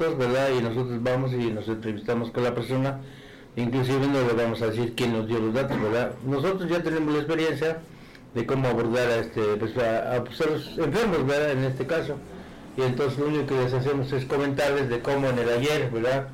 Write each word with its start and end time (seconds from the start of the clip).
Y 0.00 0.62
nosotros 0.62 1.02
vamos 1.02 1.32
y 1.32 1.50
nos 1.50 1.66
entrevistamos 1.66 2.30
con 2.30 2.44
la 2.44 2.54
persona, 2.54 3.00
inclusive 3.56 4.06
no 4.06 4.24
le 4.24 4.32
vamos 4.32 4.62
a 4.62 4.68
decir 4.68 4.94
quién 4.94 5.12
nos 5.12 5.26
dio 5.26 5.40
los 5.40 5.52
datos, 5.52 5.80
¿verdad? 5.80 6.12
Nosotros 6.24 6.70
ya 6.70 6.80
tenemos 6.84 7.12
la 7.12 7.18
experiencia 7.18 7.78
de 8.32 8.46
cómo 8.46 8.68
abordar 8.68 9.08
a, 9.08 9.16
este, 9.16 9.40
pues, 9.56 9.76
a, 9.76 10.22
pues, 10.22 10.38
los 10.38 10.78
enfermos, 10.78 11.26
¿verdad? 11.26 11.50
En 11.50 11.64
este 11.64 11.84
caso. 11.84 12.14
Y 12.76 12.82
entonces 12.82 13.18
lo 13.18 13.26
único 13.26 13.46
que 13.46 13.54
les 13.56 13.72
hacemos 13.72 14.12
es 14.12 14.24
comentarles 14.26 14.88
de 14.88 15.00
cómo 15.00 15.30
en 15.30 15.38
el 15.40 15.48
ayer, 15.48 15.90
¿verdad? 15.90 16.28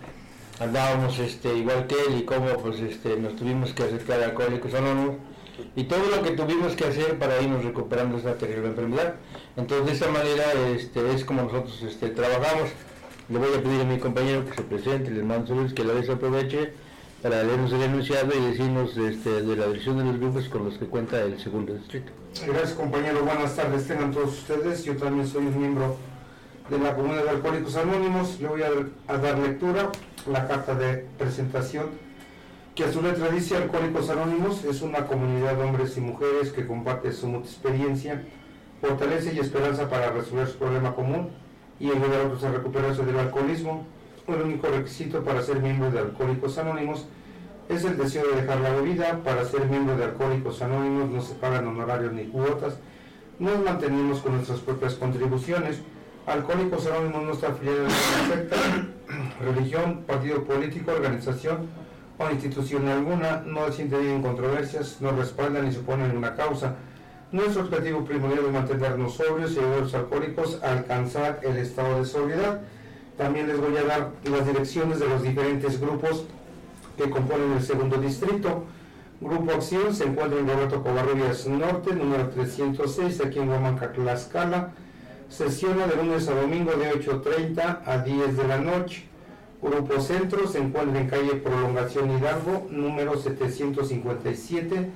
Andábamos 0.60 1.18
este, 1.18 1.56
igual 1.56 1.86
que 1.86 1.94
él 1.94 2.18
y 2.18 2.22
cómo 2.24 2.58
pues 2.58 2.80
este, 2.80 3.16
nos 3.16 3.34
tuvimos 3.34 3.72
que 3.72 3.84
acercar 3.84 4.20
a 4.20 4.26
Alcohólicos 4.26 4.74
Anónimos 4.74 5.16
y 5.74 5.84
todo 5.84 6.04
lo 6.14 6.22
que 6.22 6.32
tuvimos 6.32 6.76
que 6.76 6.84
hacer 6.84 7.18
para 7.18 7.40
irnos 7.40 7.64
recuperando 7.64 8.18
esta 8.18 8.34
terrible 8.34 8.68
enfermedad. 8.68 9.14
Entonces 9.56 9.86
de 9.86 9.92
esta 9.92 10.08
manera 10.08 10.52
este, 10.76 11.14
es 11.14 11.24
como 11.24 11.44
nosotros 11.44 11.82
este, 11.82 12.10
trabajamos. 12.10 12.68
Le 13.28 13.38
voy 13.38 13.48
a 13.56 13.62
pedir 13.62 13.80
a 13.80 13.84
mi 13.84 13.98
compañero 13.98 14.44
que 14.44 14.54
se 14.54 14.62
presente, 14.62 15.10
les 15.10 15.24
mando 15.24 15.46
saludos, 15.46 15.72
que 15.72 15.82
la 15.82 15.94
vez 15.94 16.10
aproveche 16.10 16.74
para 17.22 17.42
leernos 17.42 17.72
el 17.72 17.80
enunciado 17.80 18.30
y 18.36 18.50
decirnos 18.50 18.98
este, 18.98 19.40
de 19.40 19.56
la 19.56 19.66
dirección 19.68 19.96
de 19.96 20.04
los 20.04 20.20
grupos 20.20 20.46
con 20.50 20.66
los 20.66 20.76
que 20.76 20.84
cuenta 20.84 21.22
el 21.22 21.40
segundo 21.40 21.72
distrito. 21.72 22.12
Gracias 22.46 22.74
compañero, 22.74 23.24
buenas 23.24 23.56
tardes 23.56 23.88
tengan 23.88 24.12
todos 24.12 24.28
ustedes. 24.40 24.84
Yo 24.84 24.94
también 24.98 25.26
soy 25.26 25.46
un 25.46 25.58
miembro 25.58 25.96
de 26.68 26.78
la 26.78 26.94
Comunidad 26.94 27.24
de 27.24 27.30
Alcohólicos 27.30 27.76
Anónimos. 27.76 28.38
Le 28.42 28.48
voy 28.48 28.60
a, 28.62 29.16
dar 29.16 29.38
lectura 29.38 29.90
la 30.30 30.46
carta 30.46 30.74
de 30.74 31.06
presentación 31.16 31.86
que 32.74 32.84
a 32.84 32.92
su 32.92 33.00
letra 33.00 33.30
dice 33.30 33.56
Alcohólicos 33.56 34.10
Anónimos 34.10 34.62
es 34.64 34.82
una 34.82 35.06
comunidad 35.06 35.56
de 35.56 35.62
hombres 35.62 35.96
y 35.96 36.02
mujeres 36.02 36.52
que 36.52 36.66
comparte 36.66 37.10
su 37.10 37.34
experiencia, 37.36 38.22
fortaleza 38.82 39.32
y 39.32 39.38
esperanza 39.38 39.88
para 39.88 40.10
resolver 40.10 40.46
su 40.46 40.58
problema 40.58 40.94
común 40.94 41.30
y 41.80 41.90
ayudar 41.90 42.20
a 42.20 42.26
otros 42.26 42.44
a 42.44 42.52
recuperarse 42.52 43.04
del 43.04 43.18
alcoholismo 43.18 43.86
el 44.26 44.40
único 44.40 44.68
requisito 44.68 45.22
para 45.22 45.42
ser 45.42 45.60
miembro 45.60 45.90
de 45.90 45.98
Alcohólicos 45.98 46.56
Anónimos 46.56 47.06
es 47.68 47.84
el 47.84 47.98
deseo 47.98 48.26
de 48.30 48.40
dejar 48.40 48.60
la 48.60 48.70
bebida. 48.70 49.20
Para 49.22 49.44
ser 49.44 49.66
miembro 49.66 49.96
de 49.96 50.04
Alcohólicos 50.04 50.62
Anónimos 50.62 51.10
no 51.10 51.20
se 51.20 51.34
pagan 51.34 51.66
honorarios 51.66 52.12
ni 52.12 52.24
cuotas. 52.24 52.78
Nos 53.38 53.62
mantenemos 53.62 54.20
con 54.20 54.36
nuestras 54.36 54.60
propias 54.60 54.94
contribuciones. 54.94 55.80
Alcohólicos 56.26 56.86
Anónimos 56.86 57.22
no 57.22 57.32
está 57.32 57.48
afiliado 57.48 57.80
a 57.80 57.88
ninguna 57.88 58.34
secta, 58.34 58.56
religión, 59.44 60.04
partido 60.06 60.42
político, 60.44 60.92
organización 60.92 61.68
o 62.16 62.30
institución 62.30 62.88
alguna. 62.88 63.42
No 63.44 63.66
bien 63.68 64.14
en 64.14 64.22
controversias, 64.22 65.02
no 65.02 65.12
respalda 65.12 65.60
ni 65.60 65.70
supone 65.70 66.08
ninguna 66.08 66.34
causa. 66.34 66.76
Nuestro 67.34 67.62
objetivo 67.62 68.04
primordial 68.04 68.44
es 68.46 68.52
mantenernos 68.52 69.14
sobrios 69.14 69.54
y 69.54 69.58
ayudar 69.58 69.80
los 69.80 69.94
alcohólicos 69.94 70.62
alcanzar 70.62 71.40
el 71.42 71.56
estado 71.56 71.98
de 71.98 72.04
sobriedad 72.04 72.60
también 73.18 73.48
les 73.48 73.58
voy 73.58 73.76
a 73.76 73.82
dar 73.82 74.10
las 74.22 74.46
direcciones 74.46 75.00
de 75.00 75.08
los 75.08 75.20
diferentes 75.20 75.80
grupos 75.80 76.26
que 76.96 77.10
componen 77.10 77.54
el 77.54 77.62
segundo 77.64 77.96
distrito. 77.96 78.62
Grupo 79.20 79.50
Acción 79.50 79.92
se 79.92 80.04
encuentra 80.04 80.38
en 80.38 80.46
Roberto 80.46 80.80
Covarrubias 80.80 81.48
Norte, 81.48 81.92
número 81.92 82.28
306, 82.28 83.20
aquí 83.20 83.40
en 83.40 83.48
Huamanca, 83.48 83.92
Tlaxcala. 83.92 84.70
Sesiona 85.28 85.88
de 85.88 85.96
lunes 85.96 86.28
a 86.28 86.40
domingo 86.40 86.70
de 86.74 86.92
8.30 86.92 87.80
a 87.84 87.98
10 87.98 88.36
de 88.36 88.46
la 88.46 88.58
noche. 88.58 89.08
Grupo 89.60 90.00
Centro 90.00 90.46
se 90.46 90.58
encuentra 90.58 91.00
en 91.00 91.08
calle 91.08 91.34
Prolongación 91.34 92.16
Hidalgo, 92.16 92.68
número 92.70 93.16
757, 93.16 94.88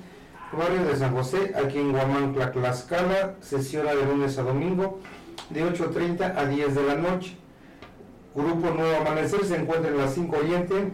barrio 0.51 0.85
de 0.85 0.95
San 0.95 1.13
José, 1.13 1.53
aquí 1.55 1.77
en 1.77 1.93
Huamancla, 1.93 2.51
Tlaxcala. 2.51 3.35
Sesiona 3.41 3.93
de 3.93 4.05
lunes 4.05 4.37
a 4.37 4.43
domingo 4.43 4.99
de 5.49 5.63
8.30 5.63 6.35
a 6.35 6.45
10 6.45 6.75
de 6.75 6.83
la 6.83 6.95
noche. 6.95 7.37
Grupo 8.35 8.71
Nuevo 8.71 8.95
Amanecer 8.97 9.43
se 9.45 9.55
encuentra 9.55 9.89
en 9.89 9.97
la 9.97 10.07
5 10.07 10.37
Oriente, 10.37 10.91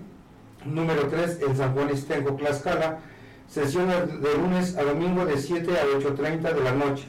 número 0.66 1.08
3 1.08 1.40
en 1.48 1.58
San 1.58 1.74
Juan 1.74 1.94
Istenco, 1.94 2.36
Tlaxcala. 2.36 3.00
Sesión 3.48 3.88
de 3.88 4.38
lunes 4.38 4.76
a 4.78 4.84
domingo 4.84 5.26
de 5.26 5.38
7 5.38 5.72
a 5.78 5.86
8.30 6.00 6.54
de 6.54 6.64
la 6.64 6.72
noche. 6.72 7.06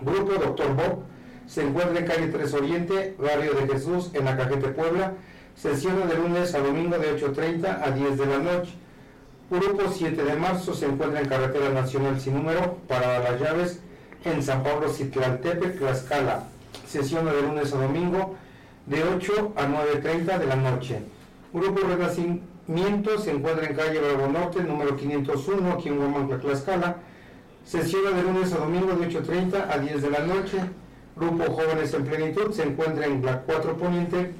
Grupo 0.00 0.32
Doctor 0.32 0.74
Bob 0.74 1.02
se 1.46 1.62
encuentra 1.62 1.98
en 1.98 2.06
calle 2.06 2.28
3 2.28 2.54
Oriente, 2.54 3.14
barrio 3.18 3.52
de 3.54 3.72
Jesús, 3.72 4.10
en 4.14 4.24
la 4.24 4.36
Cajete 4.36 4.68
Puebla. 4.68 5.14
Sesión 5.54 6.08
de 6.08 6.16
lunes 6.16 6.54
a 6.54 6.60
domingo 6.60 6.96
de 6.96 7.20
8.30 7.20 7.82
a 7.82 7.90
10 7.90 8.18
de 8.18 8.26
la 8.26 8.38
noche. 8.38 8.72
Grupo 9.50 9.82
7 9.92 10.22
de 10.22 10.36
marzo 10.36 10.74
se 10.74 10.86
encuentra 10.86 11.20
en 11.20 11.28
carretera 11.28 11.70
nacional 11.70 12.20
sin 12.20 12.34
número 12.34 12.78
para 12.86 13.18
las 13.18 13.40
llaves 13.40 13.80
en 14.24 14.44
San 14.44 14.62
Pablo 14.62 14.88
Citlantepec, 14.88 15.76
Tlaxcala. 15.76 16.44
Sesión 16.86 17.24
de 17.24 17.42
lunes 17.42 17.72
a 17.72 17.78
domingo 17.78 18.36
de 18.86 19.02
8 19.02 19.54
a 19.56 19.66
9.30 19.66 20.38
de 20.38 20.46
la 20.46 20.54
noche. 20.54 21.02
Grupo 21.52 21.80
Renacimiento 21.84 23.18
se 23.18 23.32
encuentra 23.32 23.66
en 23.66 23.74
calle 23.74 23.98
Bravo 23.98 24.28
Norte, 24.28 24.62
número 24.62 24.94
501, 24.94 25.72
aquí 25.72 25.88
en 25.88 25.98
Huamancla, 25.98 26.38
Tlaxcala. 26.38 26.96
Sesión 27.64 28.04
de 28.14 28.22
lunes 28.22 28.52
a 28.52 28.58
domingo 28.58 28.94
de 28.94 29.08
8.30 29.08 29.68
a 29.68 29.78
10 29.78 30.00
de 30.00 30.10
la 30.10 30.20
noche. 30.20 30.58
Grupo 31.16 31.52
Jóvenes 31.52 31.92
en 31.92 32.04
Plenitud 32.04 32.52
se 32.52 32.62
encuentra 32.62 33.04
en 33.04 33.26
la 33.26 33.40
4 33.40 33.76
Poniente, 33.76 34.30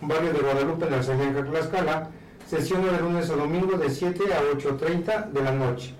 barrio 0.00 0.32
de 0.32 0.38
Guadalupe, 0.38 0.86
en 0.86 1.34
la 1.34 1.50
Tlaxcala. 1.50 2.10
Sesión 2.50 2.84
de 2.84 2.98
lunes 2.98 3.30
a 3.30 3.36
domingo 3.36 3.78
de 3.78 3.88
7 3.88 4.24
a 4.34 4.42
8.30 4.42 5.30
de 5.30 5.40
la 5.40 5.52
noche. 5.52 5.94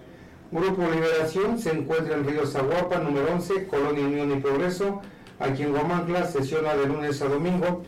Grupo 0.51 0.83
Liberación 0.83 1.61
se 1.61 1.71
encuentra 1.71 2.17
en 2.17 2.27
Río 2.27 2.45
Zaguapa, 2.45 2.99
número 2.99 3.33
11, 3.35 3.69
Colonia 3.69 4.05
Unión 4.05 4.33
y 4.33 4.41
Progreso, 4.41 5.01
aquí 5.39 5.63
en 5.63 5.71
Guamancla. 5.71 6.27
Sesiona 6.27 6.75
de 6.75 6.87
lunes 6.87 7.23
a 7.23 7.29
domingo 7.29 7.85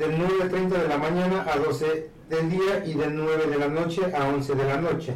de 0.00 0.06
9.30 0.08 0.68
de 0.70 0.88
la 0.88 0.98
mañana 0.98 1.46
a 1.54 1.56
12 1.56 2.10
del 2.28 2.50
día 2.50 2.84
y 2.84 2.94
de 2.94 3.10
9 3.10 3.46
de 3.46 3.58
la 3.58 3.68
noche 3.68 4.02
a 4.12 4.26
11 4.26 4.54
de 4.56 4.64
la 4.64 4.76
noche. 4.78 5.14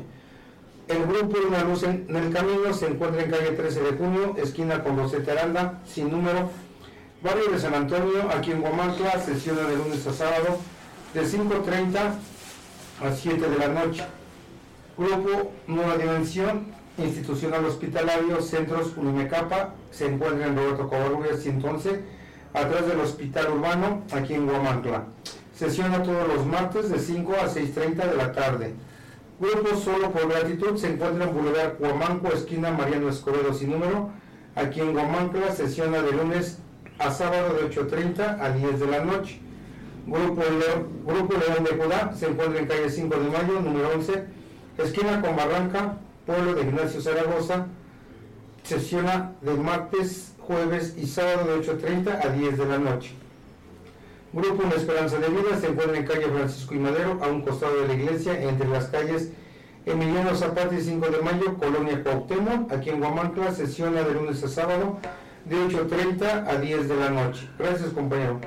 El 0.87 1.05
grupo 1.05 1.37
Una 1.49 1.65
Luz 1.65 1.83
en, 1.83 2.07
el 2.09 2.33
Camino 2.33 2.73
se 2.73 2.87
encuentra 2.87 3.25
en 3.25 3.31
calle 3.33 3.51
13 3.51 3.81
de 3.83 3.93
junio, 3.97 4.37
esquina 4.41 4.85
con 4.85 4.97
Rosete 4.97 5.33
Aranda, 5.33 5.81
sin 5.85 6.13
número, 6.13 6.49
barrio 7.25 7.51
de 7.51 7.59
San 7.59 7.75
Antonio, 7.75 8.31
aquí 8.33 8.53
en 8.53 8.61
Guamantla, 8.61 9.19
sesiona 9.19 9.63
de 9.63 9.79
lunes 9.79 10.07
a 10.07 10.13
sábado, 10.13 10.61
de 11.13 11.23
5.30 11.23 12.34
a 13.03 13.13
7 13.13 13.49
de 13.49 13.59
la 13.59 13.69
noche. 13.69 14.05
Grupo 14.97 15.53
Nueva 15.67 15.97
Dimensión, 15.97 16.67
Institucional 16.99 17.65
Hospitalario, 17.65 18.41
Centros 18.41 18.97
Unimecapa, 18.97 19.75
se 19.91 20.07
encuentra 20.07 20.47
en 20.47 20.57
Roberto 20.57 20.89
Covarrubias 20.89 21.41
111, 21.41 22.01
atrás 22.53 22.87
del 22.87 23.01
Hospital 23.01 23.53
Urbano, 23.53 24.03
aquí 24.13 24.35
en 24.35 24.47
Guamantla. 24.47 25.07
Sesiona 25.55 26.03
todos 26.03 26.29
los 26.29 26.47
martes 26.47 26.91
de 26.91 26.99
5 26.99 27.33
a 27.33 27.49
6.30 27.49 28.11
de 28.11 28.17
la 28.17 28.33
tarde. 28.33 28.75
Grupo 29.41 29.77
Solo 29.77 30.13
por 30.13 30.29
Gratitud 30.29 30.77
se 30.77 30.93
encuentra 30.93 31.25
en 31.25 31.35
Boulevard 31.35 31.77
Guamanco, 31.79 32.29
esquina 32.29 32.71
Mariano 32.71 33.09
Escobedo 33.09 33.53
sin 33.53 33.73
número, 33.73 34.11
aquí 34.55 34.81
en 34.81 34.93
Guamantla. 34.93 35.53
Sesiona 35.53 36.03
de 36.03 36.13
lunes 36.13 36.59
a 36.99 37.11
sábado 37.11 37.55
de 37.55 37.69
8.30 37.69 38.41
a 38.41 38.51
10 38.51 38.79
de 38.79 38.87
la 38.87 39.05
noche. 39.05 39.41
Grupo 40.07 40.43
León, 40.43 41.65
de 41.65 41.83
Judá 41.83 42.13
se 42.15 42.27
encuentra 42.27 42.61
en 42.61 42.67
calle 42.67 42.91
5 42.91 43.17
de 43.17 43.31
Mayo, 43.31 43.61
número 43.61 43.91
11, 43.95 44.25
esquina 44.79 45.21
con 45.23 45.35
Barranca, 45.35 45.97
pueblo 46.27 46.55
de 46.55 46.63
Ignacio 46.63 47.01
Zaragoza. 47.01 47.67
Sesiona 48.65 49.33
de 49.43 49.55
martes 49.55 50.35
jueves 50.39 50.95
y 50.97 51.07
sábado 51.07 51.45
de 51.45 51.67
8.30 51.67 52.25
a 52.25 52.29
10 52.31 52.59
de 52.59 52.67
la 52.67 52.79
noche. 52.79 53.15
Grupo 54.33 54.65
Una 54.65 54.75
Esperanza 54.75 55.19
de 55.19 55.29
Vida 55.29 55.59
se 55.61 55.69
encuentra 55.69 55.99
en 55.99 56.07
calle 56.07 56.27
Francisco 56.27 56.75
y 56.75 56.79
Madero, 56.79 57.21
a 57.23 57.29
un 57.29 57.43
costado 57.43 57.81
de 57.81 57.89
la 57.89 57.95
iglesia, 57.95 58.43
entre 58.43 58.69
las 58.69 58.87
calles 58.87 59.33
Emiliano 59.87 60.35
Zapata 60.35 60.75
y 60.75 60.81
5 60.81 61.07
de 61.11 61.23
Mayo, 61.23 61.59
Colonia 61.59 62.03
Cuauhtémoc, 62.03 62.73
aquí 62.73 62.89
en 62.89 63.03
Huamancla, 63.03 63.53
sesiona 63.53 64.03
de 64.03 64.15
lunes 64.15 64.43
a 64.43 64.49
sábado, 64.49 64.99
de 65.45 65.57
8.30 65.57 66.49
a 66.49 66.57
10 66.57 66.89
de 66.89 66.97
la 66.97 67.11
noche. 67.11 67.49
Gracias, 67.59 67.91
compañero. 67.91 68.41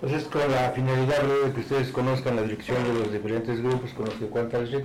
Pues 0.00 0.12
es 0.12 0.24
con 0.24 0.42
la 0.50 0.72
finalidad 0.72 1.22
de 1.22 1.52
que 1.52 1.60
ustedes 1.60 1.88
conozcan 1.88 2.36
la 2.36 2.42
dirección 2.42 2.76
de 2.84 3.00
los 3.00 3.12
diferentes 3.12 3.62
grupos 3.62 3.92
con 3.92 4.04
los 4.04 4.14
que 4.14 4.26
cuenta 4.26 4.58
el. 4.58 4.84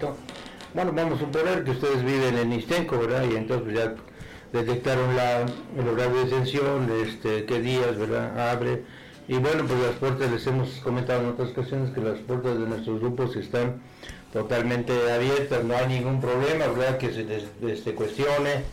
Bueno, 0.73 0.93
vamos 0.93 1.15
a 1.15 1.25
suponer 1.25 1.65
que 1.65 1.71
ustedes 1.71 2.01
viven 2.05 2.37
en 2.37 2.53
Istenco, 2.53 2.97
¿verdad? 2.97 3.25
Y 3.29 3.35
entonces 3.35 3.73
ya 3.73 3.93
detectaron 4.53 5.13
la, 5.17 5.41
el 5.41 5.87
horario 5.89 6.15
de 6.15 6.23
exención, 6.23 6.89
este, 7.05 7.43
qué 7.43 7.59
días 7.59 7.97
¿verdad? 7.97 8.51
abre. 8.51 8.83
Y 9.27 9.33
bueno, 9.33 9.65
pues 9.67 9.81
las 9.81 9.95
puertas, 9.95 10.31
les 10.31 10.47
hemos 10.47 10.69
comentado 10.79 11.19
en 11.23 11.27
otras 11.27 11.49
ocasiones 11.49 11.91
que 11.91 11.99
las 11.99 12.19
puertas 12.19 12.57
de 12.57 12.67
nuestros 12.67 13.01
grupos 13.01 13.35
están 13.35 13.81
totalmente 14.31 14.93
abiertas, 15.11 15.61
no 15.65 15.75
hay 15.75 15.87
ningún 15.87 16.21
problema, 16.21 16.67
¿verdad? 16.67 16.97
Que 16.97 17.11
se 17.11 17.25
les 17.25 17.43
este, 17.67 17.93
cuestione, 17.93 18.63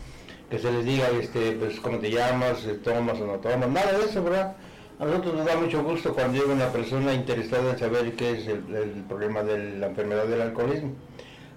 que 0.49 0.57
se 0.57 0.71
les 0.71 0.85
diga, 0.85 1.09
este, 1.19 1.51
pues, 1.51 1.81
cómo 1.81 1.99
te 1.99 2.09
llamas, 2.11 2.65
tomas 2.81 3.19
o 3.19 3.27
no 3.27 3.33
tomas, 3.33 3.67
nada 3.67 3.91
de 3.91 4.05
eso, 4.05 4.23
¿verdad? 4.23 4.55
A 4.99 5.05
nosotros 5.05 5.33
nos 5.33 5.45
da 5.45 5.55
mucho 5.55 5.81
gusto 5.81 6.13
cuando 6.13 6.37
llega 6.37 6.53
una 6.53 6.71
persona 6.73 7.13
interesada 7.13 7.71
en 7.71 7.79
saber 7.79 8.13
qué 8.17 8.31
es 8.31 8.47
el, 8.47 9.05
problema 9.07 9.43
de 9.43 9.77
la 9.77 9.87
enfermedad 9.87 10.25
del 10.25 10.41
alcoholismo 10.41 10.93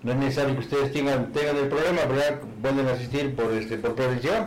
no 0.03 0.13
es 0.13 0.19
necesario 0.19 0.55
que 0.55 0.61
ustedes 0.61 0.93
tengan, 0.93 1.33
tengan 1.33 1.57
el 1.57 1.69
problema, 1.69 2.05
¿verdad? 2.05 2.41
Pueden 2.61 2.87
asistir 2.89 3.35
por, 3.35 3.53
este, 3.53 3.79
por 3.79 3.95
prevención. 3.95 4.47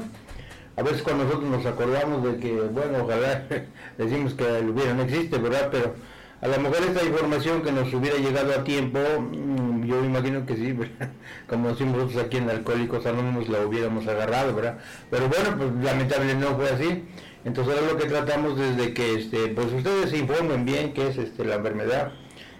A 0.75 0.83
veces 0.83 1.01
cuando 1.01 1.23
nosotros 1.23 1.49
nos 1.49 1.65
acordamos 1.65 2.23
de 2.23 2.37
que, 2.37 2.53
bueno, 2.53 3.03
ojalá 3.03 3.45
decimos 3.97 4.33
que 4.33 4.59
el 4.59 4.69
hubiera 4.69 4.93
no 4.93 5.03
existe, 5.03 5.37
¿verdad? 5.37 5.69
Pero 5.71 5.95
A 6.41 6.47
lo 6.47 6.59
mejor 6.59 6.77
esta 6.83 7.03
información 7.03 7.61
que 7.61 7.71
nos 7.71 7.93
hubiera 7.93 8.17
llegado 8.17 8.51
a 8.53 8.63
tiempo, 8.63 8.99
mm, 8.99 9.85
yo 9.85 10.03
imagino 10.03 10.45
que 10.45 10.55
sí, 10.57 10.75
como 11.49 11.69
decimos 11.69 11.97
nosotros 11.97 12.25
aquí 12.25 12.37
en 12.37 12.49
Alcohólicos 12.49 13.05
Anónimos 13.05 13.47
la 13.47 13.65
hubiéramos 13.65 14.05
agarrado, 14.07 14.53
¿verdad? 14.53 14.77
Pero 15.09 15.29
bueno, 15.29 15.57
pues 15.57 15.85
lamentablemente 15.85 16.45
no 16.45 16.55
fue 16.57 16.69
así. 16.69 17.03
Entonces 17.45 17.73
ahora 17.73 17.93
lo 17.93 17.97
que 17.97 18.07
tratamos 18.07 18.57
desde 18.57 18.93
que 18.93 19.13
este, 19.13 19.47
pues 19.49 19.71
ustedes 19.71 20.09
se 20.09 20.17
informen 20.17 20.65
bien 20.65 20.93
qué 20.93 21.07
es 21.07 21.17
este, 21.17 21.45
la 21.45 21.55
enfermedad. 21.55 22.11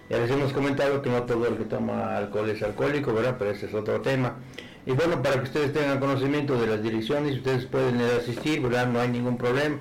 Ya 0.08 0.18
les 0.18 0.30
hemos 0.30 0.52
comentado 0.52 1.02
que 1.02 1.10
no 1.10 1.24
todo 1.24 1.46
el 1.46 1.56
que 1.56 1.64
toma 1.64 2.16
alcohol 2.16 2.48
es 2.48 2.62
alcohólico, 2.62 3.12
¿verdad? 3.12 3.36
Pero 3.38 3.50
ese 3.50 3.66
es 3.66 3.74
otro 3.74 4.00
tema. 4.00 4.36
Y 4.86 4.92
bueno, 4.92 5.20
para 5.22 5.36
que 5.36 5.42
ustedes 5.42 5.72
tengan 5.72 5.98
conocimiento 5.98 6.58
de 6.58 6.68
las 6.68 6.82
direcciones, 6.82 7.36
ustedes 7.36 7.66
pueden 7.66 8.00
asistir, 8.00 8.62
¿verdad? 8.62 8.86
No 8.86 9.00
hay 9.00 9.08
ningún 9.08 9.36
problema. 9.36 9.80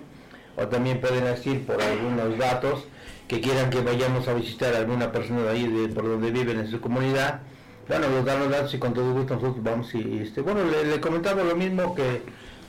O 0.58 0.68
también 0.68 1.00
pueden 1.00 1.28
asistir 1.28 1.66
por 1.66 1.80
algunos 1.82 2.38
datos 2.40 2.88
que 3.28 3.42
quieran 3.42 3.70
que 3.70 3.82
vayamos 3.82 4.28
a 4.28 4.34
visitar 4.34 4.74
a 4.76 4.80
alguna 4.80 5.12
persona 5.12 5.44
de 5.44 5.50
ahí, 5.50 5.68
de, 5.68 5.88
por 5.90 6.08
donde 6.08 6.32
viven 6.32 6.60
en 6.60 6.70
su 6.70 6.80
comunidad, 6.80 7.42
bueno, 7.88 8.10
nos 8.10 8.26
dan 8.26 8.40
los 8.40 8.50
datos 8.50 8.74
y 8.74 8.80
con 8.80 8.94
todo 8.94 9.14
gusto 9.14 9.36
nosotros 9.36 9.64
vamos 9.64 9.94
y, 9.94 10.20
este, 10.20 10.42
bueno, 10.42 10.62
le, 10.64 10.86
le 10.86 11.00
comentamos 11.00 11.46
lo 11.46 11.56
mismo 11.56 11.94
que, 11.96 12.22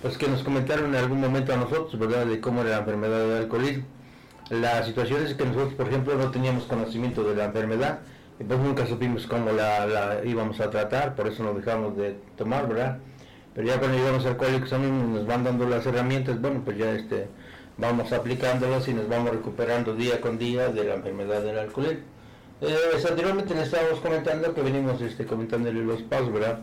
pues 0.02 0.18
que 0.18 0.28
nos 0.28 0.42
comentaron 0.42 0.86
en 0.86 0.96
algún 0.96 1.20
momento 1.20 1.52
a 1.52 1.56
nosotros, 1.56 1.98
¿verdad?, 1.98 2.26
de 2.26 2.40
cómo 2.40 2.60
era 2.62 2.70
la 2.70 2.78
enfermedad 2.78 3.18
del 3.18 3.42
alcoholismo. 3.44 3.84
La 4.50 4.84
situación 4.84 5.24
es 5.24 5.34
que 5.34 5.44
nosotros, 5.44 5.74
por 5.74 5.88
ejemplo, 5.88 6.14
no 6.14 6.30
teníamos 6.30 6.64
conocimiento 6.64 7.24
de 7.24 7.34
la 7.34 7.46
enfermedad, 7.46 8.00
y 8.38 8.44
pues 8.44 8.60
nunca 8.60 8.86
supimos 8.86 9.26
cómo 9.26 9.50
la, 9.52 9.86
la 9.86 10.24
íbamos 10.24 10.60
a 10.60 10.70
tratar, 10.70 11.14
por 11.14 11.26
eso 11.26 11.42
nos 11.42 11.56
dejamos 11.56 11.96
de 11.96 12.16
tomar, 12.36 12.68
¿verdad? 12.68 12.98
Pero 13.54 13.66
ya 13.66 13.78
cuando 13.78 13.96
llegamos 13.96 14.24
al 14.24 14.32
alcohólicos 14.32 14.70
nos 14.72 15.26
van 15.26 15.44
dando 15.44 15.66
las 15.66 15.86
herramientas, 15.86 16.40
bueno, 16.40 16.60
pues 16.62 16.76
ya 16.76 16.92
este 16.92 17.28
vamos 17.78 18.12
aplicándolas 18.12 18.88
y 18.88 18.94
nos 18.94 19.08
vamos 19.08 19.30
recuperando 19.30 19.94
día 19.94 20.20
con 20.20 20.38
día 20.38 20.68
de 20.68 20.84
la 20.84 20.94
enfermedad 20.94 21.42
del 21.42 21.58
alcoholismo. 21.58 22.04
Eh, 22.62 22.74
anteriormente 23.08 23.54
le 23.54 23.62
estábamos 23.62 24.00
comentando 24.00 24.54
que 24.54 24.62
venimos 24.62 25.00
este, 25.02 25.26
comentándole 25.26 25.82
los 25.84 26.02
pasos, 26.02 26.32
¿verdad? 26.32 26.60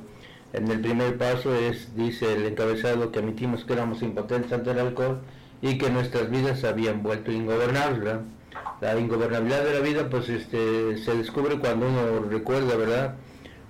En 0.52 0.70
el 0.70 0.82
primer 0.82 1.18
paso 1.18 1.54
es, 1.56 1.96
dice 1.96 2.34
el 2.34 2.46
encabezado, 2.46 3.12
que 3.12 3.20
admitimos 3.20 3.64
que 3.64 3.74
éramos 3.74 4.02
impotentes 4.02 4.52
ante 4.52 4.72
el 4.72 4.80
alcohol 4.80 5.22
y 5.62 5.78
que 5.78 5.90
nuestras 5.90 6.30
vidas 6.30 6.64
habían 6.64 7.04
vuelto 7.04 7.32
ingobernables, 7.32 8.00
¿verdad? 8.00 8.22
La 8.82 9.00
ingobernabilidad 9.00 9.64
de 9.64 9.74
la 9.74 9.80
vida 9.80 10.10
pues 10.10 10.30
este, 10.30 10.98
se 10.98 11.16
descubre 11.16 11.58
cuando 11.60 11.88
uno 11.88 12.28
recuerda, 12.30 12.76
¿verdad? 12.76 13.16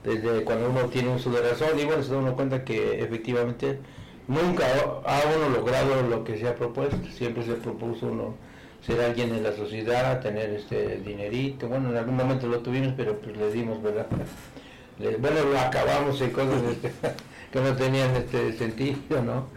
Desde 0.03 0.43
cuando 0.43 0.69
uno 0.69 0.89
tiene 0.89 1.13
uso 1.13 1.29
de 1.29 1.41
razón 1.41 1.79
y 1.79 1.85
bueno, 1.85 2.03
se 2.03 2.11
da 2.11 2.17
uno 2.17 2.35
cuenta 2.35 2.63
que 2.63 3.01
efectivamente 3.01 3.79
nunca 4.27 4.65
ha 5.05 5.21
uno 5.35 5.49
logrado 5.49 6.01
lo 6.03 6.23
que 6.23 6.37
se 6.37 6.47
ha 6.47 6.55
propuesto, 6.55 6.97
siempre 7.11 7.43
se 7.43 7.53
propuso 7.53 8.07
uno 8.07 8.35
ser 8.85 8.99
alguien 9.01 9.33
en 9.33 9.43
la 9.43 9.53
sociedad, 9.53 10.19
tener 10.21 10.49
este 10.49 10.97
dinerito, 10.97 11.67
bueno, 11.69 11.89
en 11.89 11.97
algún 11.97 12.17
momento 12.17 12.47
lo 12.47 12.59
tuvimos, 12.59 12.93
pero 12.97 13.17
pues 13.17 13.37
le 13.37 13.51
dimos, 13.51 13.81
¿verdad? 13.81 14.07
bueno, 15.19 15.43
lo 15.51 15.59
acabamos 15.59 16.19
en 16.21 16.31
cosas 16.31 16.61
este, 16.63 16.91
que 17.51 17.61
no 17.61 17.75
tenían 17.75 18.15
este 18.15 18.53
sentido, 18.53 19.21
¿no? 19.23 19.47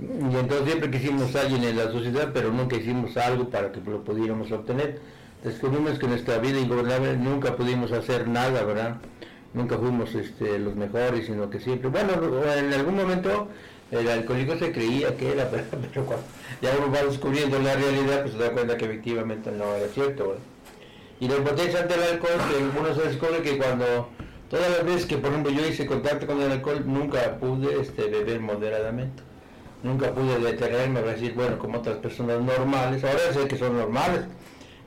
Y 0.00 0.36
entonces 0.36 0.66
siempre 0.66 0.90
quisimos 0.90 1.34
alguien 1.36 1.62
en 1.64 1.76
la 1.76 1.90
sociedad, 1.90 2.30
pero 2.32 2.50
nunca 2.50 2.76
hicimos 2.76 3.16
algo 3.18 3.50
para 3.50 3.70
que 3.70 3.80
lo 3.80 4.02
pudiéramos 4.02 4.50
obtener. 4.50 4.98
Descubrimos 5.44 5.98
que 5.98 6.06
en 6.06 6.12
nuestra 6.12 6.38
vida 6.38 6.58
ingobernable 6.58 7.16
nunca 7.16 7.56
pudimos 7.56 7.92
hacer 7.92 8.26
nada, 8.28 8.62
¿verdad? 8.64 8.96
Nunca 9.52 9.76
fuimos 9.76 10.14
este, 10.14 10.58
los 10.58 10.74
mejores, 10.74 11.26
sino 11.26 11.50
que 11.50 11.60
siempre, 11.60 11.88
bueno, 11.90 12.12
en 12.56 12.72
algún 12.72 12.96
momento 12.96 13.48
el 13.90 14.08
alcohólico 14.08 14.56
se 14.56 14.72
creía 14.72 15.16
que 15.16 15.32
era, 15.32 15.50
pero, 15.50 16.06
cuando 16.06 16.24
ya 16.60 16.70
uno 16.78 16.92
va 16.92 17.02
descubriendo 17.02 17.58
la 17.58 17.74
realidad, 17.74 18.22
pues 18.22 18.32
se 18.34 18.38
da 18.38 18.52
cuenta 18.52 18.76
que 18.76 18.84
efectivamente 18.84 19.50
no 19.50 19.74
era 19.74 19.88
cierto. 19.88 20.36
Y 21.18 21.28
la 21.28 21.36
impotencia 21.36 21.80
ante 21.80 21.94
el 21.94 22.02
alcohol, 22.02 22.40
que 22.48 22.78
uno 22.78 22.94
se 22.94 23.02
descubre 23.02 23.42
que 23.42 23.58
cuando, 23.58 24.08
todas 24.48 24.70
las 24.70 24.84
veces 24.84 25.06
que 25.06 25.18
por 25.18 25.30
ejemplo 25.30 25.52
yo 25.52 25.66
hice 25.66 25.86
contacto 25.86 26.26
con 26.26 26.40
el 26.40 26.50
alcohol, 26.50 26.82
nunca 26.86 27.36
pude 27.38 27.80
este, 27.80 28.08
beber 28.08 28.40
moderadamente. 28.40 29.22
Nunca 29.82 30.12
pude 30.12 30.38
detenerme 30.38 31.00
a 31.00 31.02
decir, 31.02 31.34
bueno, 31.34 31.58
como 31.58 31.78
otras 31.78 31.96
personas 31.96 32.40
normales, 32.40 33.02
ahora 33.02 33.32
sé 33.32 33.48
que 33.48 33.56
son 33.56 33.78
normales, 33.78 34.20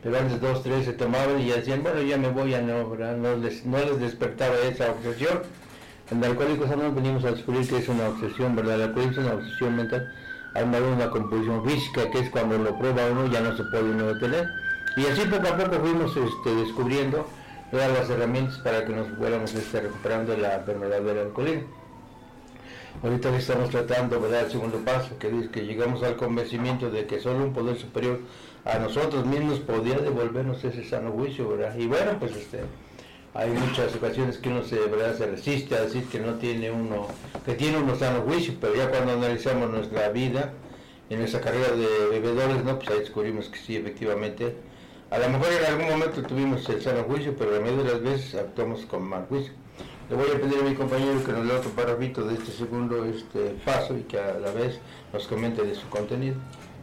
pero 0.03 0.19
antes 0.19 0.39
dos, 0.39 0.61
tres 0.61 0.85
se 0.85 0.93
tomaban 0.93 1.39
y 1.41 1.47
ya 1.47 1.55
decían, 1.55 1.81
bueno, 1.81 2.01
ya 2.01 2.17
me 2.17 2.29
voy, 2.29 2.53
a 2.53 2.61
no, 2.61 2.95
no 2.95 3.35
les, 3.37 3.65
no 3.65 3.79
les 3.79 3.99
despertaba 3.99 4.55
esa 4.69 4.91
obsesión 4.91 5.41
en 6.11 6.23
Alcohólicos 6.23 6.69
Anónimos 6.69 6.95
venimos 6.95 7.25
a 7.25 7.31
descubrir 7.31 7.67
que 7.67 7.77
es 7.77 7.87
una 7.87 8.09
obsesión, 8.09 8.55
¿verdad? 8.55 8.75
El 8.75 8.81
alcoholismo 8.83 9.21
es 9.21 9.27
una 9.27 9.35
obsesión 9.35 9.75
mental, 9.75 10.13
de 10.53 10.81
una 10.81 11.09
composición 11.09 11.65
física, 11.65 12.11
que 12.11 12.19
es 12.19 12.29
cuando 12.29 12.57
lo 12.57 12.77
prueba 12.77 13.07
uno 13.11 13.27
ya 13.27 13.41
no 13.41 13.55
se 13.55 13.63
puede 13.63 13.83
uno 13.83 14.13
detener. 14.13 14.49
Y 14.97 15.05
así 15.07 15.21
poco 15.21 15.47
a 15.47 15.57
poco 15.57 15.79
fuimos 15.79 16.15
este, 16.15 16.55
descubriendo 16.55 17.27
todas 17.71 17.91
las 17.91 18.09
herramientas 18.09 18.59
para 18.59 18.85
que 18.85 18.93
nos 18.93 19.07
fuéramos 19.17 19.53
este, 19.55 19.81
recuperando 19.81 20.37
la 20.37 20.55
enfermedad 20.55 21.01
del 21.01 21.19
alcoholismo. 21.19 21.83
Ahorita 23.01 23.35
estamos 23.35 23.69
tratando, 23.71 24.21
¿verdad? 24.21 24.45
El 24.45 24.51
segundo 24.51 24.77
paso, 24.79 25.17
que 25.17 25.27
es 25.27 25.49
que 25.49 25.65
llegamos 25.65 26.03
al 26.03 26.15
convencimiento 26.15 26.91
de 26.91 27.07
que 27.07 27.19
solo 27.19 27.43
un 27.43 27.53
poder 27.53 27.77
superior 27.77 28.19
a 28.65 28.77
nosotros 28.77 29.25
mismos 29.25 29.59
podía 29.59 29.97
devolvernos 29.97 30.63
ese 30.63 30.83
sano 30.83 31.11
juicio, 31.11 31.49
¿verdad? 31.49 31.75
Y 31.75 31.87
bueno, 31.87 32.11
pues 32.19 32.35
este, 32.35 32.59
hay 33.33 33.49
muchas 33.49 33.95
ocasiones 33.95 34.37
que 34.37 34.49
uno 34.49 34.63
se, 34.63 34.75
¿verdad? 34.75 35.17
se 35.17 35.25
resiste 35.25 35.75
a 35.75 35.81
decir 35.81 36.05
que 36.05 36.19
no 36.19 36.35
tiene 36.35 36.69
uno, 36.69 37.07
que 37.45 37.55
tiene 37.55 37.77
uno 37.77 37.95
sano 37.95 38.21
juicio, 38.21 38.53
pero 38.61 38.75
ya 38.75 38.89
cuando 38.89 39.13
analizamos 39.13 39.69
nuestra 39.71 40.09
vida, 40.09 40.53
en 41.09 41.21
esa 41.21 41.41
carrera 41.41 41.75
de 41.75 42.07
bebedores, 42.09 42.63
¿no? 42.63 42.77
pues 42.77 42.89
ahí 42.89 42.99
descubrimos 42.99 43.49
que 43.49 43.57
sí, 43.57 43.75
efectivamente, 43.75 44.55
a 45.11 45.17
lo 45.19 45.29
mejor 45.29 45.47
en 45.51 45.65
algún 45.65 45.89
momento 45.89 46.23
tuvimos 46.23 46.67
el 46.69 46.81
sano 46.81 47.03
juicio, 47.03 47.35
pero 47.37 47.51
la 47.51 47.59
mayoría 47.59 47.83
de 47.83 47.91
las 47.91 48.01
veces 48.01 48.35
actuamos 48.35 48.85
con 48.85 49.03
mal 49.03 49.25
juicio. 49.27 49.53
Le 50.09 50.15
voy 50.15 50.27
a 50.29 50.39
pedir 50.39 50.59
a 50.59 50.63
mi 50.63 50.75
compañero 50.75 51.23
que 51.23 51.31
nos 51.31 51.45
lea 51.45 51.57
otro 51.57 51.71
parrafito 51.71 52.23
de 52.23 52.35
este 52.35 52.51
segundo 52.51 53.05
este 53.05 53.55
paso 53.63 53.97
y 53.97 54.01
que 54.01 54.19
a 54.19 54.33
la 54.39 54.51
vez 54.51 54.79
nos 55.11 55.27
comente 55.27 55.63
de 55.63 55.75
su 55.75 55.87
contenido. 55.89 56.35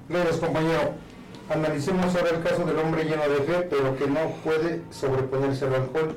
Gracias 0.08 0.36
compañero. 0.36 0.94
Analicemos 1.48 2.14
ahora 2.14 2.30
el 2.30 2.42
caso 2.42 2.64
del 2.64 2.78
hombre 2.78 3.04
lleno 3.04 3.28
de 3.28 3.42
fe, 3.42 3.66
pero 3.68 3.96
que 3.96 4.06
no 4.06 4.32
puede 4.44 4.82
sobreponerse 4.90 5.66
al 5.66 5.74
alcohol 5.74 6.14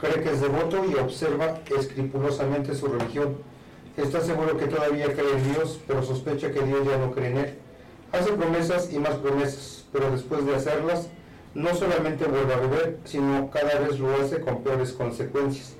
cree 0.00 0.22
que 0.22 0.30
es 0.30 0.40
devoto 0.40 0.84
y 0.84 0.94
observa 0.94 1.60
escrupulosamente 1.78 2.74
su 2.74 2.88
religión. 2.88 3.36
Está 3.96 4.20
seguro 4.20 4.56
que 4.56 4.66
todavía 4.66 5.06
cree 5.12 5.32
en 5.32 5.52
Dios, 5.52 5.80
pero 5.86 6.02
sospecha 6.02 6.50
que 6.52 6.62
Dios 6.62 6.86
ya 6.86 6.98
no 6.98 7.12
cree 7.12 7.30
en 7.30 7.38
él. 7.38 7.54
Hace 8.12 8.32
promesas 8.32 8.92
y 8.92 8.98
más 8.98 9.14
promesas, 9.14 9.86
pero 9.92 10.10
después 10.10 10.44
de 10.44 10.54
hacerlas, 10.54 11.08
no 11.54 11.74
solamente 11.74 12.26
vuelve 12.26 12.52
a 12.52 12.58
beber, 12.58 12.98
sino 13.04 13.50
cada 13.50 13.78
vez 13.78 13.98
lo 13.98 14.14
hace 14.14 14.40
con 14.40 14.62
peores 14.62 14.92
consecuencias. 14.92 15.74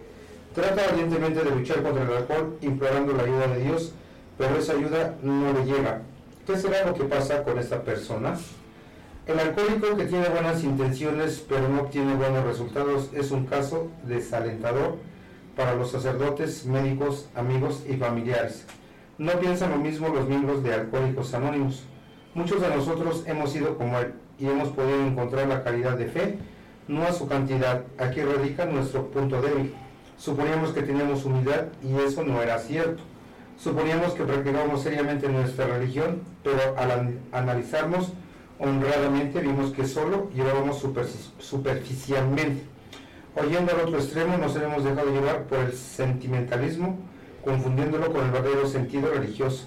Trata 0.55 0.85
ardientemente 0.85 1.45
de 1.45 1.51
luchar 1.51 1.83
contra 1.83 2.03
el 2.03 2.13
alcohol, 2.13 2.57
implorando 2.63 3.13
la 3.13 3.25
ayuda 3.25 3.47
de 3.49 3.63
Dios, 3.63 3.93
pero 4.39 4.57
esa 4.57 4.73
ayuda 4.73 5.17
no 5.23 5.53
le 5.53 5.67
llega. 5.67 6.01
¿Qué 6.47 6.57
será 6.57 6.87
lo 6.87 6.95
que 6.95 7.05
pasa 7.05 7.43
con 7.43 7.59
esta 7.59 7.83
persona? 7.83 8.39
El 9.27 9.41
alcohólico 9.41 9.97
que 9.97 10.05
tiene 10.05 10.29
buenas 10.29 10.63
intenciones 10.63 11.45
pero 11.49 11.69
no 11.69 11.81
obtiene 11.81 12.15
buenos 12.15 12.45
resultados 12.45 13.11
es 13.13 13.33
un 13.33 13.47
caso 13.47 13.89
desalentador 14.05 14.99
para 15.57 15.75
los 15.75 15.91
sacerdotes, 15.91 16.65
médicos, 16.65 17.29
amigos 17.35 17.83
y 17.89 17.97
familiares. 17.97 18.65
No 19.19 19.33
piensan 19.33 19.71
lo 19.73 19.79
mismo 19.79 20.11
los 20.11 20.29
miembros 20.29 20.63
de 20.63 20.75
Alcohólicos 20.75 21.35
Anónimos. 21.35 21.83
Muchos 22.35 22.61
de 22.61 22.69
nosotros 22.69 23.25
hemos 23.27 23.51
sido 23.51 23.77
como 23.77 23.99
él 23.99 24.15
y 24.39 24.47
hemos 24.47 24.69
podido 24.69 25.05
encontrar 25.05 25.49
la 25.49 25.65
calidad 25.65 25.99
de 25.99 26.07
fe, 26.07 26.39
no 26.87 27.03
a 27.03 27.11
su 27.11 27.27
cantidad. 27.27 27.83
Aquí 27.99 28.23
radica 28.23 28.65
nuestro 28.67 29.11
punto 29.11 29.43
débil. 29.43 29.75
Suponíamos 30.19 30.71
que 30.71 30.83
teníamos 30.83 31.25
humildad 31.25 31.65
y 31.83 31.97
eso 31.97 32.23
no 32.23 32.41
era 32.41 32.61
cierto. 32.61 33.03
Suponíamos 33.59 34.13
que 34.13 34.23
practicábamos 34.23 34.83
seriamente 34.85 35.29
nuestra 35.29 35.67
religión, 35.67 36.21
pero 36.45 36.79
al 36.79 37.19
analizarnos 37.33 38.13
honradamente 38.59 39.41
vimos 39.41 39.73
que 39.73 39.87
solo 39.87 40.31
llevábamos 40.35 40.85
superficialmente. 41.39 42.63
Oyendo 43.35 43.73
al 43.73 43.81
otro 43.81 43.99
extremo 43.99 44.39
nos 44.39 44.57
hemos 44.57 44.85
dejado 44.85 45.11
llevar 45.11 45.45
por 45.45 45.59
el 45.59 45.73
sentimentalismo, 45.75 46.99
confundiéndolo 47.45 48.13
con 48.13 48.25
el 48.25 48.31
verdadero 48.31 48.67
sentido 48.67 49.11
religioso. 49.13 49.67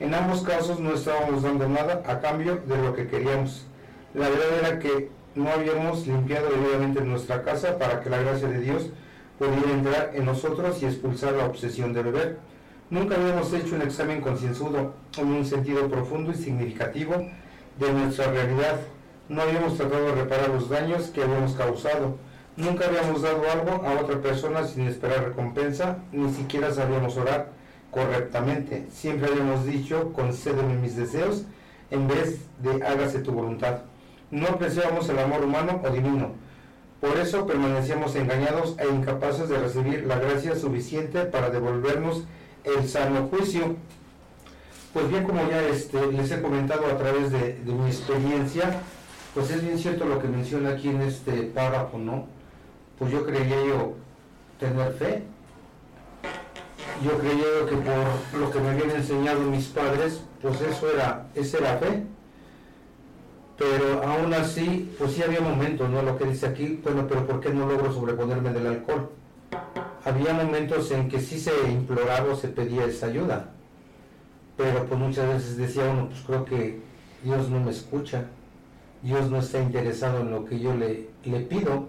En 0.00 0.14
ambos 0.14 0.42
casos 0.42 0.78
no 0.78 0.94
estábamos 0.94 1.42
dando 1.42 1.68
nada 1.68 2.02
a 2.06 2.20
cambio 2.20 2.62
de 2.66 2.76
lo 2.80 2.94
que 2.94 3.08
queríamos. 3.08 3.66
La 4.14 4.28
verdad 4.28 4.58
era 4.60 4.78
que 4.78 5.10
no 5.34 5.50
habíamos 5.50 6.06
limpiado 6.06 6.48
debidamente 6.50 7.00
nuestra 7.00 7.42
casa 7.42 7.78
para 7.78 8.00
que 8.00 8.10
la 8.10 8.18
gracia 8.18 8.48
de 8.48 8.60
Dios 8.60 8.90
pudiera 9.38 9.72
entrar 9.72 10.10
en 10.14 10.24
nosotros 10.24 10.80
y 10.82 10.86
expulsar 10.86 11.32
la 11.32 11.46
obsesión 11.46 11.92
de 11.92 12.02
beber. 12.02 12.38
Nunca 12.90 13.16
habíamos 13.16 13.52
hecho 13.52 13.74
un 13.74 13.82
examen 13.82 14.20
concienzudo 14.20 14.94
en 15.16 15.26
un 15.26 15.44
sentido 15.44 15.88
profundo 15.88 16.30
y 16.30 16.34
significativo 16.34 17.28
de 17.78 17.92
nuestra 17.92 18.30
realidad. 18.30 18.80
No 19.28 19.42
habíamos 19.42 19.76
tratado 19.76 20.06
de 20.06 20.14
reparar 20.14 20.48
los 20.48 20.68
daños 20.68 21.08
que 21.08 21.22
habíamos 21.22 21.52
causado. 21.52 22.16
Nunca 22.56 22.86
habíamos 22.86 23.22
dado 23.22 23.42
algo 23.50 23.86
a 23.86 24.00
otra 24.00 24.20
persona 24.20 24.64
sin 24.64 24.88
esperar 24.88 25.24
recompensa, 25.24 25.98
ni 26.12 26.32
siquiera 26.32 26.72
sabíamos 26.72 27.16
orar 27.16 27.50
correctamente. 27.90 28.86
Siempre 28.90 29.30
habíamos 29.30 29.64
dicho, 29.64 30.12
concédeme 30.12 30.74
mis 30.74 30.96
deseos, 30.96 31.44
en 31.90 32.08
vez 32.08 32.40
de 32.58 32.84
hágase 32.84 33.20
tu 33.20 33.32
voluntad. 33.32 33.82
No 34.30 34.48
apreciábamos 34.48 35.08
el 35.08 35.18
amor 35.18 35.44
humano 35.44 35.80
o 35.84 35.90
divino. 35.90 36.32
Por 37.00 37.16
eso 37.16 37.46
permanecíamos 37.46 38.16
engañados 38.16 38.76
e 38.78 38.88
incapaces 38.88 39.48
de 39.48 39.58
recibir 39.58 40.04
la 40.04 40.18
gracia 40.18 40.56
suficiente 40.56 41.26
para 41.26 41.50
devolvernos 41.50 42.24
el 42.64 42.88
sano 42.88 43.28
juicio. 43.28 43.76
Pues 44.92 45.08
bien, 45.10 45.24
como 45.24 45.48
ya 45.48 45.62
este, 45.62 46.06
les 46.12 46.30
he 46.30 46.40
comentado 46.40 46.86
a 46.86 46.96
través 46.96 47.30
de, 47.30 47.54
de 47.54 47.72
mi 47.72 47.88
experiencia, 47.88 48.80
pues 49.34 49.50
es 49.50 49.62
bien 49.62 49.78
cierto 49.78 50.06
lo 50.06 50.18
que 50.18 50.28
menciona 50.28 50.70
aquí 50.70 50.88
en 50.88 51.02
este 51.02 51.42
párrafo, 51.42 51.98
¿no? 51.98 52.26
Pues 52.98 53.12
yo 53.12 53.24
creía 53.24 53.64
yo 53.66 53.94
tener 54.58 54.92
fe. 54.94 55.22
Yo 57.04 57.16
creía 57.18 57.44
que 57.68 57.76
por 57.76 58.40
lo 58.40 58.50
que 58.50 58.60
me 58.60 58.70
habían 58.70 58.90
enseñado 58.90 59.40
mis 59.42 59.66
padres, 59.66 60.22
pues 60.42 60.60
eso 60.62 60.90
era, 60.90 61.28
esa 61.34 61.58
era 61.58 61.78
fe. 61.78 62.04
Pero 63.56 64.02
aún 64.02 64.32
así, 64.34 64.92
pues 64.98 65.12
sí 65.12 65.22
había 65.22 65.40
momentos, 65.40 65.88
¿no? 65.90 66.02
Lo 66.02 66.16
que 66.16 66.24
dice 66.24 66.46
aquí, 66.46 66.80
bueno, 66.82 67.06
pero 67.08 67.26
¿por 67.26 67.40
qué 67.40 67.50
no 67.50 67.68
logro 67.68 67.92
sobreponerme 67.92 68.50
del 68.50 68.66
alcohol? 68.66 69.10
Había 70.04 70.32
momentos 70.32 70.90
en 70.92 71.08
que 71.08 71.20
sí 71.20 71.38
se 71.38 71.52
imploraba 71.68 72.32
o 72.32 72.36
se 72.36 72.48
pedía 72.48 72.86
esa 72.86 73.06
ayuda. 73.06 73.50
Pero 74.58 74.84
pues 74.84 75.00
muchas 75.00 75.26
veces 75.28 75.56
decía 75.56 75.88
uno, 75.90 76.08
pues 76.08 76.20
creo 76.26 76.44
que 76.44 76.80
Dios 77.24 77.48
no 77.48 77.60
me 77.60 77.70
escucha. 77.70 78.26
Dios 79.02 79.30
no 79.30 79.38
está 79.38 79.62
interesado 79.62 80.20
en 80.20 80.30
lo 80.30 80.44
que 80.44 80.60
yo 80.60 80.74
le, 80.74 81.08
le 81.24 81.40
pido 81.40 81.88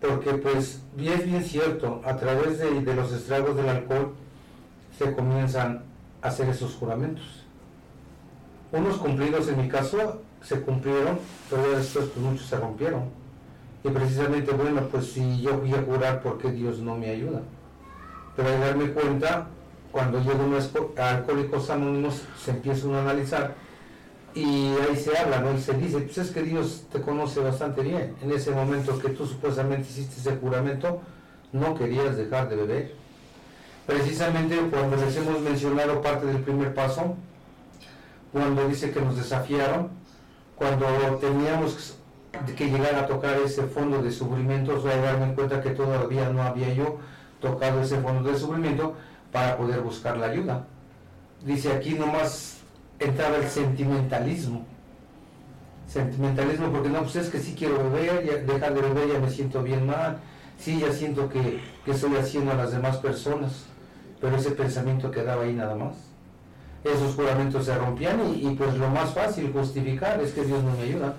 porque 0.00 0.34
pues 0.34 0.82
es 0.98 1.26
bien 1.26 1.44
cierto, 1.44 2.00
a 2.04 2.16
través 2.16 2.58
de, 2.58 2.94
los 2.94 3.12
estragos 3.12 3.56
del 3.56 3.68
alcohol 3.68 4.12
se 4.96 5.12
comienzan 5.14 5.82
a 6.22 6.28
hacer 6.28 6.48
esos 6.48 6.74
juramentos. 6.74 7.44
Unos 8.72 8.96
cumplidos 8.96 9.48
en 9.48 9.62
mi 9.62 9.68
caso 9.68 10.20
se 10.42 10.60
cumplieron, 10.60 11.18
pero 11.48 11.70
después 11.70 12.06
pues, 12.06 12.24
muchos 12.24 12.46
se 12.46 12.56
rompieron. 12.56 13.04
Y 13.84 13.88
precisamente, 13.88 14.52
bueno, 14.52 14.82
pues 14.90 15.12
si 15.12 15.40
yo 15.40 15.58
voy 15.58 15.72
a 15.72 15.82
jurar, 15.82 16.20
porque 16.20 16.50
Dios 16.50 16.80
no 16.80 16.96
me 16.96 17.10
ayuda? 17.10 17.42
Pero 18.34 18.48
al 18.48 18.60
darme 18.60 18.90
cuenta, 18.90 19.46
cuando 19.92 20.20
llego 20.20 20.44
a 20.98 21.10
Alcohólicos 21.10 21.70
Anónimos, 21.70 22.22
se 22.42 22.50
empieza 22.50 22.86
a 22.88 23.00
analizar 23.00 23.54
y 24.36 24.74
ahí 24.86 24.96
se 24.96 25.16
habla, 25.16 25.40
¿no? 25.40 25.54
Y 25.54 25.60
se 25.60 25.72
dice, 25.72 25.98
pues 25.98 26.18
es 26.18 26.30
que 26.30 26.42
Dios 26.42 26.84
te 26.92 27.00
conoce 27.00 27.40
bastante 27.40 27.80
bien. 27.80 28.14
En 28.20 28.30
ese 28.30 28.50
momento 28.50 28.98
que 28.98 29.08
tú 29.08 29.26
supuestamente 29.26 29.88
hiciste 29.88 30.20
ese 30.20 30.36
juramento, 30.36 31.00
no 31.52 31.74
querías 31.74 32.18
dejar 32.18 32.50
de 32.50 32.56
beber. 32.56 32.94
Precisamente 33.86 34.58
cuando 34.70 34.96
les 34.96 35.16
hemos 35.16 35.40
mencionado 35.40 36.02
parte 36.02 36.26
del 36.26 36.42
primer 36.42 36.74
paso, 36.74 37.16
cuando 38.30 38.68
dice 38.68 38.90
que 38.90 39.00
nos 39.00 39.16
desafiaron, 39.16 39.88
cuando 40.54 40.86
teníamos 41.18 41.96
que 42.56 42.66
llegar 42.66 42.94
a 42.96 43.06
tocar 43.06 43.38
ese 43.38 43.62
fondo 43.62 44.02
de 44.02 44.10
sufrimiento, 44.10 44.78
voy 44.78 44.90
a 44.90 44.96
darme 44.96 45.34
cuenta 45.34 45.62
que 45.62 45.70
todavía 45.70 46.28
no 46.28 46.42
había 46.42 46.74
yo 46.74 46.98
tocado 47.40 47.80
ese 47.80 47.98
fondo 48.00 48.30
de 48.30 48.38
sufrimiento 48.38 48.96
para 49.36 49.58
poder 49.58 49.82
buscar 49.82 50.16
la 50.16 50.28
ayuda. 50.28 50.64
Dice 51.44 51.70
aquí 51.70 51.92
nomás 51.92 52.60
entraba 52.98 53.36
el 53.36 53.46
sentimentalismo. 53.46 54.64
Sentimentalismo 55.86 56.72
porque 56.72 56.88
no, 56.88 57.02
pues 57.02 57.16
es 57.16 57.28
que 57.28 57.38
sí 57.38 57.54
quiero 57.54 57.76
beber, 57.90 58.24
ya, 58.24 58.36
dejar 58.50 58.72
de 58.72 58.80
beber 58.80 59.12
ya 59.12 59.18
me 59.18 59.28
siento 59.28 59.62
bien 59.62 59.86
mal, 59.86 60.16
sí 60.58 60.80
ya 60.80 60.90
siento 60.90 61.28
que, 61.28 61.60
que 61.84 61.90
estoy 61.90 62.16
haciendo 62.16 62.52
a 62.52 62.54
las 62.54 62.72
demás 62.72 62.96
personas, 62.96 63.66
pero 64.22 64.36
ese 64.36 64.52
pensamiento 64.52 65.10
quedaba 65.10 65.42
ahí 65.42 65.52
nada 65.52 65.74
más. 65.74 65.96
Esos 66.82 67.14
juramentos 67.14 67.66
se 67.66 67.76
rompían 67.76 68.18
y, 68.34 68.54
pues 68.54 68.74
lo 68.78 68.88
más 68.88 69.10
fácil 69.10 69.52
justificar 69.52 70.18
es 70.18 70.32
que 70.32 70.44
Dios 70.44 70.62
no 70.64 70.70
me 70.70 70.84
ayuda. 70.84 71.14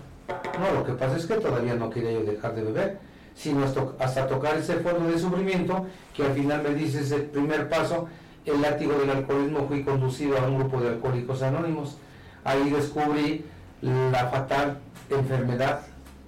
No, 0.59 0.79
lo 0.79 0.83
que 0.83 0.93
pasa 0.93 1.17
es 1.17 1.27
que 1.27 1.35
todavía 1.35 1.75
no 1.75 1.91
quería 1.91 2.13
yo 2.13 2.23
dejar 2.23 2.55
de 2.55 2.63
beber, 2.63 2.97
sino 3.37 3.63
hasta, 3.99 4.27
tocar 4.27 4.57
ese 4.57 4.77
fondo 4.77 5.09
de 5.09 5.19
sufrimiento 5.19 5.85
que 6.15 6.23
al 6.23 6.33
final 6.33 6.63
me 6.63 6.73
dice 6.73 7.01
ese 7.01 7.19
primer 7.19 7.69
paso, 7.69 8.07
el 8.45 8.61
látigo 8.61 8.93
del 8.93 9.11
alcoholismo 9.11 9.67
fui 9.67 9.83
conducido 9.83 10.37
a 10.37 10.47
un 10.47 10.59
grupo 10.59 10.81
de 10.81 10.89
alcohólicos 10.89 11.43
anónimos. 11.43 11.97
Ahí 12.43 12.69
descubrí 12.69 13.45
la 13.81 14.27
fatal 14.27 14.79
enfermedad 15.09 15.81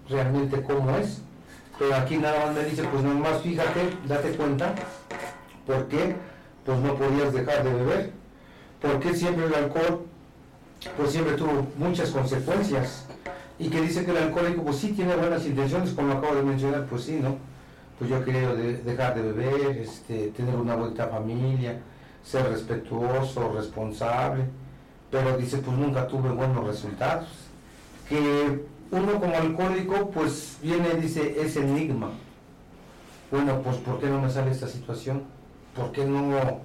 realmente 0.08 0.62
cómo 0.62 0.96
es. 0.98 1.22
Pero 1.80 1.96
aquí 1.96 2.18
nada 2.18 2.46
más 2.46 2.56
me 2.56 2.66
dice, 2.66 2.84
pues 2.84 3.04
nomás 3.04 3.42
fíjate, 3.42 3.89
date 4.06 4.32
cuenta, 4.32 4.75
¿por 5.66 5.88
qué? 5.88 6.16
Pues 6.66 6.78
no 6.80 6.94
podías 6.96 7.34
dejar 7.34 7.63
de 7.63 7.74
beber. 7.74 8.12
porque 8.82 9.13
siempre 9.13 9.46
el 9.46 9.56
alcohol, 9.56 10.06
pues 10.98 11.12
siempre 11.12 11.36
tuvo 11.36 11.68
muchas 11.78 12.12
consecuencias? 12.12 13.06
Y 13.60 13.68
que 13.70 13.82
dice 13.82 14.06
que 14.06 14.12
el 14.12 14.18
alcohólico, 14.18 14.63
pues 14.63 14.78
sí 14.78 14.94
tiene 14.94 15.16
buenas 15.16 15.46
intenciones, 15.46 15.92
como 15.92 16.13
acabo 16.13 16.34
de 16.36 16.44
mencionar, 16.44 16.86
pues 16.86 17.04
sí, 17.04 17.20
¿no? 17.22 17.36
Pues 18.00 18.10
yo 18.10 18.24
quería 18.24 18.54
dejar 18.54 19.16
de 19.16 19.22
beber, 19.22 19.78
este, 19.78 20.28
tener 20.30 20.56
una 20.56 20.75
vuelta 20.75 21.08
familia, 21.08 21.78
ser 22.24 22.50
respetuoso, 22.50 23.51
responsable, 23.54 24.46
pero 25.12 25.38
dice, 25.38 25.58
pues 25.58 25.78
nunca 25.78 26.08
tuve 26.08 26.30
buenos 26.30 26.66
resultados. 26.66 27.28
Que 28.08 28.63
uno 28.92 29.20
como 29.20 29.36
alcohólico, 29.36 30.10
pues 30.10 30.58
viene, 30.63 30.94
dice, 30.96 31.42
es 31.42 31.58
enigma. 31.58 32.12
Bueno, 33.30 33.62
pues 33.62 33.75
¿por 33.78 34.00
qué 34.00 34.08
no 34.08 34.22
me 34.22 34.30
sale 34.30 34.51
esta 34.51 34.68
situación? 34.68 35.24
¿Por 35.75 35.92
qué 35.92 36.06
no, 36.06 36.62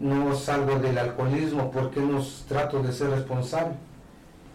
no 0.00 0.34
salgo 0.34 0.78
del 0.78 0.96
alcoholismo? 0.96 1.70
¿Por 1.70 1.90
qué 1.90 2.00
no 2.00 2.24
trato 2.48 2.82
de 2.82 2.92
ser 2.92 3.10
responsable? 3.10 3.74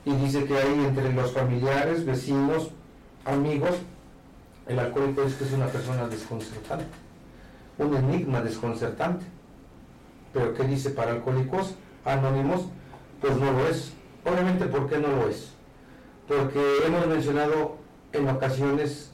Y 0.06 0.14
dice 0.14 0.46
que 0.46 0.58
ahí 0.58 0.86
entre 0.86 1.12
los 1.12 1.32
familiares, 1.32 2.06
vecinos, 2.06 2.70
amigos, 3.26 3.76
el 4.68 4.80
alcohólico 4.80 5.24
es 5.24 5.34
que 5.36 5.44
es 5.44 5.52
una 5.52 5.68
persona 5.68 6.08
desconcertante, 6.08 6.86
un 7.78 7.96
enigma 7.96 8.42
desconcertante 8.42 9.26
pero 10.36 10.54
¿qué 10.54 10.64
dice 10.66 10.90
para 10.90 11.14
alcohólicos 11.14 11.76
anónimos? 12.04 12.66
Pues 13.22 13.38
no 13.38 13.54
lo 13.54 13.70
es. 13.70 13.94
Obviamente, 14.26 14.66
¿por 14.66 14.90
qué 14.90 14.98
no 14.98 15.08
lo 15.08 15.30
es? 15.30 15.54
Porque 16.28 16.60
hemos 16.86 17.08
mencionado 17.08 17.78
en 18.12 18.28
ocasiones 18.28 19.12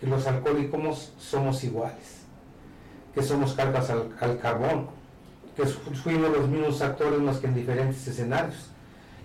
que 0.00 0.06
los 0.06 0.26
alcohólicos 0.26 1.12
somos 1.18 1.62
iguales, 1.62 2.22
que 3.14 3.22
somos 3.22 3.52
cargas 3.52 3.90
al, 3.90 4.38
carbón, 4.40 4.88
que 5.54 5.66
fuimos 5.66 6.30
los 6.30 6.48
mismos 6.48 6.80
actores 6.80 7.20
más 7.20 7.36
que 7.36 7.46
en 7.46 7.54
diferentes 7.54 8.08
escenarios. 8.08 8.70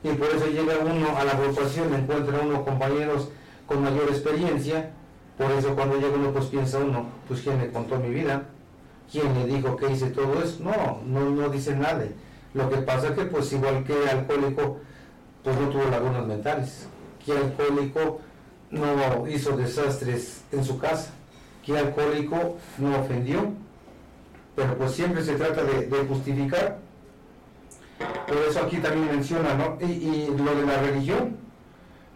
Y 0.06 0.14
por 0.14 0.30
eso 0.30 0.46
llega 0.48 0.76
uno 0.80 1.18
a 1.18 1.24
la 1.24 1.32
agrupación, 1.32 1.94
encuentra 1.94 2.40
uno 2.42 2.64
compañeros 2.64 3.30
con 3.66 3.84
mayor 3.84 4.08
experiencia, 4.10 4.92
por 5.38 5.52
eso 5.52 5.76
cuando 5.76 5.96
llega 5.96 6.16
uno 6.16 6.32
pues 6.32 6.46
piensa 6.46 6.78
uno, 6.78 7.08
pues 7.28 7.42
quién 7.42 7.58
me 7.58 7.72
contó 7.72 7.98
mi 7.98 8.10
vida, 8.10 8.44
¿Quién 9.12 9.34
le 9.36 9.46
dijo 9.46 9.76
que 9.76 9.92
hice 9.92 10.08
todo 10.08 10.42
eso? 10.42 10.64
No, 10.64 11.02
no, 11.06 11.30
no 11.30 11.50
dice 11.50 11.76
nada. 11.76 12.06
Lo 12.54 12.70
que 12.70 12.78
pasa 12.78 13.10
es 13.10 13.14
que 13.14 13.26
pues 13.26 13.52
igual 13.54 13.84
que 13.84 13.94
alcohólico, 14.10 14.80
pues 15.44 15.60
no 15.60 15.70
tuvo 15.70 15.84
lagunas 15.86 16.26
mentales. 16.26 16.88
Que 17.24 17.34
alcohólico 17.34 18.22
no 18.72 19.28
hizo 19.28 19.56
desastres 19.56 20.42
en 20.52 20.64
su 20.64 20.78
casa. 20.80 21.12
Que 21.64 21.78
alcohólico 21.78 22.58
no 22.78 23.00
ofendió. 23.00 23.52
Pero 24.56 24.78
pues 24.78 24.92
siempre 24.92 25.24
se 25.24 25.36
trata 25.36 25.64
de, 25.64 26.06
justificar. 26.08 26.80
Por 27.98 28.38
eso 28.38 28.62
aquí 28.62 28.78
también 28.78 29.08
menciona, 29.08 29.54
¿no? 29.54 29.78
Y, 29.86 30.28
lo 30.28 30.56
de 30.56 30.66
la 30.66 30.82
religión. 30.82 31.38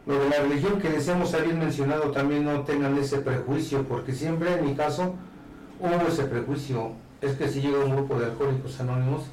Lo 0.05 0.19
de 0.19 0.29
la 0.29 0.37
religión 0.41 0.79
que 0.79 0.89
les 0.89 1.07
hemos 1.07 1.33
habían 1.33 1.59
mencionado 1.59 2.11
también 2.11 2.43
no 2.43 2.61
tengan 2.61 2.97
ese 2.97 3.19
prejuicio, 3.19 3.83
porque 3.83 4.13
siempre 4.13 4.57
en 4.57 4.65
mi 4.65 4.75
caso 4.75 5.13
hubo 5.79 6.07
ese 6.07 6.23
prejuicio, 6.23 6.93
es 7.21 7.35
que 7.35 7.47
si 7.47 7.61
llega 7.61 7.83
un 7.85 7.95
grupo 7.95 8.19
de 8.19 8.25
alcohólicos 8.25 8.79
anónimos, 8.79 9.25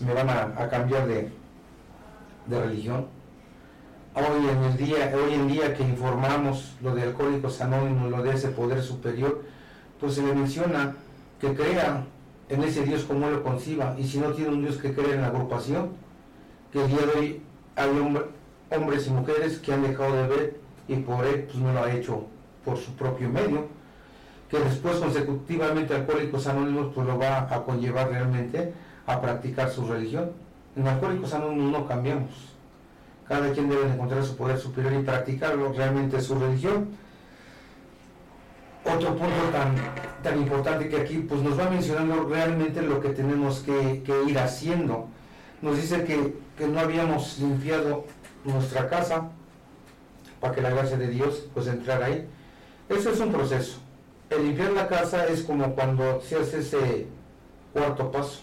me 0.00 0.14
van 0.14 0.30
a, 0.30 0.68
cambiar 0.70 1.06
de, 1.06 1.30
de, 2.46 2.60
religión. 2.60 3.06
Hoy 4.14 4.48
en, 4.48 4.62
el 4.62 4.76
día, 4.78 5.12
hoy 5.14 5.34
en 5.34 5.48
día 5.48 5.74
que 5.74 5.82
informamos 5.82 6.72
lo 6.80 6.94
de 6.94 7.02
alcohólicos 7.02 7.60
anónimos, 7.60 8.10
lo 8.10 8.22
de 8.22 8.32
ese 8.32 8.48
poder 8.48 8.82
superior, 8.82 9.42
pues 10.00 10.14
se 10.14 10.22
le 10.22 10.32
menciona 10.34 10.94
que 11.38 11.52
crea 11.54 12.06
en 12.48 12.62
ese 12.62 12.84
Dios 12.84 13.04
como 13.04 13.28
lo 13.30 13.42
conciba, 13.42 13.94
y 13.98 14.04
si 14.04 14.18
no 14.18 14.32
tiene 14.32 14.50
un 14.50 14.62
Dios 14.62 14.76
que 14.76 14.92
crea 14.92 15.14
en 15.14 15.22
la 15.22 15.28
agrupación, 15.28 15.90
que 16.72 16.84
el 16.84 16.88
día 16.88 17.06
de 17.06 17.18
hoy 17.18 17.42
hay 17.76 17.88
hombres 18.70 19.06
y 19.06 19.10
mujeres 19.10 19.58
que 19.58 19.72
han 19.72 19.82
dejado 19.82 20.14
de 20.14 20.28
ver 20.28 20.56
y 20.88 20.96
por 20.96 21.24
él 21.24 21.44
pues 21.44 21.56
no 21.56 21.72
lo 21.72 21.82
ha 21.82 21.92
hecho 21.92 22.26
por 22.64 22.76
su 22.76 22.92
propio 22.92 23.28
medio 23.28 23.68
que 24.54 24.58
después 24.58 24.96
consecutivamente 24.96 25.94
Alcohólicos 25.94 26.46
Anónimos 26.46 26.92
pues 26.94 27.06
lo 27.06 27.18
va 27.18 27.40
a 27.40 27.64
conllevar 27.64 28.08
realmente 28.10 28.72
a 29.06 29.20
practicar 29.20 29.70
su 29.70 29.86
religión. 29.86 30.30
En 30.76 30.86
Alcohólicos 30.86 31.34
Anónimos 31.34 31.72
no 31.72 31.86
cambiamos. 31.88 32.30
Cada 33.26 33.50
quien 33.52 33.68
debe 33.68 33.90
encontrar 33.92 34.22
su 34.22 34.36
poder 34.36 34.58
superior 34.58 34.92
y 34.92 35.02
practicarlo 35.02 35.72
realmente 35.72 36.20
su 36.20 36.38
religión. 36.38 36.88
Otro 38.84 39.16
punto 39.16 39.48
tan, 39.50 39.74
tan 40.22 40.38
importante 40.38 40.88
que 40.88 40.96
aquí 40.98 41.18
pues 41.18 41.40
nos 41.40 41.58
va 41.58 41.70
mencionando 41.70 42.24
realmente 42.24 42.82
lo 42.82 43.00
que 43.00 43.10
tenemos 43.10 43.60
que, 43.60 44.02
ir 44.26 44.38
haciendo. 44.38 45.08
Nos 45.62 45.76
dice 45.76 46.04
que, 46.04 46.34
que 46.58 46.66
no 46.66 46.80
habíamos 46.80 47.38
limpiado 47.38 48.04
nuestra 48.44 48.88
casa 48.88 49.30
para 50.40 50.54
que 50.54 50.60
la 50.60 50.70
gracia 50.70 50.98
de 50.98 51.08
Dios 51.08 51.46
pues 51.54 51.66
entrara 51.66 52.06
ahí. 52.06 52.28
Eso 52.90 53.10
es 53.10 53.20
un 53.20 53.32
proceso. 53.32 53.78
El 54.28 54.44
limpiar 54.44 54.72
la 54.72 54.88
casa 54.88 55.26
es 55.26 55.42
como 55.42 55.74
cuando 55.74 56.20
se 56.20 56.36
hace 56.36 56.58
ese 56.58 57.06
cuarto 57.72 58.10
paso, 58.10 58.40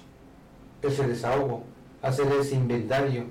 ese 0.81 1.07
desahogo, 1.07 1.63
hacer 2.01 2.27
ese 2.39 2.55
inventario, 2.55 3.25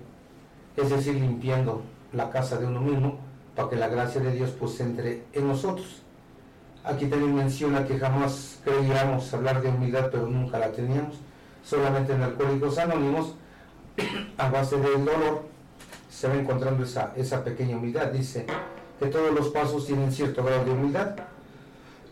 es 0.76 0.90
decir, 0.90 1.14
limpiando 1.14 1.82
la 2.12 2.30
casa 2.30 2.56
de 2.58 2.66
uno 2.66 2.80
mismo 2.80 3.18
para 3.56 3.68
que 3.68 3.76
la 3.76 3.88
gracia 3.88 4.20
de 4.20 4.32
Dios 4.32 4.50
pues 4.58 4.78
entre 4.80 5.24
en 5.32 5.48
nosotros. 5.48 6.02
Aquí 6.82 7.06
también 7.06 7.34
menciona 7.34 7.86
que 7.86 7.98
jamás 7.98 8.58
creíamos 8.64 9.32
hablar 9.34 9.60
de 9.60 9.68
humildad, 9.68 10.08
pero 10.10 10.26
nunca 10.26 10.58
la 10.58 10.72
teníamos. 10.72 11.16
Solamente 11.62 12.14
en 12.14 12.22
Alcohólicos 12.22 12.78
Anónimos, 12.78 13.34
a 14.38 14.48
base 14.48 14.76
del 14.76 15.04
dolor, 15.04 15.42
se 16.10 16.28
va 16.28 16.34
encontrando 16.34 16.84
esa, 16.84 17.12
esa 17.16 17.44
pequeña 17.44 17.76
humildad. 17.76 18.06
Dice 18.06 18.46
que 18.98 19.06
todos 19.06 19.32
los 19.34 19.48
pasos 19.48 19.86
tienen 19.86 20.10
cierto 20.10 20.42
grado 20.42 20.64
de 20.64 20.70
humildad. 20.70 21.16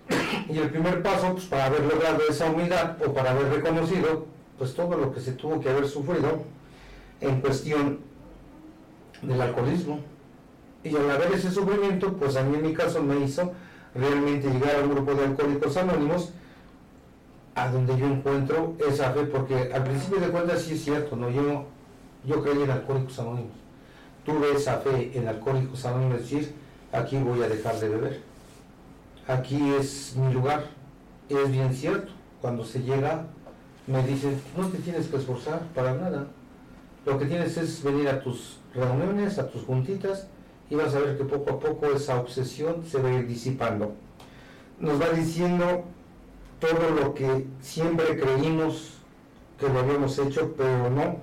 Y 0.49 0.59
el 0.59 0.71
primer 0.71 1.03
paso, 1.03 1.33
pues, 1.33 1.45
para 1.47 1.67
haber 1.67 1.83
logrado 1.83 2.21
esa 2.29 2.51
humildad 2.51 2.97
o 3.07 3.13
para 3.13 3.33
haber 3.33 3.51
reconocido, 3.51 4.27
pues 4.59 4.75
todo 4.75 4.97
lo 4.97 5.13
que 5.13 5.21
se 5.21 5.33
tuvo 5.33 5.61
que 5.61 5.69
haber 5.69 5.87
sufrido 5.87 6.43
en 7.21 7.41
cuestión 7.41 8.01
del 9.23 9.41
alcoholismo. 9.41 10.01
Y 10.85 10.95
al 10.97 11.11
haber 11.11 11.33
ese 11.33 11.51
sufrimiento, 11.51 12.15
pues 12.15 12.37
a 12.37 12.43
mí 12.43 12.57
en 12.57 12.63
mi 12.63 12.75
caso 12.75 13.03
me 13.03 13.19
hizo 13.21 13.53
realmente 13.99 14.49
llegar 14.49 14.77
a 14.77 14.85
un 14.85 14.91
grupo 14.95 15.15
de 15.15 15.25
alcohólicos 15.25 15.77
anónimos 15.77 16.31
a 17.55 17.69
donde 17.69 17.99
yo 17.99 18.07
encuentro 18.07 18.77
esa 18.89 19.13
fe, 19.13 19.25
porque 19.25 19.73
al 19.73 19.83
principio 19.83 20.21
de 20.21 20.29
cuentas 20.29 20.63
sí 20.63 20.75
es 20.75 20.85
cierto, 20.85 21.17
¿no? 21.17 21.29
yo, 21.29 21.65
yo 22.25 22.43
creí 22.43 22.63
en 22.63 22.71
alcohólicos 22.71 23.19
anónimos, 23.19 23.53
tuve 24.25 24.53
esa 24.55 24.79
fe 24.79 25.11
en 25.15 25.27
alcohólicos 25.27 25.85
anónimos, 25.85 26.21
decir, 26.21 26.55
aquí 26.93 27.19
voy 27.19 27.43
a 27.43 27.49
dejar 27.49 27.81
de 27.81 27.89
beber, 27.89 28.21
aquí 29.27 29.75
es 29.75 30.15
mi 30.17 30.33
lugar, 30.33 30.67
es 31.29 31.51
bien 31.51 31.75
cierto, 31.75 32.13
cuando 32.41 32.65
se 32.65 32.83
llega 32.83 33.27
me 33.89 34.07
dicen, 34.07 34.41
no 34.57 34.69
te 34.69 34.79
tienes 34.79 35.09
que 35.09 35.17
esforzar 35.17 35.61
para 35.75 35.95
nada, 35.95 36.29
lo 37.05 37.19
que 37.19 37.25
tienes 37.25 37.57
es 37.57 37.83
venir 37.83 38.09
a 38.09 38.21
tus 38.21 38.59
reuniones, 38.75 39.39
a 39.39 39.49
tus 39.49 39.65
juntitas, 39.65 40.29
y 40.71 40.75
vas 40.75 40.95
a 40.95 41.01
ver 41.01 41.17
que 41.17 41.25
poco 41.25 41.51
a 41.51 41.61
poco 41.61 41.87
esa 41.87 42.21
obsesión 42.21 42.85
se 42.85 43.01
va 43.01 43.09
a 43.09 43.15
ir 43.15 43.27
disipando. 43.27 43.95
Nos 44.79 45.01
va 45.01 45.11
diciendo 45.11 45.85
todo 46.61 46.91
lo 47.01 47.15
que 47.15 47.47
siempre 47.61 48.19
creímos 48.19 48.95
que 49.59 49.69
lo 49.69 49.81
habíamos 49.81 50.19
hecho, 50.19 50.55
pero 50.57 50.91
no. 50.91 51.17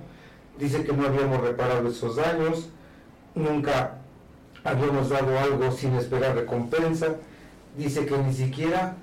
Dice 0.58 0.84
que 0.84 0.92
no 0.92 1.06
habíamos 1.06 1.40
reparado 1.40 1.88
esos 1.88 2.16
daños, 2.16 2.70
nunca 3.34 3.98
habíamos 4.64 5.10
dado 5.10 5.38
algo 5.38 5.70
sin 5.70 5.94
esperar 5.94 6.34
recompensa. 6.34 7.16
Dice 7.76 8.06
que 8.06 8.16
ni 8.18 8.32
siquiera 8.32 8.96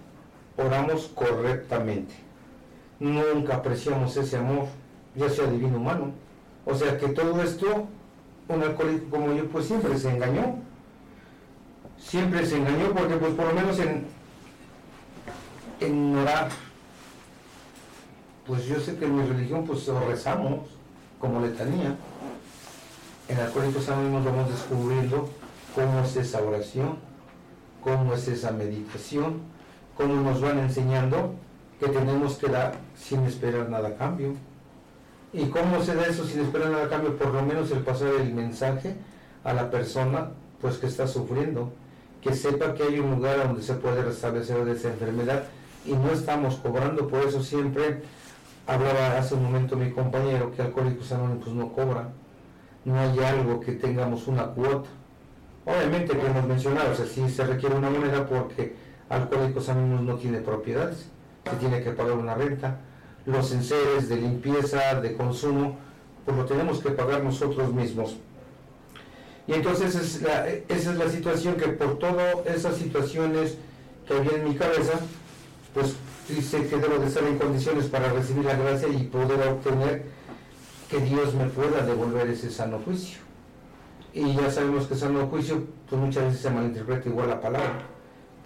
oramos 0.58 1.12
correctamente. 1.14 2.16
Nunca 3.00 3.56
apreciamos 3.56 4.18
ese 4.18 4.38
amor, 4.38 4.66
ya 5.16 5.30
sea 5.30 5.48
divino 5.48 5.78
humano. 5.78 6.12
O 6.66 6.76
sea 6.76 6.98
que 6.98 7.10
todo 7.10 7.42
esto 7.42 7.88
un 8.48 8.62
alcohólico 8.62 9.10
como 9.10 9.34
yo, 9.34 9.48
pues 9.48 9.66
siempre 9.66 9.98
se 9.98 10.10
engañó. 10.10 10.56
Siempre 11.98 12.46
se 12.46 12.58
engañó 12.58 12.92
porque 12.94 13.16
pues 13.16 13.34
por 13.34 13.48
lo 13.48 13.54
menos 13.54 13.80
en, 13.80 14.06
en 15.80 16.18
orar, 16.18 16.50
pues 18.46 18.66
yo 18.66 18.80
sé 18.80 18.98
que 18.98 19.06
en 19.06 19.16
mi 19.18 19.26
religión 19.26 19.66
pues 19.66 19.88
rezamos 19.88 20.68
como 21.20 21.40
letanía. 21.40 21.96
En 23.30 23.40
Alcohólicos 23.40 23.88
Anónimos 23.88 24.26
vamos 24.26 24.50
descubriendo 24.50 25.30
cómo 25.74 26.02
es 26.02 26.16
esa 26.18 26.42
oración, 26.42 26.98
cómo 27.82 28.14
es 28.14 28.28
esa 28.28 28.52
meditación, 28.52 29.42
cómo 29.96 30.16
nos 30.16 30.42
van 30.42 30.60
enseñando 30.60 31.34
que 31.80 31.88
tenemos 31.88 32.36
que 32.38 32.48
dar 32.48 32.76
sin 32.98 33.24
esperar 33.24 33.70
nada 33.70 33.90
a 33.90 33.96
cambio. 33.96 34.34
¿Y 35.34 35.46
cómo 35.46 35.82
se 35.82 35.96
da 35.96 36.06
eso 36.06 36.26
sin 36.26 36.42
esperar 36.42 36.70
nada 36.70 36.86
a 36.86 36.90
cambio? 36.90 37.18
Por 37.18 37.34
lo 37.34 37.42
menos 37.42 37.72
el 37.72 37.80
pasar 37.80 38.10
el 38.22 38.32
mensaje 38.34 38.96
a 39.44 39.54
la 39.54 39.72
persona 39.72 40.30
pues 40.62 40.78
que 40.78 40.86
está 40.86 41.08
sufriendo, 41.08 41.74
que 42.22 42.36
sepa 42.36 42.76
que 42.76 42.84
hay 42.84 43.00
un 43.00 43.12
lugar 43.12 43.48
donde 43.48 43.64
se 43.64 43.74
puede 43.74 44.04
restablecer 44.04 44.64
de 44.64 44.74
esa 44.74 44.90
enfermedad. 44.90 45.46
Y 45.86 45.94
no 45.94 46.12
estamos 46.12 46.58
cobrando, 46.58 47.08
por 47.08 47.22
eso 47.24 47.44
siempre 47.44 48.04
hablaba 48.68 49.18
hace 49.18 49.34
un 49.34 49.44
momento 49.44 49.76
mi 49.76 49.92
compañero 49.92 50.52
que 50.52 50.62
Alcohólicos 50.62 51.12
Anónimos 51.12 51.48
no 51.48 51.74
cobra, 51.74 52.10
no 52.86 53.00
hay 53.00 53.20
algo 53.20 53.60
que 53.60 53.74
tengamos 53.74 54.28
una 54.28 54.46
cuota. 54.46 54.90
Obviamente 55.66 56.16
que 56.16 56.26
hemos 56.28 56.46
mencionado, 56.46 56.92
o 56.92 56.96
sea, 56.96 57.06
sí 57.08 57.28
se 57.28 57.44
requiere 57.44 57.76
una 57.76 57.90
moneda 57.90 58.26
porque 58.28 58.76
Alcohólicos 59.10 59.68
Anónimos 59.68 60.04
no 60.04 60.16
tiene 60.16 60.40
propiedades, 60.40 61.10
se 61.44 61.56
tiene 61.58 61.82
que 61.84 61.92
pagar 61.92 62.14
una 62.14 62.36
renta, 62.36 62.78
los 63.26 63.52
enseres 63.52 64.10
de 64.10 64.18
limpieza, 64.18 65.00
de 65.00 65.16
consumo, 65.16 65.78
pues 66.26 66.38
lo 66.38 66.46
tenemos 66.46 66.80
que 66.80 66.90
pagar 66.92 67.24
nosotros 67.24 67.74
mismos. 67.74 68.18
Y 69.48 69.54
entonces 69.54 69.96
es 69.96 70.22
esa 70.70 70.92
es 70.92 70.98
la 70.98 71.10
situación 71.10 71.56
que 71.56 71.68
por 71.70 72.00
todas 72.00 72.46
esas 72.46 72.78
situaciones 72.78 73.58
que 74.08 74.14
había 74.14 74.34
en 74.34 74.50
mi 74.50 74.56
cabeza, 74.56 74.94
pues 75.74 75.96
dice 76.30 76.66
que 76.68 76.78
debo 76.78 76.98
de 76.98 77.08
estar 77.08 77.24
en 77.24 77.38
condiciones 77.38 77.86
para 77.86 78.12
recibir 78.14 78.46
la 78.46 78.56
gracia 78.56 78.88
y 78.88 79.04
poder 79.04 79.48
obtener 79.48 80.04
que 80.90 81.00
Dios 81.00 81.34
me 81.34 81.46
pueda 81.48 81.86
devolver 81.86 82.30
ese 82.30 82.50
sano 82.50 82.80
juicio. 82.80 83.20
Y 84.14 84.36
ya 84.36 84.50
sabemos 84.52 84.88
que 84.88 84.96
sano 84.96 85.28
juicio, 85.28 85.64
pues 85.90 86.00
muchas 86.00 86.26
veces 86.26 86.42
se 86.42 86.50
malinterpreta 86.50 87.10
igual 87.10 87.30
la 87.30 87.42
palabra. 87.42 87.80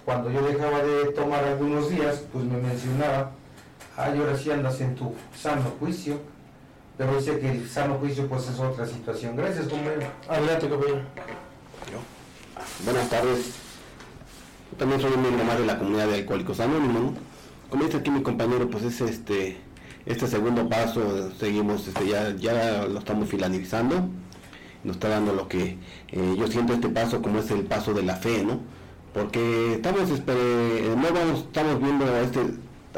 Cuando 0.05 0.31
yo 0.31 0.41
dejaba 0.41 0.81
de 0.81 1.05
tomar 1.11 1.43
algunos 1.43 1.89
días, 1.89 2.23
pues 2.31 2.45
me 2.45 2.57
mencionaba 2.57 3.31
ay, 3.97 4.19
ahora 4.19 4.37
sí 4.37 4.49
andas 4.51 4.79
en 4.79 4.95
tu 4.95 5.13
sano 5.35 5.63
juicio. 5.79 6.19
Pero 6.97 7.15
dice 7.17 7.39
que 7.39 7.51
el 7.51 7.69
sano 7.69 7.95
juicio 7.95 8.27
pues 8.27 8.47
es 8.47 8.59
otra 8.59 8.85
situación. 8.85 9.35
Gracias, 9.35 9.67
compañero. 9.67 10.07
Adelante, 10.27 10.69
compañero. 10.69 11.01
Buenas 12.83 13.09
tardes. 13.09 13.53
Yo 14.71 14.77
también 14.77 15.01
soy 15.01 15.11
un 15.13 15.21
miembro 15.21 15.43
más 15.43 15.59
de 15.59 15.65
la 15.65 15.77
comunidad 15.77 16.07
de 16.07 16.15
Alcohólicos 16.15 16.59
Anónimos. 16.59 17.13
Como 17.69 17.83
dice 17.83 17.97
aquí 17.97 18.09
mi 18.09 18.23
compañero, 18.23 18.69
pues 18.69 18.83
es 18.83 19.01
este 19.01 19.57
este 20.07 20.25
segundo 20.25 20.69
paso, 20.69 21.31
seguimos, 21.37 21.85
este, 21.85 22.07
ya, 22.07 22.33
ya 22.37 22.85
lo 22.87 22.99
estamos 22.99 23.27
finalizando. 23.27 24.07
Nos 24.83 24.95
está 24.95 25.09
dando 25.09 25.33
lo 25.33 25.49
que 25.49 25.77
eh, 26.11 26.35
yo 26.37 26.47
siento 26.47 26.73
este 26.73 26.87
paso 26.87 27.21
como 27.21 27.39
es 27.39 27.51
el 27.51 27.65
paso 27.65 27.93
de 27.93 28.03
la 28.03 28.15
fe, 28.15 28.43
¿no? 28.43 28.61
Porque 29.13 29.73
estamos, 29.73 30.09
no 30.09 31.13
vamos, 31.13 31.39
estamos 31.39 31.81
viendo 31.81 32.05
este 32.17 32.39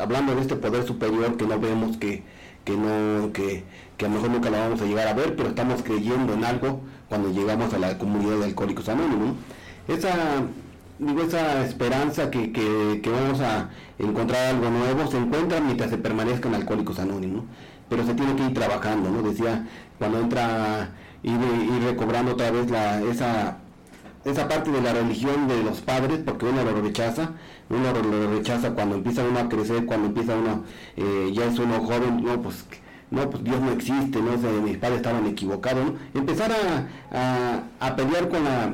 hablando 0.02 0.36
de 0.36 0.42
este 0.42 0.56
poder 0.56 0.86
superior 0.86 1.38
que 1.38 1.46
no 1.46 1.60
vemos, 1.60 1.98
que, 1.98 2.24
que 2.66 2.76
no, 2.76 3.32
que, 3.34 3.64
que, 3.98 4.06
a 4.06 4.10
lo 4.10 4.16
mejor 4.16 4.32
nunca 4.32 4.50
la 4.50 4.60
vamos 4.60 4.82
a 4.82 4.86
llegar 4.86 5.08
a 5.08 5.14
ver, 5.14 5.36
pero 5.36 5.50
estamos 5.50 5.82
creyendo 5.84 6.34
en 6.34 6.44
algo 6.44 6.82
cuando 7.08 7.32
llegamos 7.32 7.74
a 7.74 7.80
la 7.80 7.98
comunidad 7.98 8.38
de 8.38 8.46
alcohólicos 8.46 8.90
anónimos. 8.90 9.36
Esa, 9.88 10.14
esa 11.26 11.66
esperanza 11.66 12.30
que, 12.30 12.52
que, 12.52 13.00
que, 13.02 13.10
vamos 13.10 13.40
a 13.42 13.70
encontrar 13.98 14.56
algo 14.56 14.70
nuevo 14.70 15.10
se 15.10 15.18
encuentra 15.18 15.60
mientras 15.60 15.90
se 15.90 15.98
permanezca 15.98 16.50
en 16.50 16.56
alcohólicos 16.56 17.00
anónimos, 17.00 17.44
pero 17.90 18.06
se 18.06 18.14
tiene 18.14 18.36
que 18.36 18.44
ir 18.46 18.54
trabajando, 18.54 19.10
¿no? 19.10 19.22
Decía, 19.24 19.68
cuando 19.98 20.20
entra, 20.20 20.92
ir, 21.24 21.32
ir 21.34 21.84
recobrando 21.84 22.34
otra 22.34 22.52
vez 22.52 22.70
la, 22.70 23.02
esa 23.02 23.58
esa 24.26 24.48
parte 24.48 24.72
de 24.72 24.82
la 24.82 24.94
religión 24.94 25.48
de 25.48 25.64
los 25.64 25.82
padres, 25.82 26.20
porque 26.26 26.46
uno 26.46 26.64
lo 26.64 26.82
rechaza, 26.82 27.32
uno 27.70 27.94
lo 27.94 28.32
rechaza 28.32 28.72
cuando 28.72 28.96
empieza 28.96 29.24
uno 29.24 29.40
a 29.40 29.50
crecer, 29.50 29.86
cuando 29.86 30.08
empieza 30.08 30.36
uno, 30.36 30.64
eh, 30.98 31.32
ya 31.34 31.46
es 31.46 31.60
uno 31.60 31.82
joven, 31.82 32.24
no, 32.24 32.42
pues, 32.42 32.66
no, 33.12 33.30
pues 33.30 33.44
Dios 33.44 33.62
no 33.62 33.72
existe, 33.72 34.22
no, 34.22 34.38
mis 34.62 34.78
padres 34.78 34.98
estaban 34.98 35.26
equivocados, 35.28 35.86
¿no? 35.86 35.94
Empezar 36.20 36.52
a, 36.52 37.64
a, 37.80 37.96
pelear 37.96 38.28
con 38.30 38.44
la, 38.44 38.74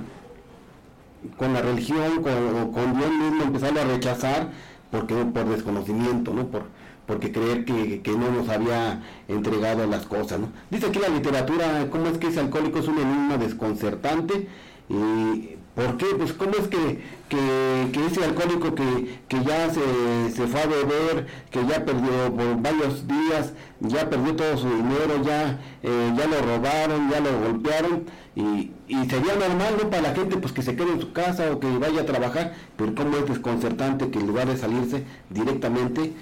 con 1.37 1.53
la 1.53 1.61
religión, 1.61 2.23
con, 2.23 2.71
con 2.71 2.97
Dios 2.97 3.11
mismo, 3.11 3.43
empezarlo 3.43 3.81
a 3.81 3.85
rechazar, 3.85 4.49
porque 4.91 5.13
por 5.13 5.45
desconocimiento, 5.49 6.33
¿no? 6.33 6.47
Por, 6.47 6.63
porque 7.05 7.31
creer 7.31 7.65
que, 7.65 8.01
que, 8.01 8.11
no 8.11 8.31
nos 8.31 8.49
había 8.49 9.03
entregado 9.27 9.85
las 9.85 10.05
cosas, 10.05 10.39
¿no? 10.39 10.49
Dice 10.71 10.87
aquí 10.87 10.99
la 10.99 11.09
literatura, 11.09 11.87
¿cómo 11.91 12.07
es 12.07 12.17
que 12.17 12.27
ese 12.27 12.39
alcohólico 12.39 12.79
es 12.79 12.87
un 12.87 12.97
enigma 12.97 13.37
desconcertante? 13.37 14.47
¿Y 14.89 15.55
por 15.75 15.97
qué? 15.97 16.05
Pues 16.17 16.31
cómo 16.33 16.51
es 16.51 16.67
que, 16.67 17.01
que, 17.27 18.05
ese 18.07 18.23
alcohólico 18.23 18.73
que, 18.75 19.19
que 19.27 19.43
ya 19.43 19.69
se, 19.69 20.31
se, 20.31 20.47
fue 20.47 20.61
a 20.61 20.67
beber, 20.67 21.27
que 21.51 21.65
ya 21.65 21.83
perdió 21.83 22.33
por 22.33 22.61
varios 22.61 23.05
días, 23.07 23.51
ya 23.81 24.09
perdió 24.09 24.35
todo 24.35 24.57
su 24.57 24.69
dinero, 24.69 25.21
ya, 25.23 25.59
eh, 25.83 26.13
ya 26.17 26.27
lo 26.27 26.41
robaron, 26.41 27.09
ya 27.09 27.19
lo 27.19 27.39
golpearon, 27.39 28.05
y, 28.35 28.71
y 28.87 29.09
sería 29.09 29.35
normal 29.35 29.75
¿no? 29.81 29.89
para 29.89 30.03
la 30.03 30.15
gente 30.15 30.37
pues 30.37 30.53
que 30.53 30.61
se 30.61 30.75
quede 30.75 30.91
en 30.91 31.01
su 31.01 31.11
casa 31.11 31.51
o 31.51 31.59
que 31.59 31.67
vaya 31.77 32.01
a 32.01 32.05
trabajar, 32.05 32.53
pero 32.77 32.95
cómo 32.95 33.17
es 33.17 33.27
desconcertante 33.27 34.09
que 34.09 34.19
en 34.19 34.27
lugar 34.27 34.47
de 34.47 34.57
salirse 34.57 35.03
directamente 35.29 36.13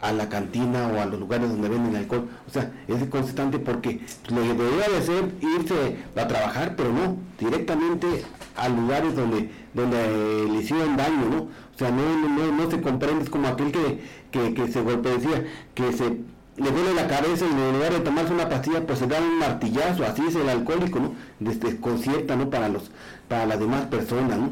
a 0.00 0.12
la 0.12 0.28
cantina 0.28 0.88
o 0.88 1.00
a 1.00 1.06
los 1.06 1.20
lugares 1.20 1.48
donde 1.48 1.68
venden 1.68 1.96
alcohol. 1.96 2.28
O 2.48 2.50
sea, 2.50 2.72
es 2.88 3.04
constante 3.08 3.58
porque 3.58 3.98
que 3.98 4.34
debería 4.34 4.88
de 4.88 4.96
hacer 4.96 5.34
irse 5.40 5.96
a 6.16 6.26
trabajar, 6.26 6.74
pero 6.76 6.92
no, 6.92 7.16
directamente 7.38 8.24
a 8.56 8.68
lugares 8.68 9.14
donde, 9.14 9.50
donde 9.74 10.48
le 10.50 10.58
hicieron 10.58 10.96
daño, 10.96 11.28
¿no? 11.30 11.42
O 11.42 11.78
sea, 11.78 11.90
no, 11.90 12.28
no, 12.28 12.52
no 12.52 12.70
se 12.70 12.80
comprende, 12.80 13.24
es 13.24 13.30
como 13.30 13.48
aquel 13.48 13.72
que, 13.72 14.02
que, 14.30 14.54
que 14.54 14.68
se 14.68 14.82
golpea, 14.82 15.12
decía, 15.12 15.44
que 15.74 15.92
se 15.92 16.18
le 16.56 16.70
duele 16.70 16.92
la 16.94 17.08
cabeza 17.08 17.46
y 17.46 17.50
en 17.50 17.72
lugar 17.72 17.92
de 17.92 18.00
tomarse 18.00 18.34
una 18.34 18.48
pastilla, 18.48 18.86
pues 18.86 18.98
se 18.98 19.06
da 19.06 19.18
un 19.18 19.38
martillazo, 19.38 20.04
así 20.04 20.22
es 20.28 20.34
el 20.34 20.48
alcohólico, 20.48 21.00
¿no? 21.00 21.14
Desconcierta, 21.38 22.36
¿no? 22.36 22.50
Para, 22.50 22.68
los, 22.68 22.90
para 23.28 23.46
las 23.46 23.58
demás 23.58 23.86
personas, 23.86 24.38
¿no? 24.38 24.50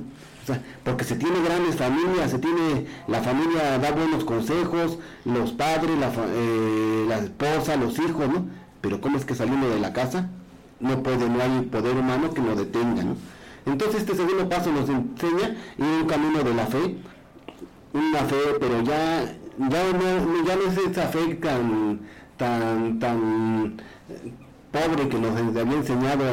Porque 0.84 1.04
se 1.04 1.16
tiene 1.16 1.42
grandes 1.42 1.76
familias, 1.76 2.30
se 2.30 2.38
tiene, 2.38 2.86
la 3.06 3.20
familia 3.20 3.78
da 3.78 3.90
buenos 3.92 4.24
consejos, 4.24 4.98
los 5.24 5.52
padres, 5.52 5.98
la, 5.98 6.10
eh, 6.28 7.06
esposa, 7.22 7.76
los 7.76 7.98
hijos, 7.98 8.28
¿no? 8.28 8.46
Pero 8.80 9.00
¿cómo 9.00 9.18
es 9.18 9.24
que 9.24 9.34
saliendo 9.34 9.68
de 9.68 9.80
la 9.80 9.92
casa? 9.92 10.28
No 10.80 11.02
puede, 11.02 11.28
no 11.28 11.42
hay 11.42 11.62
poder 11.62 11.96
humano 11.96 12.32
que 12.32 12.40
lo 12.40 12.54
detenga, 12.54 13.02
¿no? 13.02 13.16
Entonces 13.66 14.02
este 14.02 14.14
segundo 14.14 14.48
paso 14.48 14.72
nos 14.72 14.88
enseña 14.88 15.56
ir 15.76 16.02
un 16.02 16.06
camino 16.06 16.42
de 16.42 16.54
la 16.54 16.66
fe, 16.66 16.96
una 17.92 18.20
fe, 18.20 18.36
pero 18.58 18.82
ya, 18.82 19.24
ya 19.58 20.56
no 20.56 20.72
es 20.72 20.78
esa 20.78 21.08
fe 21.08 21.34
tan, 21.34 22.00
tan, 22.36 22.98
tan 22.98 23.76
pobre 24.70 25.08
que 25.08 25.18
nos 25.18 25.36
había 25.36 25.76
enseñado 25.76 26.24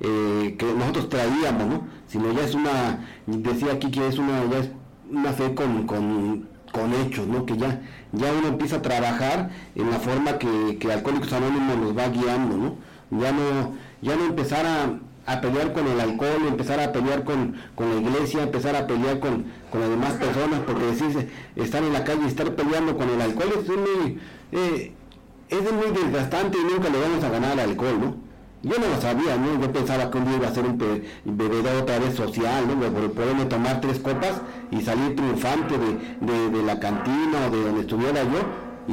eh, 0.00 0.56
que 0.58 0.74
nosotros 0.74 1.08
traíamos, 1.08 1.66
¿no? 1.66 1.82
Sino 2.12 2.30
ya 2.30 2.44
es 2.44 2.54
una, 2.54 3.06
decía 3.26 3.72
aquí 3.72 3.90
que 3.90 4.06
es 4.06 4.18
una, 4.18 4.44
ya 4.50 4.58
es 4.58 4.70
una 5.10 5.32
fe 5.32 5.54
con, 5.54 5.86
con, 5.86 6.46
con 6.70 6.92
hechos, 6.92 7.26
¿no? 7.26 7.46
Que 7.46 7.56
ya, 7.56 7.80
ya 8.12 8.30
uno 8.34 8.48
empieza 8.48 8.76
a 8.76 8.82
trabajar 8.82 9.48
en 9.74 9.90
la 9.90 9.98
forma 9.98 10.36
que, 10.36 10.76
que 10.78 10.92
Alcohólicos 10.92 11.32
Anónimos 11.32 11.78
nos 11.78 11.96
va 11.96 12.08
guiando, 12.08 12.58
¿no? 12.58 12.76
Ya 13.18 13.32
no, 13.32 13.72
ya 14.02 14.14
no 14.16 14.26
empezar 14.26 14.66
a, 14.66 15.32
a 15.32 15.40
pelear 15.40 15.72
con 15.72 15.86
el 15.86 15.98
alcohol, 15.98 16.46
empezar 16.46 16.80
a 16.80 16.92
pelear 16.92 17.24
con, 17.24 17.56
con 17.74 17.88
la 17.88 17.96
iglesia, 18.02 18.42
empezar 18.42 18.76
a 18.76 18.86
pelear 18.86 19.18
con, 19.18 19.46
con, 19.70 19.80
las 19.80 19.88
demás 19.88 20.12
personas, 20.12 20.60
porque 20.66 20.84
decirse, 20.84 21.30
estar 21.56 21.82
en 21.82 21.94
la 21.94 22.04
calle 22.04 22.24
y 22.24 22.28
estar 22.28 22.54
peleando 22.54 22.94
con 22.98 23.08
el 23.08 23.22
alcohol 23.22 23.54
es 23.58 23.68
muy, 23.68 24.18
eh, 24.52 24.92
es 25.48 25.62
muy 25.62 25.98
desgastante 25.98 26.58
y 26.58 26.74
nunca 26.74 26.90
le 26.90 27.00
vamos 27.00 27.24
a 27.24 27.30
ganar 27.30 27.52
al 27.52 27.70
alcohol, 27.70 27.98
¿no? 27.98 28.16
Yo 28.62 28.78
no 28.78 28.86
lo 28.86 29.00
sabía, 29.00 29.36
¿no? 29.36 29.60
Yo 29.60 29.72
pensaba 29.72 30.08
que 30.08 30.18
un 30.18 30.24
día 30.24 30.36
iba 30.36 30.48
a 30.48 30.54
ser 30.54 30.64
un 30.64 30.78
bebedor 31.24 31.82
otra 31.82 31.98
vez 31.98 32.14
social, 32.14 32.64
¿no? 32.68 32.74
Por 32.92 33.10
poderme 33.10 33.46
tomar 33.46 33.80
tres 33.80 33.98
copas 33.98 34.40
y 34.70 34.80
salir 34.82 35.16
triunfante 35.16 35.74
de, 35.78 36.50
de, 36.50 36.62
la 36.62 36.78
cantina 36.78 37.46
o 37.48 37.50
de 37.50 37.62
donde 37.64 37.80
estuviera 37.80 38.22
yo 38.22 38.38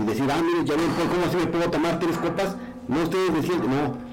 y 0.02 0.06
decir, 0.06 0.26
ah, 0.32 0.42
mire, 0.44 0.66
ya 0.66 0.76
ven, 0.76 0.88
¿cómo 1.10 1.26
así 1.28 1.38
me 1.38 1.48
puedo 1.48 1.70
tomar 1.70 2.00
tres 2.00 2.18
copas? 2.18 2.56
No 2.88 3.04
ustedes 3.04 3.34
decían, 3.34 3.60
no. 3.60 4.10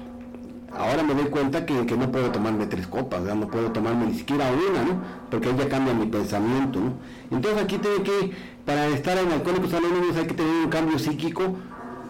Ahora 0.77 1.01
me 1.01 1.15
doy 1.15 1.25
cuenta 1.25 1.65
que, 1.65 1.87
que 1.87 1.97
no 1.97 2.11
puedo 2.11 2.29
tomarme 2.29 2.67
tres 2.67 2.85
copas, 2.85 3.21
¿verdad? 3.21 3.35
no 3.35 3.47
puedo 3.47 3.71
tomarme 3.71 4.07
ni 4.07 4.13
siquiera 4.13 4.51
una, 4.51 4.83
¿no? 4.83 5.01
Porque 5.31 5.49
ahí 5.49 5.55
ya 5.57 5.69
cambia 5.69 5.93
mi 5.95 6.05
pensamiento, 6.05 6.79
¿no? 6.79 6.93
Entonces 7.31 7.63
aquí 7.63 7.79
tiene 7.79 8.03
que, 8.03 8.31
para 8.63 8.85
estar 8.89 9.17
en 9.17 9.31
Alcohólicos 9.31 9.73
Anónimos 9.73 10.15
hay 10.17 10.27
que 10.27 10.35
tener 10.35 10.65
un 10.65 10.69
cambio 10.69 10.99
psíquico 10.99 11.55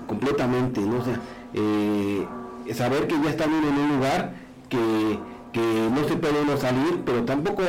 completamente, 0.06 0.82
¿no? 0.82 0.98
O 0.98 1.04
sea, 1.06 1.18
eh, 1.54 2.26
saber 2.74 3.08
que 3.08 3.16
ya 3.24 3.30
están 3.30 3.54
en 3.54 3.66
un 3.66 3.96
lugar 3.96 4.34
que, 4.70 5.20
que 5.54 5.90
no 5.90 6.08
se 6.08 6.16
puede 6.16 6.42
uno 6.42 6.58
salir, 6.58 7.02
pero 7.06 7.24
tampoco 7.24 7.64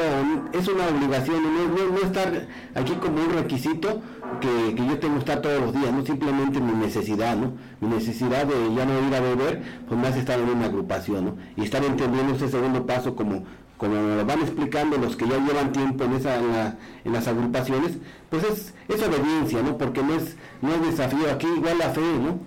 es 0.52 0.68
una 0.68 0.88
obligación, 0.88 1.42
no, 1.42 1.88
no, 1.90 1.98
estar 1.98 2.46
aquí 2.74 2.94
como 2.94 3.22
un 3.22 3.30
requisito 3.30 4.00
que, 4.40 4.74
que, 4.74 4.86
yo 4.86 4.98
tengo 4.98 5.14
que 5.14 5.20
estar 5.20 5.40
todos 5.40 5.60
los 5.60 5.72
días, 5.72 5.92
no 5.92 6.04
simplemente 6.04 6.60
mi 6.60 6.72
necesidad, 6.72 7.36
¿no? 7.36 7.52
Mi 7.80 7.88
necesidad 7.88 8.46
de 8.46 8.74
ya 8.74 8.84
no 8.84 9.06
ir 9.06 9.14
a 9.14 9.20
beber, 9.20 9.62
pues 9.88 10.04
hace 10.04 10.20
estar 10.20 10.38
en 10.38 10.48
una 10.48 10.66
agrupación, 10.66 11.24
¿no? 11.24 11.36
Y 11.56 11.64
estar 11.64 11.84
entendiendo 11.84 12.34
ese 12.34 12.48
segundo 12.48 12.86
paso 12.86 13.14
como 13.14 13.44
como 13.78 13.94
lo 13.94 14.26
van 14.26 14.40
explicando 14.40 14.98
los 14.98 15.16
que 15.16 15.26
ya 15.26 15.38
llevan 15.38 15.72
tiempo 15.72 16.04
en, 16.04 16.14
esa, 16.14 16.36
en, 16.36 17.12
las 17.12 17.28
agrupaciones, 17.28 17.96
pues 18.28 18.42
es, 18.44 18.74
es, 18.88 19.02
obediencia, 19.02 19.62
¿no? 19.62 19.78
Porque 19.78 20.02
no 20.02 20.14
es, 20.14 20.36
no 20.60 20.74
es 20.74 20.82
desafío, 20.82 21.30
aquí 21.30 21.46
igual 21.46 21.78
la 21.78 21.90
fe, 21.90 22.00
¿no? 22.00 22.40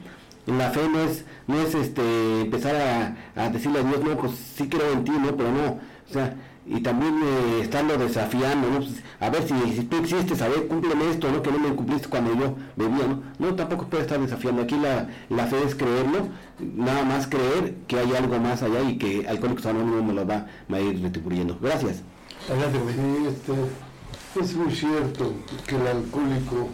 La 0.47 0.71
fe 0.71 0.87
no 0.89 0.99
es, 1.01 1.25
no 1.47 1.59
es 1.61 1.75
este, 1.75 2.41
empezar 2.41 2.75
a, 2.75 3.43
a 3.43 3.49
decirle 3.49 3.79
a 3.79 3.83
Dios, 3.83 4.03
no, 4.03 4.17
pues 4.17 4.33
sí 4.55 4.67
creo 4.67 4.91
en 4.93 5.03
ti, 5.03 5.11
¿no? 5.11 5.35
Pero 5.35 5.51
no, 5.51 5.79
o 6.09 6.13
sea, 6.13 6.35
y 6.65 6.79
también 6.81 7.19
eh, 7.23 7.61
estarlo 7.61 7.97
desafiando, 7.97 8.69
¿no? 8.69 8.77
Pues, 8.77 9.01
a 9.19 9.29
ver 9.29 9.47
si, 9.47 9.73
si, 9.73 9.83
tú 9.83 9.97
existes, 9.97 10.41
a 10.41 10.47
ver, 10.47 10.67
cúmpleme 10.67 11.09
esto, 11.09 11.31
¿no? 11.31 11.41
Que 11.41 11.51
no 11.51 11.59
me 11.59 11.75
cumpliste 11.75 12.07
cuando 12.07 12.33
yo 12.35 12.55
bebía, 12.75 13.07
¿no? 13.07 13.23
No, 13.39 13.55
tampoco 13.55 13.87
puede 13.87 14.03
estar 14.03 14.19
desafiando. 14.19 14.61
Aquí 14.61 14.75
la, 14.77 15.07
la 15.29 15.47
fe 15.47 15.57
es 15.65 15.75
creerlo, 15.75 16.27
nada 16.59 17.03
más 17.03 17.27
creer 17.27 17.75
que 17.87 17.99
hay 17.99 18.13
algo 18.15 18.39
más 18.39 18.61
allá 18.61 18.81
y 18.81 18.97
que 18.97 19.27
Alcohólicos 19.27 19.65
Anónimos 19.65 20.03
me 20.03 20.13
lo 20.13 20.25
va, 20.25 20.45
a 20.71 20.79
ir 20.79 21.01
retribuyendo. 21.01 21.57
Gracias. 21.59 22.03
Adelante, 22.49 22.79
este, 23.27 24.39
es 24.39 24.55
muy 24.55 24.73
cierto 24.73 25.33
que 25.67 25.75
el 25.75 25.87
alcohólico 25.87 26.69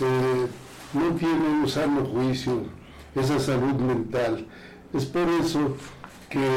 eh, 0.00 0.46
no 0.94 1.14
tiene 1.16 1.48
un 1.60 1.68
sano 1.68 2.04
juicio, 2.04 2.62
esa 3.14 3.38
salud 3.38 3.74
mental. 3.74 4.46
Es 4.92 5.06
por 5.06 5.28
eso 5.28 5.76
que 6.28 6.48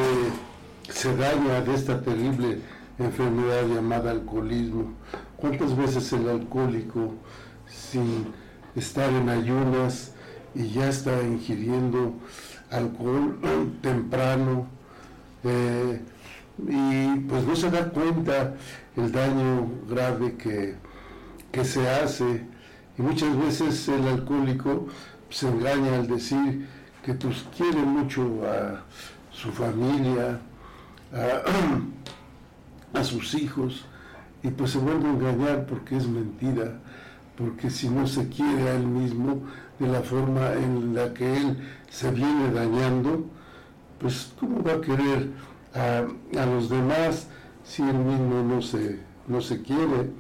se 0.90 1.16
daña 1.16 1.62
de 1.62 1.74
esta 1.74 2.02
terrible 2.02 2.60
enfermedad 3.00 3.68
llamada 3.68 4.12
alcoholismo. 4.12 4.94
¿Cuántas 5.38 5.76
veces 5.76 6.12
el 6.14 6.30
alcohólico, 6.30 7.16
sin 7.68 8.28
estar 8.76 9.10
en 9.12 9.30
ayunas 9.30 10.14
y 10.54 10.70
ya 10.70 10.90
está 10.90 11.22
ingiriendo 11.24 12.14
alcohol 12.70 13.40
temprano, 13.82 14.68
eh, 15.44 16.00
y 16.68 17.20
pues 17.22 17.44
no 17.46 17.56
se 17.56 17.72
da 17.72 17.90
cuenta 17.90 18.56
el 18.96 19.12
daño 19.12 19.68
grave 19.90 20.36
que, 20.36 20.76
que 21.52 21.66
se 21.66 21.90
hace 21.90 22.46
y 22.98 23.02
muchas 23.02 23.36
veces 23.38 23.88
el 23.88 24.08
alcohólico 24.08 24.88
se 25.32 25.48
engaña 25.48 25.96
al 25.96 26.08
decir 26.08 26.68
que 27.04 27.14
pues 27.14 27.46
quiere 27.58 27.82
mucho 27.82 28.42
a 28.46 28.84
su 29.32 29.52
familia, 29.52 30.40
a, 32.94 33.04
sus 33.04 33.34
hijos 33.34 33.86
y 34.44 34.50
pues 34.50 34.72
se 34.72 34.78
vuelve 34.78 35.08
a 35.08 35.12
engañar 35.12 35.66
porque 35.66 35.98
es 35.98 36.08
mentira, 36.08 36.80
porque 37.38 37.70
si 37.70 37.90
no 37.90 38.06
se 38.06 38.28
quiere 38.30 38.70
a 38.70 38.76
él 38.76 38.86
mismo 38.86 39.42
de 39.80 39.88
la 39.88 40.02
forma 40.02 40.54
en 40.54 40.94
la 40.94 41.14
que 41.14 41.38
él 41.38 41.58
se 41.90 42.12
viene 42.12 42.52
dañando, 42.52 43.26
pues 44.00 44.34
cómo 44.40 44.62
va 44.64 44.74
a 44.74 44.82
querer 44.82 45.30
a, 45.74 46.46
los 46.46 46.70
demás 46.70 47.28
si 47.64 47.82
él 47.82 47.96
mismo 47.96 48.44
no 48.44 48.62
se, 48.62 49.00
no 49.28 49.42
se 49.42 49.62
quiere. 49.62 50.12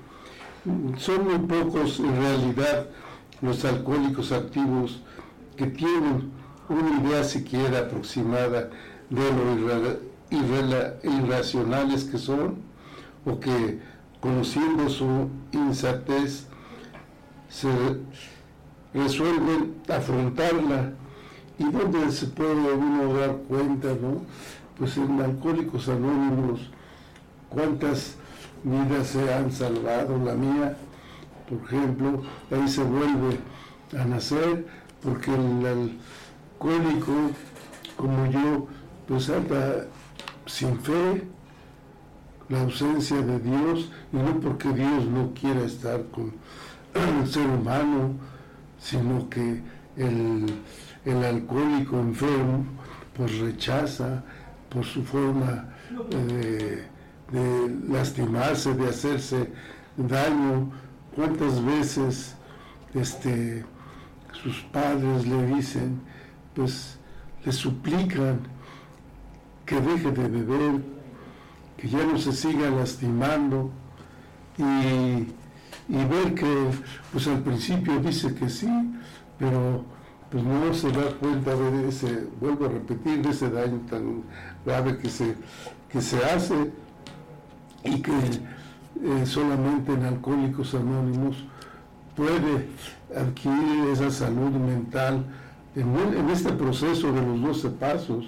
Son 0.98 1.24
muy 1.26 1.40
pocos 1.48 2.00
en 2.00 2.16
realidad 2.16 2.88
los 3.42 3.66
alcohólicos 3.66 4.32
activos 4.32 5.02
que 5.56 5.68
tienen 5.68 6.32
una 6.70 7.02
idea 7.02 7.24
siquiera 7.24 7.80
aproximada 7.80 8.70
de 9.10 9.32
lo 9.32 10.12
irracionales 11.04 12.06
que 12.06 12.18
son 12.18 12.56
o 13.26 13.40
que 13.40 13.80
conociendo 14.20 14.90
su 14.90 15.30
insatez 15.52 16.46
se 17.50 17.70
resuelven 18.94 19.76
afrontarla 19.90 20.94
y 21.60 21.64
donde 21.66 22.12
se 22.12 22.28
puede 22.28 22.74
uno 22.74 23.14
dar 23.14 23.36
cuenta, 23.48 23.90
¿no? 23.90 24.22
Pues 24.78 24.98
en 24.98 25.22
Alcohólicos 25.22 25.90
Anónimos, 25.90 26.72
cuántas 27.50 28.16
vidas 28.64 29.08
se 29.08 29.34
han 29.34 29.52
salvado, 29.52 30.18
la 30.24 30.34
mía, 30.34 30.78
por 31.52 31.68
ejemplo, 31.68 32.22
ahí 32.50 32.68
se 32.68 32.84
vuelve 32.84 33.40
a 34.00 34.06
nacer, 34.06 34.66
porque 35.02 35.34
el 35.34 35.66
alcohólico, 35.66 37.32
como 37.98 38.26
yo, 38.28 38.68
pues 39.08 39.30
anda 39.30 39.86
sin 40.46 40.80
fe, 40.80 41.24
la 42.48 42.62
ausencia 42.62 43.22
de 43.22 43.40
Dios, 43.40 43.92
y 44.14 44.18
no 44.18 44.40
porque 44.40 44.70
Dios 44.70 45.06
no 45.08 45.34
quiera 45.34 45.66
estar 45.66 46.04
con 46.06 46.34
el 46.94 47.28
ser 47.28 47.48
humano, 47.48 48.14
sino 48.80 49.30
que 49.30 49.62
el, 49.98 50.46
alcohólico 51.06 52.00
enfermo 52.00 52.66
pues 53.16 53.40
rechaza 53.40 54.24
por 54.70 54.86
su 54.86 55.04
forma 55.04 55.66
de, 56.10 56.86
de 57.32 57.76
lastimarse, 57.90 58.74
de 58.74 58.88
hacerse 58.88 59.52
daño. 59.98 60.72
¿Cuántas 61.16 61.64
veces 61.64 62.36
este, 62.94 63.66
sus 64.44 64.62
padres 64.72 65.28
le 65.28 65.56
dicen, 65.56 66.02
pues 66.56 66.98
le 67.46 67.52
suplican 67.52 68.40
que 69.66 69.80
deje 69.80 70.12
de 70.12 70.28
beber, 70.28 70.82
que 71.78 71.90
ya 71.90 72.04
no 72.06 72.18
se 72.18 72.32
siga 72.32 72.70
lastimando 72.70 73.72
y 74.58 75.28
y 75.92 76.06
ver 76.06 76.34
que 76.36 76.70
pues 77.12 77.28
al 77.28 77.40
principio 77.42 78.00
dice 78.00 78.34
que 78.34 78.50
sí, 78.50 78.70
pero 79.38 79.84
pues 80.30 80.42
no 80.42 80.74
se 80.74 80.90
da 80.92 81.12
cuenta 81.20 81.54
de 81.54 81.90
ese, 81.90 82.28
vuelvo 82.40 82.66
a 82.66 82.70
repetir, 82.70 83.22
de 83.22 83.30
ese 83.30 83.50
daño 83.50 83.82
tan 83.90 84.24
grave 84.66 84.98
que 84.98 85.10
se, 85.10 85.36
que 85.90 86.02
se 86.02 86.24
hace 86.24 86.72
y 87.84 88.02
que 88.02 88.14
eh, 89.04 89.26
solamente 89.26 89.94
en 89.94 90.04
Alcohólicos 90.04 90.74
Anónimos 90.76 91.38
puede 92.16 92.68
adquirir 93.16 93.90
esa 93.92 94.12
salud 94.12 94.52
mental 94.52 95.26
en, 95.76 96.30
este 96.30 96.52
proceso 96.52 97.12
de 97.12 97.22
los 97.22 97.42
12 97.42 97.70
pasos, 97.72 98.26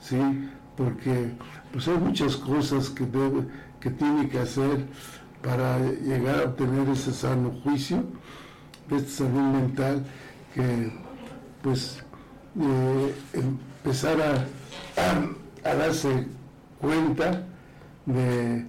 ¿sí? 0.00 0.48
porque 0.76 1.30
pues 1.72 1.86
hay 1.88 1.98
muchas 1.98 2.36
cosas 2.36 2.90
que, 2.90 3.04
debe, 3.04 3.46
que 3.80 3.90
tiene 3.90 4.28
que 4.28 4.40
hacer 4.40 4.86
para 5.42 5.78
llegar 5.78 6.40
a 6.40 6.44
obtener 6.44 6.88
ese 6.88 7.12
sano 7.12 7.52
juicio, 7.62 8.04
esta 8.90 9.24
salud 9.24 9.40
mental 9.40 10.04
que 10.54 10.92
pues 11.62 12.02
eh, 12.60 13.14
empezar 13.32 14.20
a, 14.20 15.68
a, 15.68 15.74
darse 15.74 16.26
cuenta 16.80 17.44
de 18.04 18.66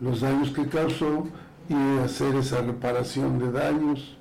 los 0.00 0.20
daños 0.20 0.50
que 0.50 0.66
causó 0.66 1.26
y 1.68 1.98
hacer 2.04 2.34
esa 2.36 2.62
reparación 2.62 3.38
de 3.38 3.52
daños 3.52 4.16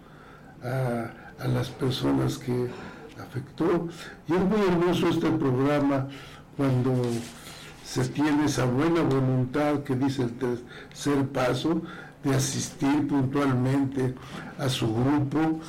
a, 0.64 1.44
a 1.44 1.48
las 1.48 1.70
personas 1.70 2.38
que 2.38 2.68
afectó. 3.22 3.88
Y 4.28 4.34
es 4.34 4.42
muy 4.42 4.62
hermoso 4.62 5.10
este 5.10 5.30
programa 5.32 6.08
cuando 6.58 7.02
se 7.84 8.08
tiene 8.10 8.46
esa 8.46 8.66
buena 8.66 9.02
voluntad 9.02 9.84
que 9.84 9.96
dice 9.96 10.24
el 10.24 10.34
tercer 10.34 11.28
paso 11.30 11.82
de 12.24 12.36
asistir 12.36 13.08
puntualmente 13.08 14.14
a 14.58 14.70
su 14.70 14.94
grupo 14.94 15.60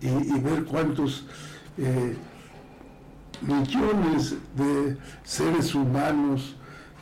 y, 0.00 0.38
ver 0.40 0.64
cuántos 0.64 1.24
eh, 1.78 2.16
millones 3.42 4.36
de 4.56 4.96
seres 5.24 5.74
humanos 5.74 6.56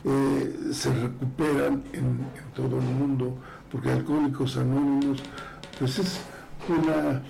eh, 0.07 0.71
se 0.71 0.93
recuperan 0.93 1.83
en, 1.93 2.19
todo 2.55 2.77
el 2.77 2.85
mundo, 2.85 3.37
porque 3.71 3.89
Alcohólicos 3.89 4.55
Anónimos 4.55 5.23
pues 5.79 5.97
es 5.97 6.19
una 6.69 7.21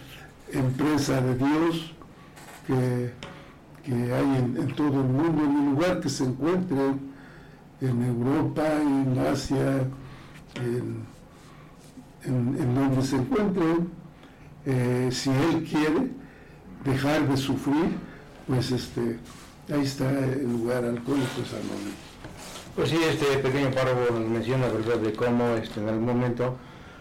empresa 0.52 1.22
de 1.22 1.36
Dios 1.36 1.94
que, 2.68 3.14
hay 3.88 4.36
en, 4.38 4.76
todo 4.76 5.02
el 5.02 5.08
mundo, 5.08 5.44
en 5.44 5.58
el 5.58 5.66
lugar 5.72 6.02
que 6.02 6.10
se 6.10 6.26
encuentre, 6.26 6.96
en 7.82 8.04
Europa, 8.04 8.64
en 8.82 9.20
Asia, 9.20 9.88
en, 10.56 11.06
donde 12.76 13.02
se 13.04 13.16
encuentre, 13.16 13.66
eh, 14.66 15.10
si 15.12 15.30
él 15.30 15.64
quiere 15.64 16.12
dejar 16.84 17.28
de 17.28 17.38
sufrir, 17.38 17.96
pues 18.48 18.72
este, 18.72 19.20
ahí 19.72 19.84
está 19.84 20.10
el 20.10 20.52
lugar 20.52 20.84
Alcohólicos 20.84 21.54
Anónimos. 21.54 22.05
Pues 22.76 22.90
sí, 22.90 23.00
este 23.10 23.38
pequeño 23.38 23.72
párrafo 23.72 24.12
nos 24.12 24.30
menciona, 24.30 24.68
¿verdad?, 24.68 24.98
de 24.98 25.14
cómo 25.14 25.56
este, 25.56 25.80
en 25.80 25.88
algún 25.88 26.08
momento, 26.08 26.58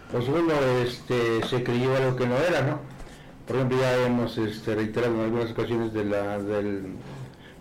pues 0.09 0.25
uno 0.29 0.53
este, 0.81 1.43
se 1.45 1.63
creyó 1.63 1.93
algo 1.97 2.15
que 2.15 2.25
no 2.25 2.37
era, 2.37 2.61
¿no? 2.61 2.79
Por 3.45 3.57
ejemplo, 3.57 3.79
ya 3.79 4.05
hemos 4.05 4.37
este, 4.37 4.73
reiterado 4.73 5.15
en 5.15 5.21
algunas 5.21 5.51
ocasiones 5.51 5.91
de 5.91 6.05
la, 6.05 6.39
del, 6.39 6.93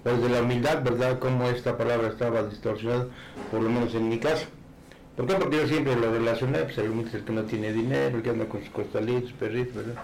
pues, 0.05 0.31
la 0.31 0.43
humildad, 0.43 0.85
¿verdad? 0.85 1.19
Cómo 1.19 1.49
esta 1.49 1.77
palabra 1.77 2.07
estaba 2.07 2.45
distorsionada, 2.45 3.09
por 3.51 3.61
lo 3.61 3.69
menos 3.69 3.93
en 3.97 4.09
mi 4.09 4.21
caso. 4.21 4.47
¿Por 5.17 5.27
qué? 5.27 5.35
Porque 5.35 5.57
yo 5.57 5.67
siempre 5.67 5.97
lo 5.97 6.13
relacioné, 6.13 6.61
pues 6.61 6.79
el 6.79 6.91
humilde 6.91 7.21
que 7.21 7.33
no 7.33 7.43
tiene 7.43 7.73
dinero, 7.73 8.19
el 8.19 8.23
que 8.23 8.31
anda 8.31 8.45
con 8.47 8.61
sus 8.61 8.71
costalitos, 8.71 9.33
perritos, 9.33 9.75
¿verdad? 9.75 10.03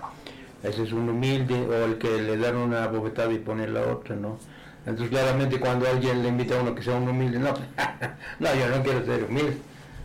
Ese 0.64 0.83
es 0.83 0.92
un 0.92 1.09
humilde, 1.09 1.55
o 1.55 1.85
el 1.85 1.96
que 1.99 2.20
le 2.20 2.37
dan 2.37 2.57
una 2.57 2.88
bofetada 2.88 3.33
y 3.33 3.38
pone 3.38 3.68
la 3.68 3.83
otra, 3.83 4.16
¿no? 4.16 4.37
Entonces 4.86 5.10
claramente 5.10 5.60
cuando 5.60 5.88
alguien 5.88 6.22
le 6.22 6.28
invita 6.28 6.58
a 6.58 6.62
uno 6.62 6.74
que 6.74 6.82
sea 6.82 6.94
un 6.94 7.08
humilde, 7.08 7.38
no, 7.38 7.52
no, 8.38 8.54
yo 8.54 8.68
no 8.68 8.82
quiero 8.82 9.04
ser 9.04 9.24
humilde, 9.24 9.56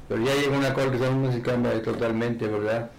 pero 0.07 0.23
ya 0.23 0.35
llega 0.35 0.57
una 0.57 0.73
cosa 0.73 0.91
que 0.91 1.31
se 1.31 1.41
cambia 1.41 1.81
totalmente, 1.81 2.47
¿verdad? 2.47 2.89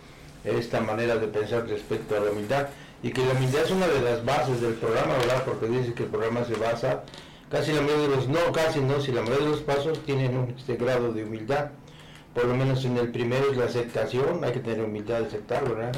esta 0.45 0.81
manera 0.81 1.17
de 1.17 1.27
pensar 1.27 1.67
respecto 1.67 2.17
a 2.17 2.21
la 2.21 2.31
humildad 2.31 2.69
y 3.03 3.11
que 3.11 3.25
la 3.25 3.33
humildad 3.33 3.63
es 3.63 3.71
una 3.71 3.87
de 3.89 4.01
las 4.01 4.25
bases 4.25 4.61
del 4.61 4.75
programa, 4.75 5.15
¿verdad? 5.19 5.43
Porque 5.45 5.67
dice 5.67 5.93
que 5.93 6.05
el 6.05 6.09
programa 6.09 6.45
se 6.45 6.55
basa, 6.55 7.03
casi 7.51 7.73
la 7.73 7.83
mayoría 7.83 8.09
de 8.09 8.17
los, 8.17 8.29
no, 8.29 8.53
casi 8.53 8.81
no, 8.81 9.01
si 9.01 9.13
la 9.13 9.23
mayoría 9.23 9.47
de 9.47 9.53
los 9.53 9.61
pasos 9.61 9.99
tienen 10.05 10.55
este 10.57 10.77
grado 10.77 11.13
de 11.13 11.25
humildad, 11.25 11.71
por 12.35 12.45
lo 12.45 12.55
menos 12.55 12.85
en 12.85 12.97
el 12.97 13.11
primero 13.11 13.51
es 13.51 13.57
la 13.57 13.65
aceptación, 13.65 14.45
hay 14.45 14.53
que 14.53 14.61
tener 14.61 14.85
humildad 14.85 15.21
de 15.21 15.27
aceptar, 15.27 15.69
¿verdad? 15.69 15.93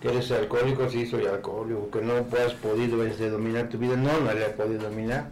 Que 0.00 0.08
eres 0.08 0.30
alcohólico, 0.30 0.88
sí 0.88 1.06
soy 1.06 1.26
alcohólico, 1.26 1.90
que 1.90 2.00
no 2.00 2.14
has 2.14 2.54
podido 2.54 3.04
este, 3.04 3.30
dominar 3.30 3.68
tu 3.68 3.78
vida, 3.78 3.96
no, 3.96 4.20
no 4.20 4.32
le 4.32 4.44
has 4.44 4.52
podido 4.52 4.82
dominar. 4.82 5.30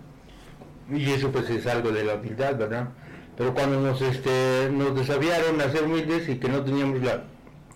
Y 0.90 1.10
eso 1.10 1.30
pues 1.30 1.48
es 1.50 1.66
algo 1.66 1.90
de 1.90 2.04
la 2.04 2.14
humildad, 2.14 2.56
¿verdad? 2.56 2.88
Pero 3.36 3.54
cuando 3.54 3.80
nos, 3.80 4.00
este, 4.00 4.68
nos 4.72 4.94
desafiaron 4.94 5.60
a 5.60 5.70
ser 5.70 5.84
humildes 5.84 6.28
y 6.28 6.36
que 6.36 6.48
no 6.48 6.62
teníamos 6.64 7.02
la 7.02 7.24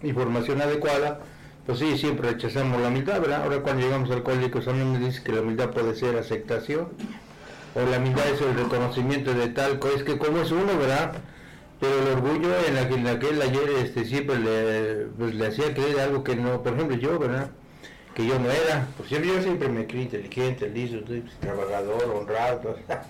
información 0.03 0.63
adecuada, 0.63 1.21
pues 1.67 1.79
sí, 1.79 1.99
siempre 1.99 2.31
rechazamos 2.31 2.81
la 2.81 2.89
humildad, 2.89 3.21
¿verdad? 3.21 3.43
Ahora 3.45 3.61
cuando 3.61 3.83
llegamos 3.83 4.11
al 4.11 4.17
alcohólicos 4.17 4.67
me 4.67 4.99
dice 4.99 5.23
que 5.23 5.33
la 5.33 5.43
humildad 5.43 5.71
puede 5.71 5.95
ser 5.95 6.17
aceptación, 6.17 6.89
o 7.75 7.83
la 7.89 7.99
humildad 7.99 8.27
es 8.29 8.41
el 8.41 8.55
reconocimiento 8.55 9.35
de 9.35 9.49
tal 9.49 9.79
cosa, 9.79 9.97
es 9.97 10.03
que 10.03 10.19
como 10.19 10.39
es 10.39 10.51
uno, 10.51 10.77
¿verdad? 10.79 11.13
Pero 11.81 11.99
el 11.99 12.09
orgullo 12.09 12.51
en, 12.67 12.75
la, 12.75 12.83
en 12.83 13.07
aquel 13.07 13.41
ayer 13.41 13.71
este, 13.83 14.05
siempre 14.05 14.39
le, 14.39 15.07
pues, 15.19 15.35
le 15.35 15.47
hacía 15.47 15.73
creer 15.73 16.01
algo 16.01 16.23
que 16.23 16.37
no, 16.37 16.63
por 16.63 16.75
ejemplo 16.75 16.97
yo, 16.97 17.19
¿verdad? 17.19 17.51
Que 18.15 18.27
yo 18.27 18.39
no 18.39 18.51
era, 18.51 18.87
pues 18.97 19.09
siempre, 19.09 19.31
yo 19.35 19.43
siempre 19.43 19.69
me 19.69 19.87
creí 19.87 20.03
inteligente, 20.03 20.69
listo, 20.69 20.99
trabajador, 21.41 22.05
honrado, 22.15 22.77
ya 22.89 23.03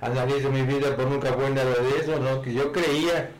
cuando 0.00 0.50
mi 0.50 0.62
vida, 0.62 0.94
pues 0.96 1.08
nunca 1.08 1.32
fue 1.32 1.50
nada 1.50 1.70
de 1.70 1.98
eso, 2.00 2.18
¿no? 2.18 2.42
Que 2.42 2.52
yo 2.52 2.72
creía 2.72 3.30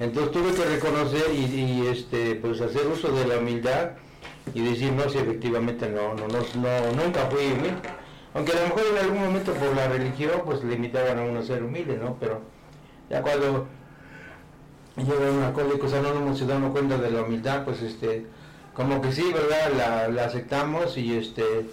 entonces 0.00 0.32
tuve 0.32 0.52
que 0.52 0.64
reconocer 0.64 1.32
y, 1.32 1.86
este, 1.86 2.34
pues 2.36 2.60
hacer 2.60 2.86
uso 2.86 3.12
de 3.12 3.26
la 3.26 3.38
humildad 3.38 3.92
y 4.52 4.62
decir, 4.62 4.92
no, 4.92 5.08
si 5.08 5.18
efectivamente 5.18 5.88
no, 5.88 6.14
no, 6.14 6.26
no, 6.26 7.04
nunca 7.04 7.26
fui 7.30 7.46
humilde. 7.46 7.88
Aunque 8.34 8.52
a 8.52 8.56
lo 8.56 8.62
mejor 8.62 8.82
en 8.90 8.98
algún 8.98 9.24
momento 9.24 9.52
por 9.52 9.76
la 9.76 9.88
religión 9.88 10.42
pues 10.44 10.64
limitaban 10.64 11.18
a 11.18 11.22
uno 11.22 11.40
a 11.40 11.42
ser 11.44 11.62
humilde, 11.62 11.96
¿no? 11.96 12.16
Pero 12.18 12.42
ya 13.10 13.22
cuando 13.22 13.66
llega 14.96 15.30
un 15.30 15.42
alcohólico 15.42 15.86
no 15.86 16.36
se 16.36 16.46
da 16.46 16.56
uno 16.56 16.72
cuenta 16.72 16.98
de 16.98 17.10
la 17.10 17.22
humildad, 17.22 17.64
pues 17.64 17.82
este, 17.82 18.26
como 18.74 19.00
que 19.00 19.12
sí, 19.12 19.32
¿verdad? 19.32 19.72
La, 19.76 20.08
la 20.08 20.24
aceptamos 20.26 20.96
y 20.96 21.16
este 21.16 21.66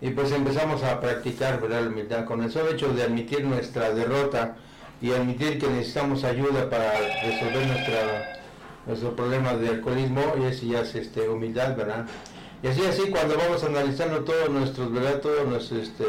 y 0.00 0.10
pues 0.10 0.32
empezamos 0.32 0.82
a 0.82 1.00
practicar, 1.00 1.60
¿verdad? 1.60 1.82
La 1.82 1.88
humildad 1.88 2.24
con 2.24 2.42
el 2.42 2.50
solo 2.50 2.72
hecho 2.72 2.92
de 2.92 3.04
admitir 3.04 3.44
nuestra 3.44 3.94
derrota 3.94 4.56
y 5.00 5.12
admitir 5.12 5.60
que 5.60 5.68
necesitamos 5.68 6.24
ayuda 6.24 6.68
para 6.68 6.92
resolver 7.22 7.66
nuestra, 7.68 8.40
nuestro 8.86 9.14
problema 9.14 9.54
de 9.54 9.68
alcoholismo 9.68 10.22
y 10.40 10.44
eso 10.46 10.66
ya 10.66 10.80
es 10.80 10.96
este, 10.96 11.28
humildad, 11.28 11.76
¿verdad? 11.76 12.06
Y 12.64 12.66
así, 12.66 12.84
así, 12.84 13.10
cuando 13.10 13.36
vamos 13.36 13.62
analizando 13.62 14.24
todos 14.24 14.48
nuestros, 14.50 14.92
¿verdad? 14.92 15.20
Todo 15.20 15.44
nuestro, 15.44 15.78
este, 15.78 16.04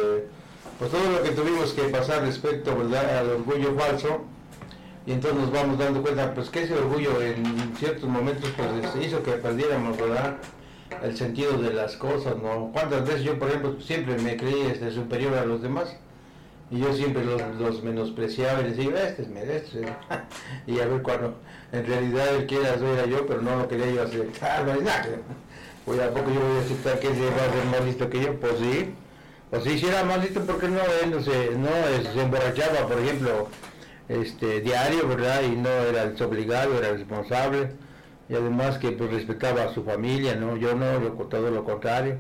pues 0.79 0.89
todo 0.89 1.11
lo 1.11 1.21
que 1.21 1.29
tuvimos 1.29 1.73
que 1.73 1.83
pasar 1.83 2.23
respecto, 2.23 2.75
¿verdad? 2.75 3.19
Al 3.19 3.29
orgullo 3.29 3.75
falso, 3.75 4.25
y 5.05 5.11
entonces 5.11 5.39
nos 5.39 5.51
vamos 5.51 5.77
dando 5.77 6.01
cuenta, 6.01 6.33
pues 6.33 6.49
que 6.49 6.63
ese 6.63 6.75
orgullo 6.75 7.21
en 7.21 7.75
ciertos 7.77 8.09
momentos, 8.09 8.49
pues 8.55 9.05
hizo 9.05 9.21
que 9.21 9.31
perdiéramos, 9.33 9.97
¿verdad? 9.97 10.37
El 11.01 11.17
sentido 11.17 11.57
de 11.57 11.73
las 11.73 11.97
cosas, 11.97 12.37
¿no? 12.37 12.71
¿Cuántas 12.71 13.05
veces 13.05 13.23
yo, 13.23 13.37
por 13.37 13.49
ejemplo, 13.49 13.75
siempre 13.81 14.17
me 14.19 14.37
creí 14.37 14.61
este, 14.71 14.91
superior 14.91 15.33
a 15.35 15.45
los 15.45 15.61
demás? 15.61 15.97
Y 16.71 16.79
yo 16.79 16.93
siempre 16.93 17.25
los, 17.25 17.41
los 17.59 17.83
menospreciaba 17.83 18.61
y 18.61 18.71
decía, 18.71 19.07
este 19.09 19.23
es 19.23 19.49
este. 19.49 19.93
y 20.67 20.79
a 20.79 20.87
ver 20.87 21.01
cuando 21.01 21.35
en 21.73 21.85
realidad 21.85 22.35
él 22.35 22.45
que 22.45 22.57
era, 22.57 23.05
yo, 23.05 23.25
pero 23.27 23.41
no 23.41 23.57
lo 23.57 23.67
quería 23.67 23.91
yo 23.91 24.03
aceptar. 24.03 24.65
Pues 25.85 25.99
a 25.99 26.09
poco 26.11 26.31
yo 26.31 26.39
voy 26.39 26.57
a 26.57 26.61
aceptar 26.61 26.99
que 26.99 27.07
él 27.07 27.13
va 27.13 27.45
a 27.45 27.53
ser 27.53 27.65
más 27.65 27.85
listo 27.85 28.09
que 28.09 28.21
yo, 28.21 28.39
pues 28.39 28.53
sí. 28.59 28.93
Pues 29.49 29.65
sí, 29.65 29.77
si 29.77 29.85
era 29.85 30.03
más 30.03 30.23
listo 30.23 30.41
porque 30.45 30.67
no, 30.67 30.79
él 31.03 31.11
no 31.11 31.21
se, 31.21 31.51
no, 31.51 31.69
se 32.11 32.21
emborrachaba, 32.21 32.87
por 32.87 32.99
ejemplo, 32.99 33.49
este 34.09 34.61
diario, 34.61 35.07
¿verdad? 35.07 35.41
Y 35.43 35.55
no 35.55 35.69
era 35.69 36.05
desobligado, 36.05 36.77
era 36.77 36.91
responsable. 36.91 37.71
Y 38.29 38.35
además 38.35 38.77
que 38.77 38.91
pues 38.91 39.11
respetaba 39.11 39.63
a 39.63 39.73
su 39.73 39.83
familia, 39.83 40.35
¿no? 40.35 40.57
Yo 40.57 40.75
no, 40.75 40.99
todo 41.27 41.51
lo 41.51 41.63
contrario 41.63 42.17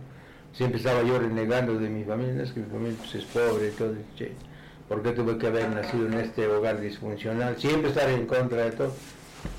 siempre 0.53 0.77
estaba 0.77 1.03
yo 1.03 1.19
renegando 1.19 1.77
de 1.77 1.89
mi 1.89 2.03
familia, 2.03 2.43
es 2.43 2.51
que 2.51 2.61
mi 2.61 2.69
familia 2.69 2.97
pues, 2.99 3.15
es 3.15 3.25
pobre 3.25 3.69
todo, 3.71 3.95
che, 4.15 4.31
¿por 4.87 5.01
qué 5.01 5.11
tuve 5.11 5.37
que 5.37 5.47
haber 5.47 5.69
nacido 5.69 6.05
en 6.07 6.13
este 6.13 6.47
hogar 6.47 6.79
disfuncional? 6.79 7.57
Siempre 7.57 7.89
estar 7.89 8.09
en 8.09 8.25
contra 8.27 8.65
de 8.65 8.71
todo. 8.71 8.93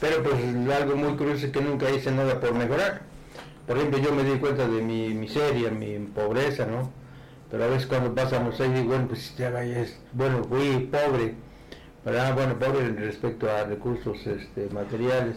Pero 0.00 0.22
pues 0.22 0.34
algo 0.80 0.96
muy 0.96 1.14
curioso 1.16 1.46
es 1.46 1.52
que 1.52 1.60
nunca 1.60 1.90
hice 1.90 2.10
nada 2.10 2.40
por 2.40 2.54
mejorar. 2.54 3.02
Por 3.66 3.76
ejemplo, 3.76 3.98
yo 3.98 4.12
me 4.12 4.24
di 4.24 4.38
cuenta 4.38 4.66
de 4.66 4.80
mi 4.80 5.08
miseria, 5.08 5.70
mi 5.70 5.98
pobreza, 5.98 6.64
¿no? 6.64 6.90
Pero 7.50 7.64
a 7.64 7.66
veces 7.66 7.86
cuando 7.86 8.14
pasamos 8.14 8.58
ahí 8.60 8.70
digo, 8.70 8.88
bueno, 8.88 9.08
pues 9.08 9.36
ya 9.36 9.48
es, 9.62 9.98
bueno, 10.12 10.42
fui 10.44 10.88
pobre, 10.90 11.34
¿verdad? 12.04 12.34
Bueno, 12.34 12.58
pobre 12.58 12.88
respecto 12.92 13.50
a 13.50 13.64
recursos 13.64 14.26
este, 14.26 14.68
materiales 14.72 15.36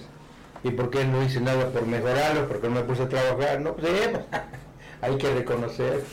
¿Y 0.64 0.72
por 0.72 0.90
qué 0.90 1.06
no 1.06 1.24
hice 1.24 1.40
nada 1.40 1.70
por 1.70 1.86
mejorarlo? 1.86 2.48
¿Por 2.48 2.60
qué 2.60 2.68
no 2.68 2.76
me 2.76 2.82
puse 2.82 3.04
a 3.04 3.10
trabajar? 3.10 3.62
No, 3.62 3.74
pues, 3.74 3.88
eh, 3.92 4.20
hay 5.02 5.18
que 5.18 5.34
reconocer. 5.34 6.04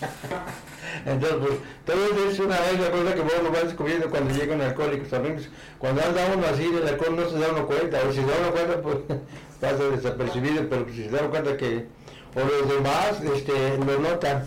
Entonces, 1.07 1.39
pues, 1.39 1.53
todo 1.87 2.29
es 2.29 2.39
una 2.39 2.61
vez 2.61 2.81
la 2.81 2.91
cosa 2.91 3.15
que 3.15 3.21
uno 3.21 3.53
va 3.53 3.61
descubriendo 3.63 4.11
cuando 4.11 4.35
llegan 4.35 4.61
alcohólicos 4.61 5.13
amigos. 5.13 5.49
Cuando 5.79 6.03
anda 6.03 6.21
uno 6.37 6.47
así 6.47 6.71
del 6.71 6.87
alcohol 6.87 7.17
no 7.17 7.29
se 7.29 7.39
da 7.39 7.49
uno 7.51 7.67
cuenta, 7.67 8.01
o 8.07 8.13
si 8.13 8.21
se 8.21 8.27
da 8.27 8.35
uno 8.41 8.51
cuenta, 8.53 8.83
pues 8.83 8.97
pasa 9.61 9.85
desapercibido, 9.85 10.69
pero 10.69 10.87
si 10.91 11.05
se 11.05 11.11
da 11.11 11.31
cuenta 11.31 11.57
que, 11.57 11.87
o 12.35 12.41
los 12.41 12.69
demás, 12.69 13.23
este, 13.35 13.79
lo 13.79 13.99
notan, 13.99 14.45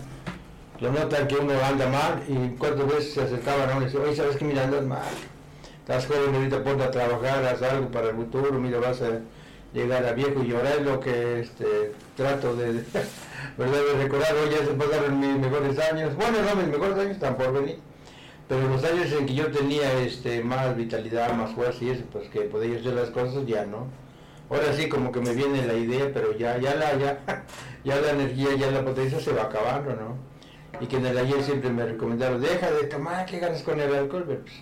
lo 0.80 0.92
notan 0.92 1.26
que 1.26 1.36
uno 1.36 1.52
anda 1.64 1.88
mal, 1.88 2.22
y 2.28 2.56
cuántas 2.56 2.86
veces 2.86 3.14
se 3.14 3.22
acercaban 3.22 3.68
a 3.68 3.72
uno 3.72 3.82
y 3.82 3.84
decían, 3.86 4.04
oye, 4.04 4.16
¿sabes 4.16 4.36
que 4.36 4.44
mira, 4.44 4.64
andas 4.64 4.84
mal? 4.84 5.02
Estás 5.88 6.06
joven, 6.06 6.34
ahorita 6.34 6.62
ponte 6.62 6.84
a 6.84 6.90
trabajar, 6.90 7.42
haz 7.46 7.62
algo 7.62 7.88
para 7.88 8.10
el 8.10 8.16
futuro, 8.16 8.52
mira, 8.52 8.78
vas 8.78 9.00
a 9.00 9.20
llegar 9.72 10.04
a 10.04 10.12
viejo 10.12 10.44
y 10.44 10.52
ahora 10.52 10.74
es 10.74 10.82
lo 10.82 11.00
que 11.00 11.40
este, 11.40 11.94
trato 12.14 12.54
de, 12.56 12.72
¿verdad? 13.56 13.80
de 13.94 14.02
recordar. 14.02 14.34
Hoy 14.34 14.50
ya 14.50 14.66
se 14.66 14.74
pasaron 14.74 15.18
mis 15.18 15.38
mejores 15.38 15.78
años. 15.78 16.14
Bueno, 16.14 16.42
no, 16.42 16.60
mis 16.60 16.68
mejores 16.68 16.98
años 16.98 17.12
están 17.12 17.38
por 17.38 17.54
venir. 17.54 17.78
Pero 18.48 18.68
los 18.68 18.84
años 18.84 19.10
en 19.12 19.24
que 19.24 19.34
yo 19.34 19.50
tenía 19.50 19.90
este, 20.02 20.44
más 20.44 20.76
vitalidad, 20.76 21.32
más 21.32 21.52
fuerza 21.52 21.82
y 21.82 21.88
eso, 21.88 22.04
pues 22.12 22.28
que 22.28 22.42
podía 22.42 22.78
hacer 22.78 22.92
las 22.92 23.08
cosas, 23.08 23.46
ya 23.46 23.64
no. 23.64 23.86
Ahora 24.50 24.74
sí 24.74 24.90
como 24.90 25.10
que 25.10 25.20
me 25.20 25.32
viene 25.32 25.66
la 25.66 25.72
idea, 25.72 26.10
pero 26.12 26.36
ya, 26.36 26.58
ya 26.58 26.74
la, 26.74 26.98
ya, 26.98 27.46
ya 27.84 27.98
la 27.98 28.10
energía, 28.10 28.54
ya 28.58 28.70
la 28.70 28.84
potencia 28.84 29.20
se 29.20 29.32
va 29.32 29.44
acabando, 29.44 29.94
¿no? 29.94 30.16
Y 30.82 30.86
que 30.86 30.98
el 30.98 31.16
ayer 31.16 31.42
siempre 31.42 31.70
me 31.70 31.86
recomendaron, 31.86 32.42
deja 32.42 32.70
de 32.72 32.84
tomar, 32.88 33.24
¿qué 33.24 33.38
ganas 33.38 33.62
con 33.62 33.80
el 33.80 33.94
alcohol? 33.94 34.24
Pero, 34.28 34.40
pues, 34.42 34.54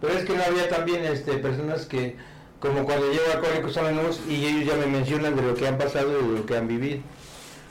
pero 0.00 0.14
es 0.14 0.24
que 0.24 0.36
no 0.36 0.42
había 0.42 0.68
también 0.68 1.04
este, 1.04 1.34
personas 1.38 1.86
que 1.86 2.16
como 2.60 2.84
cuando 2.84 3.10
llego 3.10 3.24
a 3.30 3.36
Alcohólicos 3.36 3.76
Anónimos 3.76 4.20
y 4.26 4.46
ellos 4.46 4.66
ya 4.66 4.76
me 4.76 4.86
mencionan 4.86 5.36
de 5.36 5.42
lo 5.42 5.54
que 5.54 5.68
han 5.68 5.76
pasado 5.76 6.18
y 6.18 6.28
de 6.28 6.38
lo 6.38 6.46
que 6.46 6.56
han 6.56 6.66
vivido. 6.66 7.00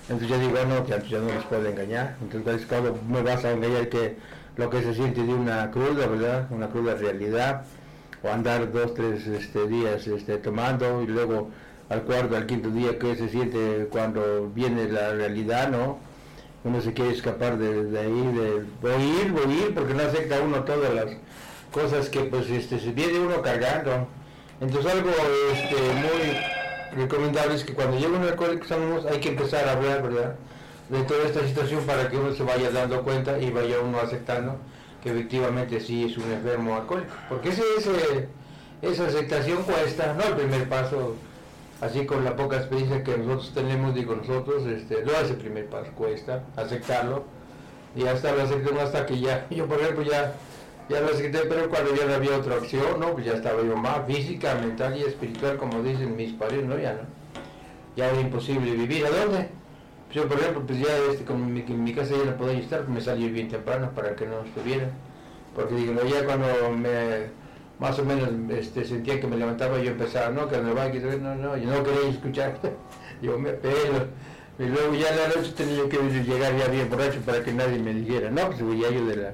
Entonces 0.04 0.30
yo 0.30 0.38
digo, 0.38 0.54
no, 0.68 0.86
que 0.86 0.94
antes 0.94 1.10
ya 1.10 1.18
no 1.20 1.30
les 1.30 1.44
puedo 1.46 1.68
engañar. 1.68 2.16
Entonces 2.22 2.68
cuando 2.68 3.00
me 3.10 3.24
vas 3.24 3.44
a 3.44 3.54
engañar 3.54 3.90
que 3.90 4.18
lo 4.56 4.70
que 4.70 4.84
se 4.84 4.94
siente 4.94 5.24
de 5.24 5.34
una 5.34 5.72
cruda, 5.72 6.06
¿verdad? 6.06 6.48
Una 6.52 6.70
cruda 6.70 6.94
realidad. 6.94 7.64
O 8.22 8.30
andar 8.30 8.72
dos, 8.72 8.94
tres 8.94 9.26
este, 9.28 9.68
días 9.68 10.08
este, 10.08 10.38
tomando 10.38 11.02
y 11.02 11.08
luego 11.08 11.50
al 11.90 12.04
cuarto, 12.04 12.38
al 12.38 12.46
quinto 12.46 12.70
día, 12.70 12.98
que 12.98 13.16
se 13.16 13.30
siente 13.30 13.88
cuando 13.90 14.50
viene 14.54 14.88
la 14.88 15.12
realidad, 15.12 15.70
¿no? 15.70 15.98
Uno 16.64 16.82
se 16.82 16.94
quiere 16.94 17.12
escapar 17.12 17.58
de, 17.58 18.00
ahí, 18.00 18.32
de 18.82 18.90
oír, 18.90 19.34
oír, 19.46 19.74
porque 19.74 19.94
no 19.94 20.04
acepta 20.04 20.42
uno 20.42 20.64
todas 20.64 20.94
las 20.94 21.08
cosas 21.74 22.08
que 22.08 22.22
pues 22.22 22.50
este, 22.50 22.80
se 22.80 22.92
viene 22.92 23.20
uno 23.20 23.42
cargando. 23.42 24.08
Entonces 24.62 24.94
algo 24.94 25.10
este, 25.52 25.76
muy 25.76 27.04
recomendable 27.04 27.56
es 27.56 27.66
que 27.66 27.74
cuando 27.74 27.98
llega 27.98 28.18
un 28.18 28.24
alcohólico 28.24 28.66
hay 29.12 29.20
que 29.20 29.30
empezar 29.30 29.68
a 29.68 29.74
hablar, 29.74 30.04
¿verdad? 30.04 30.36
De 30.88 31.02
toda 31.04 31.26
esta 31.26 31.46
situación 31.46 31.84
para 31.86 32.08
que 32.08 32.18
uno 32.18 32.34
se 32.34 32.44
vaya 32.44 32.70
dando 32.70 33.04
cuenta 33.04 33.40
y 33.40 33.50
vaya 33.50 33.80
uno 33.82 34.00
aceptando 34.00 34.58
que 35.02 35.12
efectivamente 35.12 35.82
sí 35.82 36.06
es 36.06 36.18
un 36.18 36.32
enfermo 36.32 36.76
alcohólico. 36.76 37.14
Porque 37.28 37.50
ese, 37.50 37.62
esa 38.82 39.08
aceptación 39.08 39.64
cuesta, 39.64 40.14
no 40.14 40.24
el 40.24 40.36
primer 40.36 40.70
paso, 40.70 41.16
así 41.82 42.06
con 42.06 42.24
la 42.24 42.38
poca 42.38 42.58
experiencia 42.58 43.04
que 43.04 43.18
nosotros 43.18 43.52
tenemos, 43.54 43.94
digo 43.94 44.16
nosotros, 44.16 44.66
este, 44.66 45.04
no 45.04 45.12
ese 45.12 45.34
primer 45.34 45.66
paso 45.66 45.92
cuesta, 45.92 46.44
aceptarlo, 46.56 47.26
y 47.96 48.06
hasta 48.08 48.32
lo 48.34 48.44
aceptamos 48.44 48.84
hasta 48.84 49.06
que 49.06 49.20
ya, 49.20 49.46
yo 49.50 49.68
por 49.68 49.82
ejemplo 49.82 50.04
ya 50.04 50.34
ya 50.90 51.02
lo 51.02 51.08
acepté, 51.08 51.40
pero 51.48 51.70
cuando 51.70 51.96
ya 51.96 52.06
no 52.06 52.14
había 52.14 52.38
otra 52.38 52.58
opción, 52.58 53.00
¿no? 53.00 53.14
Pues 53.14 53.26
ya 53.26 53.34
estaba 53.34 53.64
yo 53.64 53.76
más 53.76 54.06
física, 54.06 54.56
mental 54.56 54.98
y 54.98 55.04
espiritual, 55.04 55.58
como 55.58 55.82
dicen 55.82 56.16
mis 56.16 56.34
padres, 56.34 56.66
¿no? 56.66 56.78
Ya 56.78 56.94
no. 56.94 57.02
Ya 57.96 58.10
era 58.10 58.20
imposible 58.20 58.72
vivir. 58.72 59.06
¿A 59.06 59.10
dónde? 59.10 59.50
Pues 60.08 60.16
yo, 60.16 60.28
por 60.28 60.40
ejemplo, 60.40 60.64
pues 60.66 60.80
ya 60.80 60.96
este, 61.12 61.24
como 61.24 61.46
en 61.46 61.84
mi, 61.84 61.94
casa 61.94 62.16
ya 62.16 62.32
no 62.32 62.38
podía 62.38 62.60
estar, 62.60 62.80
pues 62.82 62.90
me 62.90 63.02
salí 63.02 63.30
bien 63.30 63.48
temprano 63.48 63.92
para 63.96 64.16
que 64.16 64.26
no 64.26 64.42
estuviera. 64.44 64.90
Porque 65.56 65.76
digo, 65.76 65.94
ya 66.04 66.26
cuando 66.26 66.48
me 66.72 67.44
más 67.80 67.98
o 68.00 68.06
menos 68.06 68.30
este, 68.58 68.86
sentía 68.86 69.20
que 69.20 69.28
me 69.28 69.38
levantaba, 69.38 69.80
yo 69.80 69.92
empezaba, 69.92 70.30
no, 70.30 70.48
que 70.48 70.58
me 70.58 70.74
va, 70.74 70.92
que 70.92 71.00
no, 71.00 71.36
no, 71.36 71.58
yo 71.58 71.70
no 71.70 71.84
quería 71.84 72.10
escuchar. 72.10 72.58
yo 73.22 73.38
me 73.40 73.52
pelo. 73.52 74.08
Y 74.60 74.66
luego 74.66 74.94
ya 74.94 75.10
en 75.10 75.18
la 75.18 75.28
noche 75.30 75.52
tenía 75.56 75.90
que 75.90 75.98
llegar 75.98 76.56
ya 76.56 76.68
bien 76.68 76.90
borracho 76.90 77.20
para 77.22 77.44
que 77.44 77.52
nadie 77.52 77.80
me 77.80 77.94
dijera, 77.94 78.30
no, 78.30 78.48
pues 78.52 78.60
ya 78.60 78.92
yo 78.92 79.06
de 79.06 79.16
la 79.16 79.34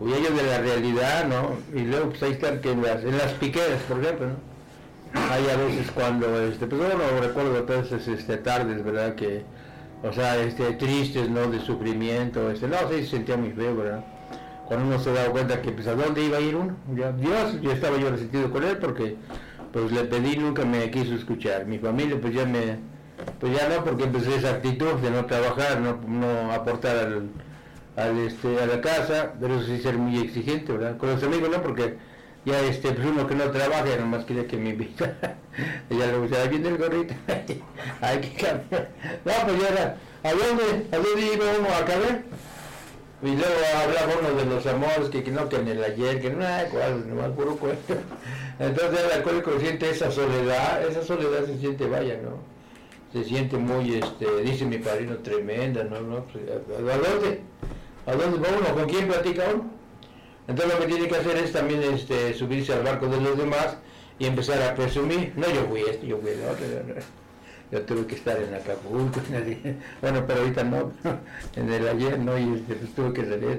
ellos 0.00 0.36
de 0.36 0.42
la 0.42 0.58
realidad, 0.58 1.26
¿no? 1.26 1.56
Y 1.78 1.84
luego 1.84 2.10
pues 2.10 2.22
ahí 2.22 2.32
están 2.32 2.60
que 2.60 2.72
en 2.72 2.82
las, 2.82 3.32
piqueras, 3.40 3.80
por 3.88 4.02
ejemplo, 4.02 4.26
¿no? 4.28 4.56
Hay 5.32 5.48
a 5.48 5.56
veces 5.56 5.90
cuando, 5.92 6.40
este, 6.42 6.66
pues 6.66 6.80
bueno, 6.80 7.02
recuerdo 7.20 7.62
todas 7.62 7.86
esas 7.86 8.06
este, 8.08 8.36
tardes, 8.36 8.84
¿verdad? 8.84 9.14
Que, 9.14 9.42
o 10.02 10.12
sea, 10.12 10.36
este, 10.38 10.72
tristes, 10.74 11.30
¿no? 11.30 11.50
De 11.50 11.60
sufrimiento, 11.60 12.50
este, 12.50 12.68
no, 12.68 12.76
sí, 12.90 13.04
se 13.04 13.06
sentía 13.06 13.36
muy 13.36 13.52
feo, 13.52 13.76
¿verdad? 13.76 14.04
Cuando 14.66 14.86
uno 14.86 14.98
se 14.98 15.12
daba 15.12 15.30
cuenta 15.30 15.62
que, 15.62 15.70
pues, 15.70 15.86
¿a 15.86 15.94
dónde 15.94 16.24
iba 16.24 16.38
a 16.38 16.40
ir 16.40 16.56
uno? 16.56 16.76
Ya, 16.94 17.12
Dios, 17.12 17.60
yo 17.62 17.70
estaba 17.72 17.96
yo 17.98 18.10
resentido 18.10 18.50
con 18.50 18.64
él 18.64 18.76
porque, 18.78 19.16
pues, 19.72 19.90
le 19.92 20.04
pedí, 20.04 20.36
nunca 20.36 20.64
me 20.64 20.90
quiso 20.90 21.14
escuchar. 21.14 21.66
Mi 21.66 21.78
familia, 21.78 22.20
pues, 22.20 22.34
ya 22.34 22.44
me, 22.44 22.78
pues, 23.40 23.56
ya 23.56 23.68
no, 23.68 23.84
porque 23.84 24.04
empecé 24.04 24.34
esa 24.36 24.50
actitud 24.50 24.94
de 24.94 25.10
no 25.10 25.24
trabajar, 25.24 25.80
no, 25.80 25.98
no 26.06 26.52
aportar 26.52 26.96
al 26.96 27.28
al, 27.96 28.18
este, 28.18 28.60
a 28.60 28.66
la 28.66 28.80
casa, 28.80 29.32
pero 29.40 29.56
eso 29.56 29.66
sí 29.66 29.80
ser 29.80 29.96
muy 29.96 30.20
exigente, 30.20 30.72
¿verdad? 30.72 30.96
Con 30.98 31.10
los 31.10 31.22
amigos 31.22 31.50
no, 31.50 31.62
porque 31.62 31.96
ya 32.44 32.60
este, 32.60 32.92
pues 32.92 33.06
uno 33.06 33.26
que 33.26 33.34
no 33.34 33.50
trabaja, 33.50 33.86
ya 33.86 33.96
nomás 33.96 34.24
quiere 34.24 34.46
que 34.46 34.56
me 34.56 34.70
invita. 34.70 35.16
ya 35.90 36.06
le 36.06 36.18
gusta, 36.18 36.42
ahí 36.42 36.48
viene 36.48 36.68
el 36.68 36.78
gorrito, 36.78 37.14
hay 38.00 38.20
que 38.20 38.34
cambiar. 38.34 38.90
No, 39.24 39.32
pues 39.44 39.60
ya 39.60 39.96
¿a 40.22 40.32
dónde, 40.32 40.86
a 40.92 40.96
dónde 40.96 41.34
iba 41.34 41.44
uno 41.58 41.68
a 41.74 41.84
caber? 41.84 42.24
Y 43.22 43.28
luego 43.28 43.54
hablaba 43.82 44.12
uno 44.20 44.38
de 44.38 44.44
los 44.44 44.66
amores, 44.66 45.08
que, 45.10 45.24
que 45.24 45.30
no, 45.30 45.48
que 45.48 45.56
en 45.56 45.68
el 45.68 45.82
ayer, 45.82 46.20
que 46.20 46.30
no, 46.30 46.44
cuál, 46.70 47.08
nomás 47.08 47.30
puro 47.30 47.56
cuento. 47.56 47.94
Entonces 48.58 49.00
el 49.04 49.12
alcohólico 49.12 49.58
siente 49.58 49.90
esa 49.90 50.10
soledad, 50.10 50.86
esa 50.86 51.02
soledad 51.02 51.46
se 51.46 51.58
siente, 51.58 51.86
vaya, 51.86 52.18
¿no? 52.22 52.38
Se 53.12 53.26
siente 53.26 53.56
muy, 53.56 53.94
este, 53.94 54.42
dice 54.42 54.66
mi 54.66 54.78
padrino, 54.78 55.16
tremenda, 55.16 55.84
¿no? 55.84 56.00
no 56.02 56.24
pues, 56.26 56.44
¿A 56.48 56.98
dónde? 56.98 57.40
¿A 58.06 58.12
dónde 58.12 58.38
va 58.38 58.56
uno? 58.56 58.74
¿Con 58.74 58.88
quién 58.88 59.08
platica 59.08 59.44
uno? 59.52 59.64
Entonces 60.48 60.74
lo 60.74 60.80
que 60.80 60.92
tiene 60.92 61.08
que 61.08 61.16
hacer 61.16 61.36
es 61.38 61.52
también 61.52 61.82
este, 61.82 62.34
subirse 62.34 62.72
al 62.72 62.84
barco 62.84 63.06
de 63.08 63.20
los 63.20 63.36
demás 63.36 63.76
y 64.18 64.26
empezar 64.26 64.62
a 64.62 64.74
presumir. 64.74 65.32
No, 65.36 65.48
yo 65.48 65.66
fui 65.68 65.80
esto, 65.80 66.06
yo 66.06 66.18
fui 66.18 66.30
el 66.30 66.42
otro. 66.44 66.66
Yo 67.72 67.82
tuve 67.82 68.06
que 68.06 68.14
estar 68.14 68.40
en 68.40 68.54
Acapulco. 68.54 69.20
Bueno, 70.00 70.24
pero 70.26 70.40
ahorita 70.40 70.62
no. 70.62 70.92
En 71.56 71.72
el 71.72 71.88
ayer 71.88 72.18
no, 72.18 72.38
y 72.38 72.54
este, 72.54 72.74
pues, 72.74 72.94
tuve 72.94 73.12
que 73.12 73.24
salir 73.24 73.58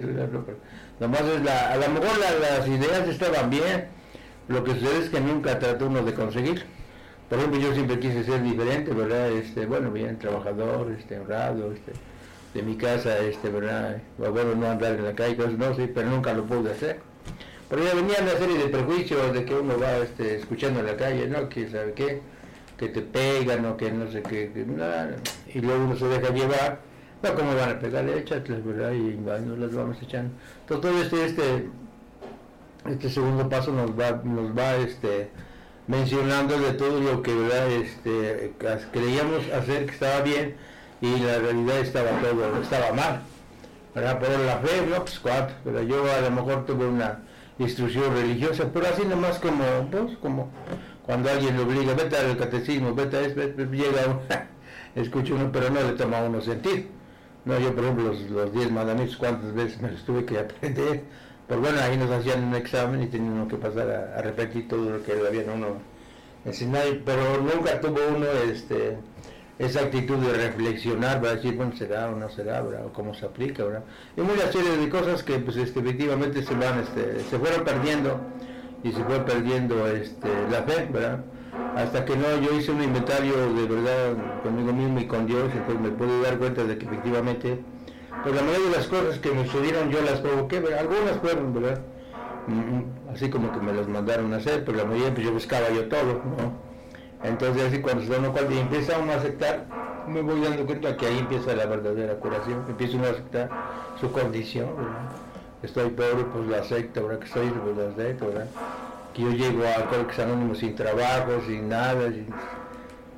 nomás 0.99 1.21
es 1.21 1.43
la, 1.43 1.73
a 1.73 1.77
lo 1.77 1.89
mejor 1.89 2.17
las 2.17 2.67
ideas 2.67 3.07
estaban 3.07 3.49
bien. 3.49 3.87
Lo 4.47 4.63
que 4.63 4.71
sucede 4.71 4.99
es 4.99 5.09
que 5.09 5.19
nunca 5.19 5.59
trató 5.59 5.87
uno 5.87 6.03
de 6.03 6.13
conseguir. 6.13 6.63
Por 7.29 7.37
ejemplo, 7.37 7.59
yo 7.59 7.73
siempre 7.73 7.99
quise 7.99 8.23
ser 8.23 8.41
diferente, 8.41 8.93
¿verdad? 8.93 9.29
Este, 9.31 9.65
bueno, 9.65 9.91
bien, 9.91 10.17
trabajador, 10.17 10.89
este, 10.97 11.19
honrado, 11.19 11.73
este, 11.73 11.91
de 12.57 12.63
mi 12.63 12.75
casa, 12.75 13.19
este, 13.19 13.49
¿verdad? 13.49 14.01
Bueno, 14.17 14.55
no 14.55 14.67
andar 14.67 14.93
en 14.93 15.05
la 15.05 15.13
calle, 15.13 15.37
no, 15.57 15.75
sí, 15.75 15.89
pero 15.93 16.09
nunca 16.09 16.33
lo 16.33 16.43
pude 16.45 16.71
hacer. 16.71 16.99
Pero 17.69 17.83
ya 17.83 17.93
venía 17.93 18.15
una 18.19 18.31
serie 18.31 18.57
de 18.57 18.69
prejuicios 18.69 19.31
de 19.33 19.45
que 19.45 19.53
uno 19.53 19.77
va 19.79 19.97
este, 19.97 20.37
escuchando 20.37 20.79
en 20.79 20.87
la 20.87 20.97
calle, 20.97 21.27
¿no? 21.27 21.47
Que 21.49 21.69
sabe 21.69 21.93
qué, 21.93 22.21
que 22.75 22.87
te 22.89 23.01
pegan 23.01 23.63
o 23.65 23.77
que 23.77 23.91
no 23.91 24.11
sé 24.11 24.23
qué, 24.23 24.51
y 25.53 25.61
luego 25.61 25.85
uno 25.85 25.95
se 25.95 26.07
deja 26.07 26.33
llevar, 26.33 26.79
no, 27.21 27.35
¿cómo 27.35 27.55
van 27.55 27.69
a 27.69 27.79
pegarle? 27.79 28.17
Échatelas, 28.17 28.65
¿verdad? 28.65 28.91
Y 28.93 29.17
nos 29.17 29.59
las 29.59 29.75
vamos 29.75 30.01
echando. 30.01 30.31
Entonces 30.61 30.81
todo 30.81 31.01
este, 31.03 31.25
este, 31.25 31.67
este 32.89 33.09
segundo 33.11 33.47
paso 33.47 33.71
nos 33.71 33.91
va, 33.91 34.19
nos 34.23 34.57
va, 34.57 34.77
este, 34.77 35.29
mencionando 35.85 36.59
de 36.59 36.73
todo 36.73 36.99
lo 36.99 37.21
que, 37.21 37.35
¿verdad? 37.35 37.71
Este, 37.71 38.53
creíamos 38.91 39.47
hacer 39.53 39.85
que 39.85 39.91
estaba 39.91 40.21
bien, 40.21 40.55
y 41.01 41.19
la 41.19 41.39
realidad 41.39 41.79
estaba 41.79 42.09
todo, 42.21 42.61
estaba 42.61 42.93
mal. 42.93 43.21
¿verdad? 43.93 44.19
Pero 44.21 44.43
la 44.43 44.57
fe, 44.59 44.85
no, 44.87 44.97
pues 44.97 45.19
cuatro, 45.19 45.55
pero 45.63 45.81
yo 45.81 46.03
a 46.11 46.21
lo 46.21 46.31
mejor 46.31 46.65
tuve 46.65 46.85
una 46.85 47.19
instrucción 47.57 48.13
religiosa, 48.13 48.69
pero 48.71 48.87
así 48.87 49.03
nomás 49.05 49.39
como, 49.39 49.63
pues, 49.89 50.17
como 50.17 50.49
cuando 51.03 51.31
alguien 51.31 51.57
lo 51.57 51.63
obliga, 51.63 51.93
vete 51.93 52.17
al 52.17 52.37
catecismo, 52.37 52.93
vete 52.93 53.17
a 53.17 53.21
eso, 53.21 53.39
llega 53.39 54.19
escucha 54.95 55.33
uno, 55.33 55.51
pero 55.51 55.69
no 55.69 55.81
le 55.81 55.93
toma 55.93 56.21
uno 56.21 56.41
sentido. 56.41 56.83
No, 57.45 57.57
yo 57.59 57.73
por 57.73 57.85
ejemplo 57.85 58.09
los, 58.09 58.21
los 58.29 58.53
diez 58.53 58.69
mandamientos, 58.69 59.15
cuántas 59.17 59.53
veces 59.53 59.81
me 59.81 59.91
los 59.91 60.03
tuve 60.03 60.25
que 60.25 60.37
aprender, 60.37 61.03
pero 61.47 61.61
bueno, 61.61 61.79
ahí 61.79 61.97
nos 61.97 62.11
hacían 62.11 62.43
un 62.43 62.55
examen 62.55 63.01
y 63.01 63.07
tenía 63.07 63.31
uno 63.31 63.47
que 63.47 63.55
pasar 63.55 63.89
a, 63.89 64.21
repetir 64.21 64.67
todo 64.67 64.89
lo 64.89 65.03
que 65.03 65.13
había 65.13 65.43
uno 65.51 65.77
enseñado, 66.45 66.91
pero 67.05 67.41
nunca 67.41 67.79
tuvo 67.79 67.99
uno 68.15 68.27
este 68.51 68.97
esa 69.59 69.81
actitud 69.81 70.17
de 70.17 70.33
reflexionar, 70.33 71.23
va 71.23 71.29
a 71.29 71.35
decir, 71.35 71.55
bueno, 71.55 71.75
será 71.75 72.09
o 72.09 72.15
no 72.15 72.29
será, 72.29 72.61
¿verdad? 72.61 72.85
o 72.85 72.93
cómo 72.93 73.13
se 73.13 73.25
aplica, 73.25 73.63
¿verdad? 73.63 73.83
y 74.15 74.21
una 74.21 74.51
serie 74.51 74.77
de 74.77 74.89
cosas 74.89 75.23
que 75.23 75.39
pues 75.39 75.57
este, 75.57 75.79
efectivamente 75.79 76.43
se 76.43 76.53
van, 76.55 76.79
este, 76.79 77.23
se 77.23 77.39
fueron 77.39 77.63
perdiendo 77.63 78.19
y 78.83 78.91
se 78.91 79.03
fue 79.03 79.19
perdiendo 79.25 79.87
este, 79.87 80.29
la 80.51 80.61
fe, 80.63 80.87
¿verdad? 80.91 81.19
hasta 81.75 82.05
que 82.05 82.15
no 82.15 82.39
yo 82.41 82.57
hice 82.57 82.71
un 82.71 82.83
inventario 82.83 83.53
de 83.53 83.65
verdad 83.67 84.13
conmigo 84.43 84.73
mismo 84.73 84.99
y 84.99 85.05
con 85.05 85.25
Dios, 85.25 85.49
entonces 85.53 85.79
me 85.79 85.89
pude 85.89 86.21
dar 86.21 86.37
cuenta 86.37 86.63
de 86.63 86.77
que 86.77 86.85
efectivamente, 86.85 87.59
pues 88.23 88.35
la 88.35 88.41
mayoría 88.41 88.69
de 88.69 88.77
las 88.77 88.87
cosas 88.87 89.19
que 89.19 89.31
me 89.31 89.45
sucedieron 89.45 89.89
yo 89.89 90.01
las 90.01 90.19
provoqué, 90.19 90.57
algunas 90.57 91.17
fueron, 91.21 91.53
¿verdad? 91.53 91.81
Mm, 92.47 92.53
mm, 92.53 92.85
así 93.13 93.29
como 93.29 93.51
que 93.51 93.59
me 93.59 93.73
las 93.73 93.87
mandaron 93.87 94.33
a 94.33 94.37
hacer, 94.37 94.65
pero 94.65 94.77
la 94.77 94.85
mayoría 94.85 95.13
pues 95.13 95.25
yo 95.25 95.33
buscaba 95.33 95.69
yo 95.69 95.87
todo, 95.87 96.21
¿no? 96.37 96.66
Entonces 97.23 97.63
así 97.63 97.79
cuando 97.81 98.03
se 98.03 98.09
da 98.09 98.19
uno 98.19 98.31
cuenta 98.31 98.53
y 98.53 98.59
empieza 98.59 98.97
uno 98.99 99.11
a 99.11 99.15
aceptar, 99.15 99.65
me 100.07 100.21
voy 100.21 100.41
dando 100.41 100.65
cuenta 100.65 100.95
que 100.95 101.07
ahí 101.07 101.17
empieza 101.19 101.55
la 101.55 101.65
verdadera 101.65 102.15
curación, 102.15 102.63
empieza 102.67 102.97
uno 102.97 103.07
a 103.07 103.09
aceptar 103.09 103.49
su 103.99 104.11
condición, 104.11 104.69
¿verdad? 104.77 105.09
Estoy 105.63 105.89
pobre, 105.89 106.23
pues 106.31 106.47
la 106.47 106.59
acepto, 106.59 107.07
¿verdad? 107.07 107.19
Que 107.19 107.25
estoy, 107.25 107.49
pues 107.49 107.77
la 107.77 107.89
acepto, 107.89 108.27
¿verdad? 108.27 108.47
Que 109.13 109.21
yo 109.23 109.31
llego 109.31 109.63
a 109.65 109.73
Alcohólicos 109.73 110.19
Anónimos 110.19 110.59
sin 110.59 110.75
trabajo, 110.75 111.41
sin 111.47 111.67
nada, 111.67 112.09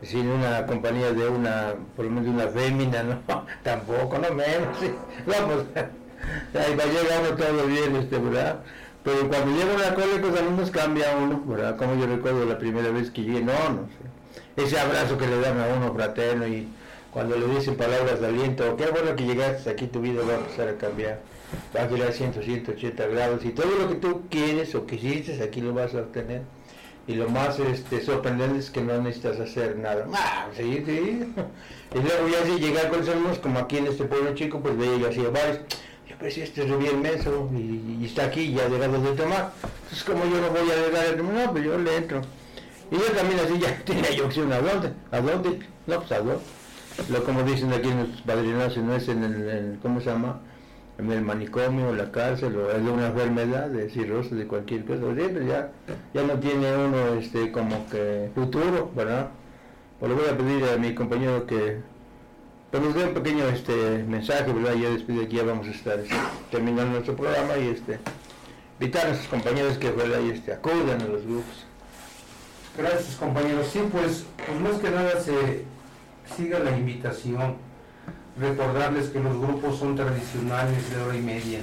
sin, 0.02 0.30
una 0.30 0.66
compañía 0.66 1.12
de 1.12 1.28
una, 1.28 1.74
por 1.96 2.06
lo 2.06 2.12
menos 2.12 2.26
de 2.26 2.32
una 2.32 2.48
fémina, 2.48 3.04
¿no? 3.04 3.20
Tampoco, 3.64 4.18
no 4.18 4.34
menos. 4.34 4.78
Vamos, 5.28 5.66
ahí 5.76 6.76
va 6.76 6.86
llegando 6.86 7.36
todo 7.36 7.68
bien, 7.68 7.96
este, 7.98 8.18
¿verdad? 8.18 8.60
Pero 9.04 9.28
cuando 9.30 9.58
llega 9.58 9.74
una 9.74 9.88
Alcohólicos 9.88 10.38
Anónimos 10.38 10.72
cambia 10.72 11.18
uno, 11.18 11.42
¿verdad? 11.46 11.78
Como 11.78 11.96
yo 11.96 12.06
recuerdo 12.06 12.46
la 12.46 12.58
primera 12.58 12.90
vez 12.92 13.12
que 13.12 13.22
llegué, 13.22 13.42
no, 13.42 13.54
no 13.54 13.88
sé. 13.88 14.64
Ese 14.64 14.80
abrazo 14.80 15.18
que 15.18 15.28
le 15.28 15.40
dan 15.40 15.60
a 15.60 15.68
uno 15.68 15.94
fraterno 15.94 16.46
y 16.48 16.68
cuando 17.12 17.38
le 17.38 17.48
dicen 17.48 17.76
palabras 17.76 18.20
de 18.20 18.28
aliento, 18.28 18.76
qué 18.76 18.88
bueno 18.88 19.16
que 19.16 19.26
llegaste 19.26 19.70
aquí, 19.70 19.88
tu 19.88 20.02
vida 20.02 20.22
va 20.28 20.34
a 20.34 20.38
empezar 20.38 20.68
a 20.68 20.78
cambiar, 20.78 21.20
va 21.76 21.84
a 21.84 21.88
girar 21.88 22.12
100, 22.12 22.34
180 22.44 23.08
grados 23.08 23.46
y 23.46 23.50
todo 23.50 23.68
lo 23.80 23.88
que 23.88 23.96
tú 23.96 24.24
quieres 24.30 24.76
o 24.76 24.86
quisiste, 24.86 25.42
aquí 25.42 25.62
lo 25.62 25.74
vas 25.74 25.96
a 25.96 26.00
obtener. 26.00 26.42
Y 27.08 27.16
lo 27.16 27.28
más 27.28 27.58
este, 27.60 28.02
sorprendente 28.02 28.60
es 28.60 28.70
que 28.70 28.82
no 28.82 29.02
necesitas 29.02 29.40
hacer 29.40 29.76
nada. 29.78 30.06
Ah, 30.14 30.48
sí, 30.56 30.84
sí. 30.86 31.34
Y 31.96 31.98
luego 31.98 32.28
ya 32.28 32.46
si 32.46 32.60
llegar 32.60 32.90
con 32.90 33.04
los 33.04 33.40
como 33.40 33.58
aquí 33.58 33.78
en 33.78 33.88
este 33.88 34.04
pueblo 34.04 34.36
chico, 34.36 34.60
pues 34.60 34.78
veía 34.78 34.98
yo 34.98 35.08
así 35.08 35.22
varios. 35.22 35.62
Pues 36.20 36.38
este 36.38 36.64
es 36.64 36.80
bien 36.80 36.98
inmenso 36.98 37.50
y, 37.56 38.06
está 38.06 38.26
aquí, 38.26 38.54
ya 38.54 38.68
llegado 38.68 39.00
de 39.02 39.12
tomar. 39.14 39.52
Entonces 39.84 40.04
como 40.04 40.26
yo 40.26 40.42
no 40.42 40.50
voy 40.50 40.70
a 40.70 40.88
llegar, 40.88 41.24
no, 41.24 41.52
pues 41.52 41.64
yo 41.64 41.78
le 41.78 41.96
entro. 41.96 42.22
Y 42.92 42.96
yo 42.96 43.06
también 43.16 43.40
así 43.40 43.60
ya 43.60 43.78
tenía 43.86 44.12
yo 44.12 44.26
opción, 44.26 44.52
¿a 44.52 44.60
dónde? 44.60 44.92
¿A 45.12 45.22
dónde? 45.22 45.60
No, 45.88 46.00
pues 46.00 46.12
a 46.12 46.20
dónde 46.20 46.60
lo 47.08 47.24
como 47.24 47.44
dicen 47.44 47.72
aquí 47.72 47.90
en 47.90 48.12
los 48.12 48.22
padrinos, 48.22 48.78
no 48.78 48.96
es 48.96 49.08
en 49.08 49.24
el, 49.24 49.80
¿cómo 49.82 50.02
se 50.02 50.08
llama? 50.08 50.42
En 50.98 51.12
el 51.12 51.22
manicomio, 51.22 51.94
la 51.94 52.12
cárcel, 52.12 52.58
o 52.58 52.72
es 52.72 52.84
de 52.84 52.92
una 52.92 53.08
enfermedad, 53.08 53.70
de 53.70 53.90
cirrosis, 53.90 54.34
de 54.34 54.46
cualquier 54.48 54.84
cosa, 54.84 55.02
pues 55.02 55.48
ya, 55.48 55.72
ya 56.14 56.24
no 56.24 56.34
tiene 56.40 56.76
uno 56.76 57.14
este 57.14 57.52
como 57.52 57.88
que 57.90 58.30
futuro, 58.36 58.92
¿verdad? 58.96 59.30
Pues 60.00 60.12
le 60.12 60.18
voy 60.18 60.28
a 60.30 60.38
pedir 60.38 60.66
a 60.66 60.78
mi 60.78 60.94
compañero 60.94 61.46
que 61.46 61.78
pues 62.72 62.84
nos 62.84 62.94
dé 62.94 63.06
un 63.06 63.14
pequeño 63.14 63.46
este 63.46 64.04
mensaje, 64.04 64.52
¿verdad? 64.54 64.76
Ya 64.76 64.90
después 64.90 65.18
de 65.18 65.26
aquí 65.26 65.38
ya 65.38 65.44
vamos 65.44 65.68
a 65.68 65.72
estar 65.72 66.00
este, 66.00 66.16
terminando 66.52 66.92
nuestro 66.92 67.16
programa 67.16 67.58
y 67.58 67.70
este 67.70 68.00
invitar 68.80 69.06
a 69.06 69.08
nuestros 69.10 69.30
compañeros 69.30 69.78
que 69.78 69.94
este, 70.32 70.54
acudan 70.54 71.02
a 71.02 71.06
los 71.06 71.24
grupos. 71.26 71.66
Gracias 72.78 73.16
compañeros. 73.16 73.68
Sí, 73.68 73.82
pues, 73.92 74.26
pues 74.38 74.60
más 74.62 74.80
que 74.80 74.90
nada 74.90 75.20
se 75.20 75.66
siga 76.38 76.60
la 76.60 76.78
invitación. 76.78 77.56
Recordarles 78.40 79.10
que 79.10 79.20
los 79.20 79.38
grupos 79.38 79.80
son 79.80 79.96
tradicionales 79.96 80.90
de 80.90 81.02
hora 81.02 81.16
y 81.16 81.22
media. 81.22 81.60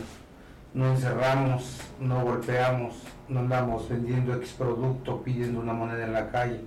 No 0.74 0.90
encerramos, 0.90 1.80
no 2.00 2.22
golpeamos, 2.22 2.96
no 3.28 3.40
andamos 3.40 3.88
vendiendo 3.88 4.34
X 4.34 4.54
producto, 4.58 5.22
pidiendo 5.22 5.60
una 5.60 5.72
moneda 5.72 6.04
en 6.04 6.12
la 6.12 6.30
calle. 6.30 6.60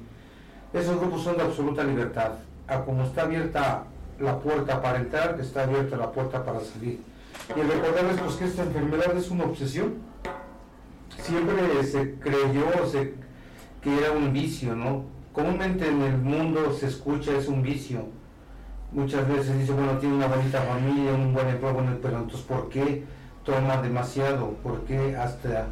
Esos 0.74 1.00
grupos 1.00 1.24
son 1.24 1.38
de 1.38 1.44
absoluta 1.44 1.84
libertad. 1.84 2.32
A 2.68 2.80
como 2.80 3.04
está 3.04 3.24
abierta 3.24 3.84
la 4.20 4.40
puerta 4.40 4.82
para 4.82 5.00
entrar, 5.00 5.38
está 5.40 5.64
abierta 5.64 5.98
la 5.98 6.12
puerta 6.12 6.44
para 6.44 6.60
salir. 6.60 7.00
Y 7.56 7.62
recordarles 7.62 8.20
pues, 8.22 8.36
que 8.36 8.46
esta 8.46 8.64
enfermedad 8.64 9.16
es 9.16 9.30
una 9.32 9.46
obsesión. 9.46 9.96
Siempre 11.22 11.84
se 11.84 12.16
creyó 12.16 12.86
se, 12.90 13.14
que 13.82 13.98
era 13.98 14.12
un 14.12 14.34
vicio, 14.34 14.76
¿no? 14.76 15.20
comúnmente 15.40 15.88
en 15.88 16.02
el 16.02 16.18
mundo 16.18 16.74
se 16.74 16.88
escucha 16.88 17.38
es 17.38 17.48
un 17.48 17.62
vicio. 17.62 18.08
Muchas 18.92 19.28
veces 19.28 19.58
dice, 19.58 19.72
bueno, 19.72 19.98
tiene 20.00 20.16
una 20.16 20.28
bonita 20.28 20.62
familia, 20.62 21.14
un 21.14 21.34
buen 21.34 21.48
empleo, 21.48 21.78
pero 22.02 22.18
entonces 22.18 22.42
¿por 22.42 22.70
qué 22.70 23.04
toma 23.46 23.82
demasiado? 23.82 24.52
¿Por 24.64 24.82
qué 24.82 25.16
hasta 25.16 25.68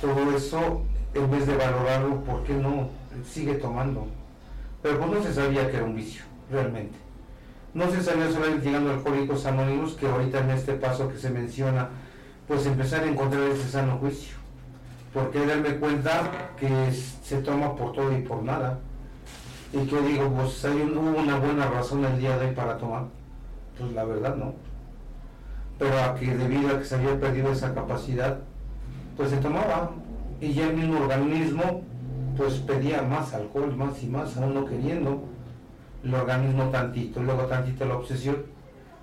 todo 0.00 0.34
eso, 0.34 0.82
en 1.14 1.30
vez 1.30 1.46
de 1.46 1.56
valorarlo, 1.56 2.24
por 2.24 2.42
qué 2.44 2.54
no 2.54 2.88
sigue 3.30 3.54
tomando? 3.54 4.06
Pero 4.82 4.98
pues 4.98 5.10
no 5.10 5.22
se 5.22 5.34
sabía 5.34 5.70
que 5.70 5.76
era 5.76 5.84
un 5.84 5.94
vicio, 5.94 6.24
realmente. 6.50 7.01
No 7.74 7.90
se 7.90 8.02
sabía 8.02 8.30
solamente 8.30 8.66
llegando 8.66 8.90
Alcohólicos 8.90 9.46
Anónimos, 9.46 9.94
que 9.94 10.06
ahorita 10.06 10.40
en 10.40 10.50
este 10.50 10.74
paso 10.74 11.08
que 11.08 11.18
se 11.18 11.30
menciona, 11.30 11.88
pues 12.46 12.66
empezar 12.66 13.04
a 13.04 13.06
encontrar 13.06 13.42
ese 13.44 13.68
sano 13.68 13.98
juicio. 13.98 14.36
Porque 15.14 15.46
darme 15.46 15.76
cuenta 15.76 16.50
que 16.58 16.92
se 16.92 17.38
toma 17.38 17.74
por 17.74 17.92
todo 17.92 18.16
y 18.16 18.22
por 18.22 18.42
nada 18.42 18.78
y 19.72 19.86
que 19.86 20.00
digo, 20.02 20.28
pues 20.28 20.64
hay 20.66 20.82
hubo 20.82 21.18
una 21.18 21.38
buena 21.38 21.66
razón 21.66 22.04
el 22.04 22.18
día 22.18 22.36
de 22.36 22.48
hoy 22.48 22.54
para 22.54 22.76
tomar. 22.76 23.04
Pues 23.78 23.92
la 23.92 24.04
verdad 24.04 24.36
no. 24.36 24.54
Pero 25.78 25.98
a 25.98 26.14
que 26.14 26.26
debido 26.36 26.68
a 26.68 26.78
que 26.78 26.84
se 26.84 26.96
había 26.96 27.18
perdido 27.18 27.50
esa 27.50 27.74
capacidad, 27.74 28.40
pues 29.16 29.30
se 29.30 29.38
tomaba. 29.38 29.92
Y 30.40 30.52
ya 30.52 30.68
el 30.68 30.76
mismo 30.76 31.00
organismo 31.00 31.82
pues 32.36 32.54
pedía 32.54 33.02
más 33.02 33.32
alcohol, 33.32 33.74
más 33.74 34.02
y 34.02 34.08
más, 34.08 34.36
aún 34.36 34.54
no 34.54 34.66
queriendo. 34.66 35.22
El 36.04 36.14
organismo 36.14 36.68
tantito, 36.70 37.22
luego 37.22 37.42
tantito 37.42 37.84
la 37.84 37.96
obsesión. 37.96 38.36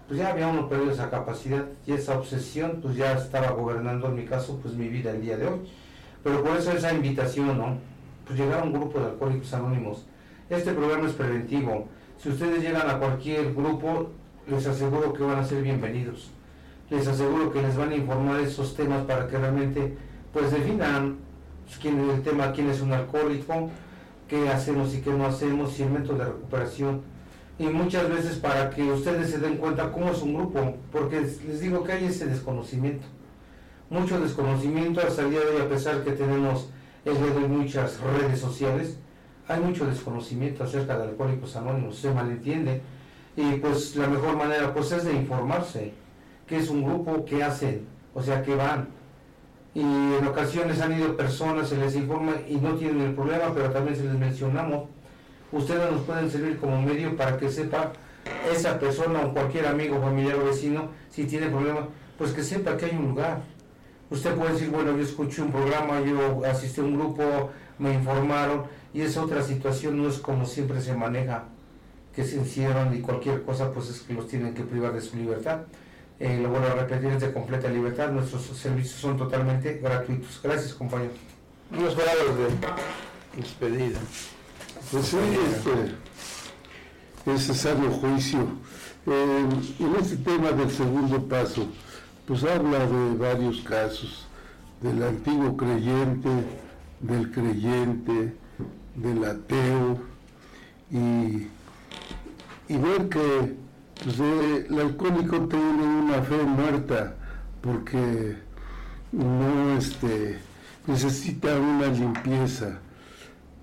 Pues 0.08 0.20
ya 0.20 0.30
había 0.30 0.48
uno 0.48 0.68
perdido 0.68 0.92
esa 0.92 1.10
capacidad 1.10 1.66
y 1.86 1.94
esa 1.94 2.18
obsesión 2.18 2.80
pues 2.82 2.96
ya 2.96 3.14
estaba 3.14 3.52
gobernando 3.52 4.08
en 4.08 4.16
mi 4.16 4.26
caso 4.26 4.60
pues 4.62 4.74
mi 4.74 4.88
vida 4.88 5.12
el 5.12 5.22
día 5.22 5.38
de 5.38 5.48
hoy. 5.48 5.60
Pero 6.24 6.44
por 6.44 6.58
eso 6.58 6.72
esa 6.72 6.94
invitación, 6.94 7.58
¿no? 7.58 7.78
Pues 8.26 8.40
llegar 8.40 8.62
a 8.62 8.64
un 8.64 8.74
grupo 8.74 9.00
de 9.00 9.06
alcohólicos 9.06 9.54
anónimos 9.54 10.06
este 10.50 10.74
programa 10.74 11.08
es 11.08 11.14
preventivo. 11.14 11.88
Si 12.18 12.30
ustedes 12.30 12.64
llegan 12.64 12.90
a 12.90 12.98
cualquier 12.98 13.54
grupo, 13.54 14.10
les 14.48 14.66
aseguro 14.66 15.14
que 15.14 15.22
van 15.22 15.38
a 15.38 15.46
ser 15.46 15.62
bienvenidos. 15.62 16.32
Les 16.90 17.08
aseguro 17.08 17.52
que 17.52 17.62
les 17.62 17.78
van 17.78 17.92
a 17.92 17.96
informar 17.96 18.40
esos 18.40 18.76
temas 18.76 19.06
para 19.06 19.28
que 19.28 19.38
realmente 19.38 19.96
pues 20.34 20.52
definan 20.52 21.18
pues, 21.66 21.78
quién 21.78 22.00
es 22.00 22.16
el 22.16 22.24
tema, 22.24 22.52
quién 22.52 22.70
es 22.72 22.82
un 22.82 22.94
alcohólico, 22.94 23.70
qué 24.30 24.48
hacemos 24.50 24.96
y 24.96 25.02
qué 25.02 25.12
no 25.12 25.26
hacemos 25.26 25.78
y 25.80 25.84
el 25.84 25.90
método 25.90 26.20
de 26.20 26.26
recuperación. 26.26 27.02
Y 27.58 27.66
muchas 27.66 28.10
veces 28.10 28.38
para 28.38 28.70
que 28.70 28.84
ustedes 28.84 29.32
se 29.32 29.40
den 29.40 29.58
cuenta 29.58 29.92
cómo 29.92 30.12
es 30.12 30.22
un 30.22 30.36
grupo, 30.36 30.78
porque 30.92 31.20
les 31.20 31.60
digo 31.60 31.84
que 31.84 31.92
hay 31.92 32.06
ese 32.06 32.28
desconocimiento. 32.28 33.06
Mucho 33.90 34.22
desconocimiento 34.22 35.02
hasta 35.02 35.24
el 35.24 35.32
día 35.32 35.42
de 35.42 35.48
hoy, 35.48 35.62
a 35.62 35.68
pesar 35.68 36.04
que 36.04 36.12
tenemos 36.12 36.70
el 37.04 37.16
de 37.16 37.48
muchas 37.48 38.00
redes 38.00 38.40
sociales, 38.40 38.98
hay 39.48 39.60
mucho 39.60 39.86
desconocimiento 39.86 40.64
acerca 40.64 40.96
de 40.98 41.06
Alcohólicos 41.06 41.56
Anónimos, 41.56 41.98
se 41.98 42.14
malentiende 42.14 42.82
y 43.36 43.54
pues 43.56 43.96
la 43.96 44.08
mejor 44.08 44.38
manera 44.38 44.74
pues 44.74 44.92
es 44.92 45.06
de 45.06 45.14
informarse, 45.14 45.94
qué 46.46 46.58
es 46.58 46.70
un 46.70 46.84
grupo, 46.84 47.26
qué 47.26 47.44
hacen, 47.44 47.88
o 48.14 48.22
sea, 48.22 48.44
qué 48.44 48.56
van. 48.56 48.90
Y 49.74 49.82
en 49.82 50.26
ocasiones 50.28 50.82
han 50.82 50.98
ido 50.98 51.16
personas, 51.16 51.70
se 51.70 51.78
les 51.78 51.96
informa 51.96 52.34
y 52.48 52.56
no 52.56 52.76
tienen 52.76 53.02
el 53.02 53.14
problema, 53.14 53.54
pero 53.54 53.70
también 53.70 53.96
se 53.96 54.04
les 54.04 54.16
mencionamos. 54.16 54.90
Ustedes 55.52 55.92
nos 55.92 56.02
pueden 56.02 56.30
servir 56.30 56.58
como 56.58 56.82
medio 56.82 57.16
para 57.16 57.38
que 57.38 57.50
sepa 57.50 57.94
esa 58.52 58.80
persona 58.80 59.22
o 59.22 59.34
cualquier 59.34 59.68
amigo, 59.68 60.00
familiar 60.00 60.36
o 60.36 60.46
vecino, 60.46 60.90
si 61.10 61.26
tiene 61.26 61.48
problema, 61.48 61.88
pues 62.18 62.32
que 62.32 62.44
sepa 62.44 62.78
que 62.78 62.86
hay 62.86 62.96
un 62.96 63.10
lugar. 63.10 63.42
Usted 64.10 64.34
puede 64.36 64.54
decir, 64.54 64.70
bueno, 64.70 64.96
yo 64.96 65.04
escuché 65.04 65.42
un 65.42 65.52
programa, 65.52 66.02
yo 66.02 66.44
asistí 66.46 66.82
a 66.82 66.84
un 66.84 66.96
grupo, 66.96 67.24
me 67.78 67.94
informaron, 67.94 68.64
y 68.94 69.02
es 69.02 69.18
otra 69.18 69.44
situación, 69.44 70.02
no 70.02 70.10
es 70.10 70.18
como 70.18 70.46
siempre 70.46 70.82
se 70.82 70.96
maneja, 70.96 71.46
que 72.14 72.24
se 72.24 72.38
encierran 72.38 72.96
y 72.96 73.02
cualquier 73.02 73.44
cosa, 73.44 73.72
pues 73.72 73.90
es 73.90 74.02
que 74.02 74.14
los 74.14 74.28
tienen 74.28 74.54
que 74.54 74.64
privar 74.64 74.94
de 74.94 75.02
su 75.02 75.16
libertad. 75.16 75.60
Eh, 76.20 76.40
lo 76.42 76.50
vuelvo 76.50 76.68
a 76.68 76.74
repetir, 76.74 77.12
es 77.12 77.22
de 77.22 77.32
completa 77.32 77.70
libertad, 77.70 78.12
nuestros 78.12 78.44
servicios 78.58 79.00
son 79.00 79.16
totalmente 79.18 79.80
gratuitos. 79.82 80.42
Gracias, 80.44 80.74
compañero. 80.74 81.14
Unos 81.72 81.96
palabras 81.96 82.38
de 82.38 82.50
despedida. 83.42 84.00
Pues 84.92 85.06
sí, 85.06 85.18
este, 85.18 85.96
ese 87.32 87.54
sano 87.54 87.90
juicio. 87.92 88.40
Eh, 89.06 89.46
en 89.80 89.96
este 89.96 90.18
tema 90.18 90.52
del 90.52 90.70
segundo 90.70 91.26
paso, 91.28 91.68
pues 92.28 92.44
habla 92.44 92.86
de 92.86 93.16
varios 93.16 93.62
casos, 93.62 94.28
del 94.82 95.02
antiguo 95.02 95.56
creyente, 95.56 96.30
del 97.00 97.32
creyente, 97.32 98.34
del 98.96 99.24
ateo 99.24 100.02
y, 100.92 101.48
ver 102.68 103.08
que 103.10 103.56
eh, 104.08 104.68
el 104.70 104.80
alcohólico 104.80 105.40
tiene 105.48 105.84
una 105.84 106.22
fe 106.22 106.42
muerta 106.44 107.16
porque 107.62 108.38
no 109.12 109.78
este, 109.78 110.40
necesita 110.88 111.60
una 111.60 111.88
limpieza. 111.88 112.80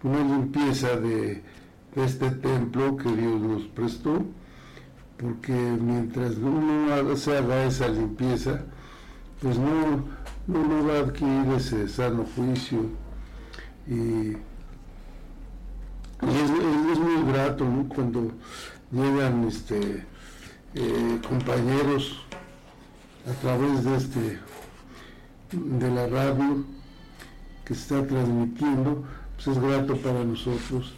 una 0.03 0.21
limpieza 0.21 0.97
de, 0.97 1.43
este 1.97 2.31
templo 2.31 2.95
que 2.99 3.11
Dios 3.11 3.41
nos 3.41 3.63
prestó, 3.69 4.23
porque 5.17 5.53
mientras 5.53 6.37
uno 6.37 7.17
se 7.17 7.39
haga 7.39 7.65
esa 7.65 7.89
limpieza, 7.89 8.61
pues 9.41 9.59
no, 9.59 10.05
no, 10.47 10.87
va 10.87 10.99
a 10.99 11.01
adquirir 11.01 11.55
ese 11.57 11.89
sano 11.89 12.27
juicio 12.37 12.81
y, 13.89 14.37
es, 16.21 16.99
muy 16.99 17.33
grato 17.33 17.65
cuando 17.89 18.31
llegan 18.93 19.45
este, 19.49 20.05
eh, 20.77 21.21
compañeros 21.27 22.21
a 23.27 23.33
través 23.41 23.85
de 23.85 23.97
este 23.97 24.39
de 25.53 25.91
la 25.91 26.07
radio 26.07 26.65
que 27.65 27.73
está 27.73 28.07
transmitiendo, 28.07 29.05
pues 29.35 29.49
es 29.49 29.59
grato 29.59 29.97
para 29.97 30.25
nosotros 30.25 30.93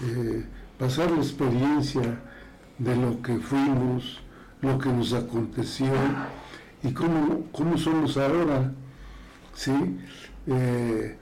eh, 0.00 0.44
pasar 0.78 1.10
la 1.10 1.18
experiencia 1.18 2.20
de 2.78 2.96
lo 2.96 3.20
que 3.22 3.38
fuimos, 3.38 4.20
lo 4.60 4.78
que 4.78 4.88
nos 4.90 5.12
aconteció 5.12 5.92
y 6.82 6.92
cómo, 6.92 7.44
cómo 7.52 7.78
somos 7.78 8.16
ahora, 8.16 8.72
¿sí? 9.54 9.72
Eh, 10.46 11.16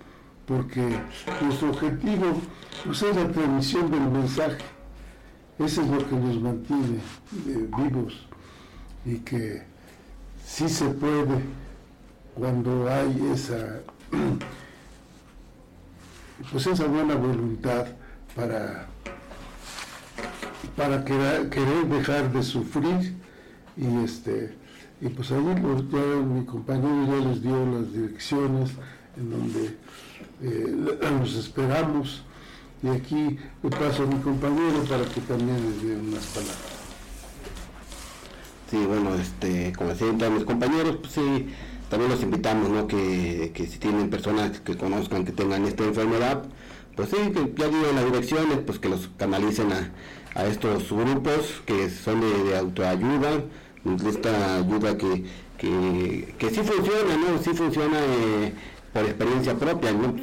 porque 0.47 0.99
nuestro 1.43 1.71
objetivo 1.71 2.41
pues, 2.85 3.03
es 3.03 3.17
la 3.17 3.29
transmisión 3.29 3.91
del 3.91 4.11
mensaje, 4.11 4.59
eso 5.65 5.83
es 5.83 5.89
lo 5.89 6.09
que 6.09 6.17
nos 6.17 6.41
mantiene 6.41 6.99
eh, 7.47 7.69
vivos 7.77 8.27
y 9.05 9.17
que 9.17 9.63
sí 10.45 10.69
se 10.69 10.87
puede 10.87 11.43
cuando 12.35 12.89
hay 12.89 13.31
esa 13.33 13.81
pues 16.51 16.67
esa 16.67 16.87
buena 16.87 17.15
voluntad 17.15 17.87
para, 18.35 18.89
para 20.77 21.05
querer, 21.05 21.87
dejar 21.87 22.33
de 22.33 22.43
sufrir 22.43 23.15
y 23.77 24.05
este 24.05 24.59
y 25.03 25.09
pues 25.09 25.33
ahí 25.33 25.41
mi 25.41 26.45
compañero 26.45 27.07
ya 27.07 27.29
les 27.29 27.43
dio 27.43 27.67
las 27.67 27.93
direcciones 27.93 28.71
en 29.17 29.31
donde 29.31 29.77
eh, 30.43 30.99
nos 31.19 31.35
esperamos 31.35 32.23
y 32.83 32.89
aquí 32.89 33.39
le 33.63 33.71
paso 33.71 34.05
a 34.05 34.07
mi 34.07 34.21
compañero 34.21 34.83
para 34.89 35.05
que 35.05 35.21
también 35.21 35.57
les 35.57 35.83
dé 35.83 35.97
unas 35.97 36.25
palabras. 36.27 36.81
Sí, 38.71 38.77
bueno, 38.87 39.15
este, 39.17 39.73
como 39.77 39.91
decían 39.91 40.17
todos 40.17 40.33
mis 40.33 40.45
compañeros, 40.45 40.97
pues 41.01 41.13
sí, 41.13 41.49
también 41.89 42.13
los 42.13 42.23
invitamos, 42.23 42.71
¿no? 42.71 42.87
Que, 42.87 43.53
si 43.69 43.79
tienen 43.79 44.09
personas 44.09 44.61
que 44.61 44.77
conozcan 44.77 45.25
que 45.25 45.33
tengan 45.33 45.67
esta 45.67 45.85
enfermedad, 45.85 46.45
pues 46.95 47.11
sí, 47.11 47.17
que 47.33 47.53
ya 47.57 47.67
digo 47.67 47.87
las 47.93 48.05
direcciones, 48.05 48.59
pues 48.65 48.79
que 48.79 48.89
los 48.89 49.11
canalicen 49.17 49.73
a, 49.73 49.93
estos 50.47 50.93
grupos 50.93 51.61
que 51.67 51.91
son 51.91 52.21
de, 52.21 52.57
autoayuda, 52.57 53.43
esta 54.09 54.59
ayuda 54.59 54.97
que, 54.97 55.25
que, 55.59 56.51
sí 56.51 56.61
funciona, 56.63 57.17
¿no? 57.17 57.43
Sí 57.43 57.51
funciona 57.53 57.99
eh, 57.99 58.53
por 58.93 59.05
experiencia 59.05 59.57
propia, 59.57 59.93
¿no? 59.93 60.15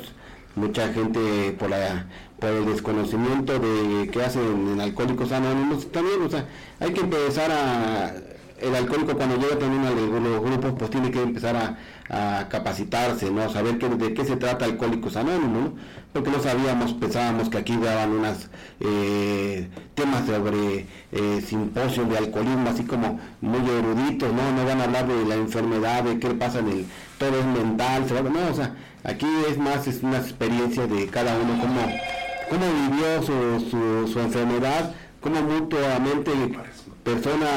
Mucha 0.55 0.91
gente 0.93 1.53
por 1.59 1.69
la 1.69 2.07
por 2.39 2.49
el 2.49 2.65
desconocimiento 2.65 3.59
de 3.59 4.09
que 4.09 4.21
hacen 4.23 4.73
en 4.73 4.81
Alcohólicos 4.81 5.31
Anónimos 5.31 5.91
también, 5.91 6.21
o 6.21 6.29
sea, 6.29 6.45
hay 6.79 6.93
que 6.93 7.01
empezar 7.01 7.51
a 7.51 8.13
el 8.59 8.75
alcohólico 8.75 9.15
cuando 9.15 9.37
llega 9.37 9.59
también 9.59 9.85
a 9.85 9.91
los 9.91 10.41
grupos 10.41 10.73
pues 10.77 10.89
tiene 10.89 11.11
que 11.11 11.21
empezar 11.21 11.55
a, 11.55 11.77
capacitarse, 12.49 13.29
¿no? 13.29 13.51
Saber 13.51 13.77
de 13.77 14.13
qué 14.13 14.23
se 14.23 14.37
trata 14.37 14.63
Alcohólicos 14.63 15.17
Anónimos, 15.17 15.51
¿no? 15.51 15.73
Porque 16.13 16.31
no 16.31 16.39
sabíamos, 16.41 16.93
pensábamos 16.93 17.49
que 17.49 17.57
aquí 17.57 17.75
daban 17.75 18.11
unas 18.11 18.49
eh, 18.79 19.67
temas 19.93 20.25
sobre 20.25 20.85
eh, 21.11 21.43
simposios 21.45 22.09
de 22.09 22.17
alcoholismo, 22.17 22.69
así 22.69 22.83
como 22.83 23.19
muy 23.41 23.59
eruditos, 23.69 24.31
¿no? 24.33 24.53
No 24.53 24.65
van 24.65 24.79
a 24.79 24.85
hablar 24.85 25.05
de 25.05 25.25
la 25.25 25.35
enfermedad, 25.35 26.03
de 26.03 26.17
qué 26.17 26.29
pasa 26.29 26.59
en 26.59 26.69
el, 26.69 26.85
todo 27.17 27.37
es 27.37 27.45
mental, 27.45 28.05
no, 28.31 28.51
o 28.51 28.53
sea, 28.53 28.73
aquí 29.03 29.27
es 29.49 29.57
más, 29.57 29.85
es 29.85 30.01
una 30.01 30.19
experiencia 30.19 30.87
de 30.87 31.07
cada 31.07 31.37
uno, 31.37 31.59
cómo, 31.59 31.81
cómo 32.49 32.65
vivió 32.89 33.21
su, 33.23 33.69
su, 33.69 34.11
su 34.11 34.19
enfermedad, 34.19 34.93
cómo 35.21 35.41
mutuamente 35.41 36.31
persona 37.03 37.47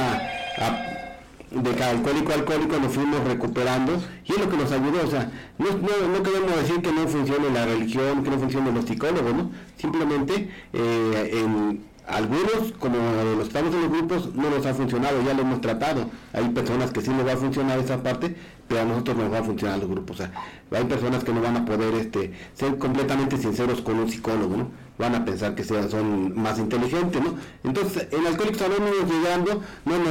de 1.50 1.74
cada 1.74 1.90
alcohólico 1.90 2.32
alcohólico 2.32 2.78
nos 2.78 2.92
fuimos 2.92 3.24
recuperando 3.24 4.00
y 4.24 4.32
es 4.32 4.38
lo 4.38 4.48
que 4.48 4.56
nos 4.56 4.70
ayudó, 4.70 5.04
o 5.04 5.10
sea, 5.10 5.30
no, 5.58 5.66
no, 5.72 6.22
queremos 6.22 6.56
decir 6.56 6.80
que 6.80 6.92
no 6.92 7.08
funcione 7.08 7.50
la 7.50 7.66
religión, 7.66 8.22
que 8.22 8.30
no 8.30 8.38
funcionen 8.38 8.74
los 8.74 8.84
psicólogos, 8.84 9.34
¿no? 9.34 9.50
Simplemente 9.76 10.48
eh, 10.72 11.42
en 11.42 11.90
algunos, 12.06 12.72
como 12.78 12.96
los 13.36 13.48
estamos 13.48 13.74
en 13.74 13.82
los 13.82 13.90
grupos, 13.90 14.34
no 14.34 14.50
nos 14.50 14.64
ha 14.66 14.74
funcionado, 14.74 15.22
ya 15.22 15.34
lo 15.34 15.42
hemos 15.42 15.60
tratado. 15.60 16.10
Hay 16.32 16.48
personas 16.50 16.90
que 16.90 17.00
sí 17.00 17.10
nos 17.10 17.26
va 17.26 17.32
a 17.32 17.36
funcionar 17.36 17.78
esa 17.78 18.02
parte, 18.02 18.34
pero 18.68 18.82
a 18.82 18.84
nosotros 18.84 19.16
nos 19.16 19.32
va 19.32 19.38
a 19.38 19.44
funcionar 19.44 19.78
los 19.78 19.88
grupos. 19.88 20.20
O 20.20 20.22
sea, 20.22 20.32
hay 20.72 20.84
personas 20.84 21.24
que 21.24 21.32
no 21.32 21.40
van 21.40 21.56
a 21.56 21.64
poder 21.64 21.94
este, 21.94 22.32
ser 22.54 22.78
completamente 22.78 23.36
sinceros 23.36 23.80
con 23.80 23.98
un 23.98 24.08
psicólogo, 24.08 24.56
¿no? 24.56 24.70
Van 25.00 25.14
a 25.14 25.24
pensar 25.24 25.54
que 25.54 25.64
sean, 25.64 25.90
son 25.90 26.40
más 26.40 26.58
inteligentes, 26.58 27.22
¿no? 27.22 27.34
Entonces, 27.64 28.06
en 28.12 28.26
Alcohólicos 28.26 28.62
Anónimos 28.62 29.10
llegando, 29.10 29.62
no, 29.86 29.98
no, 29.98 30.04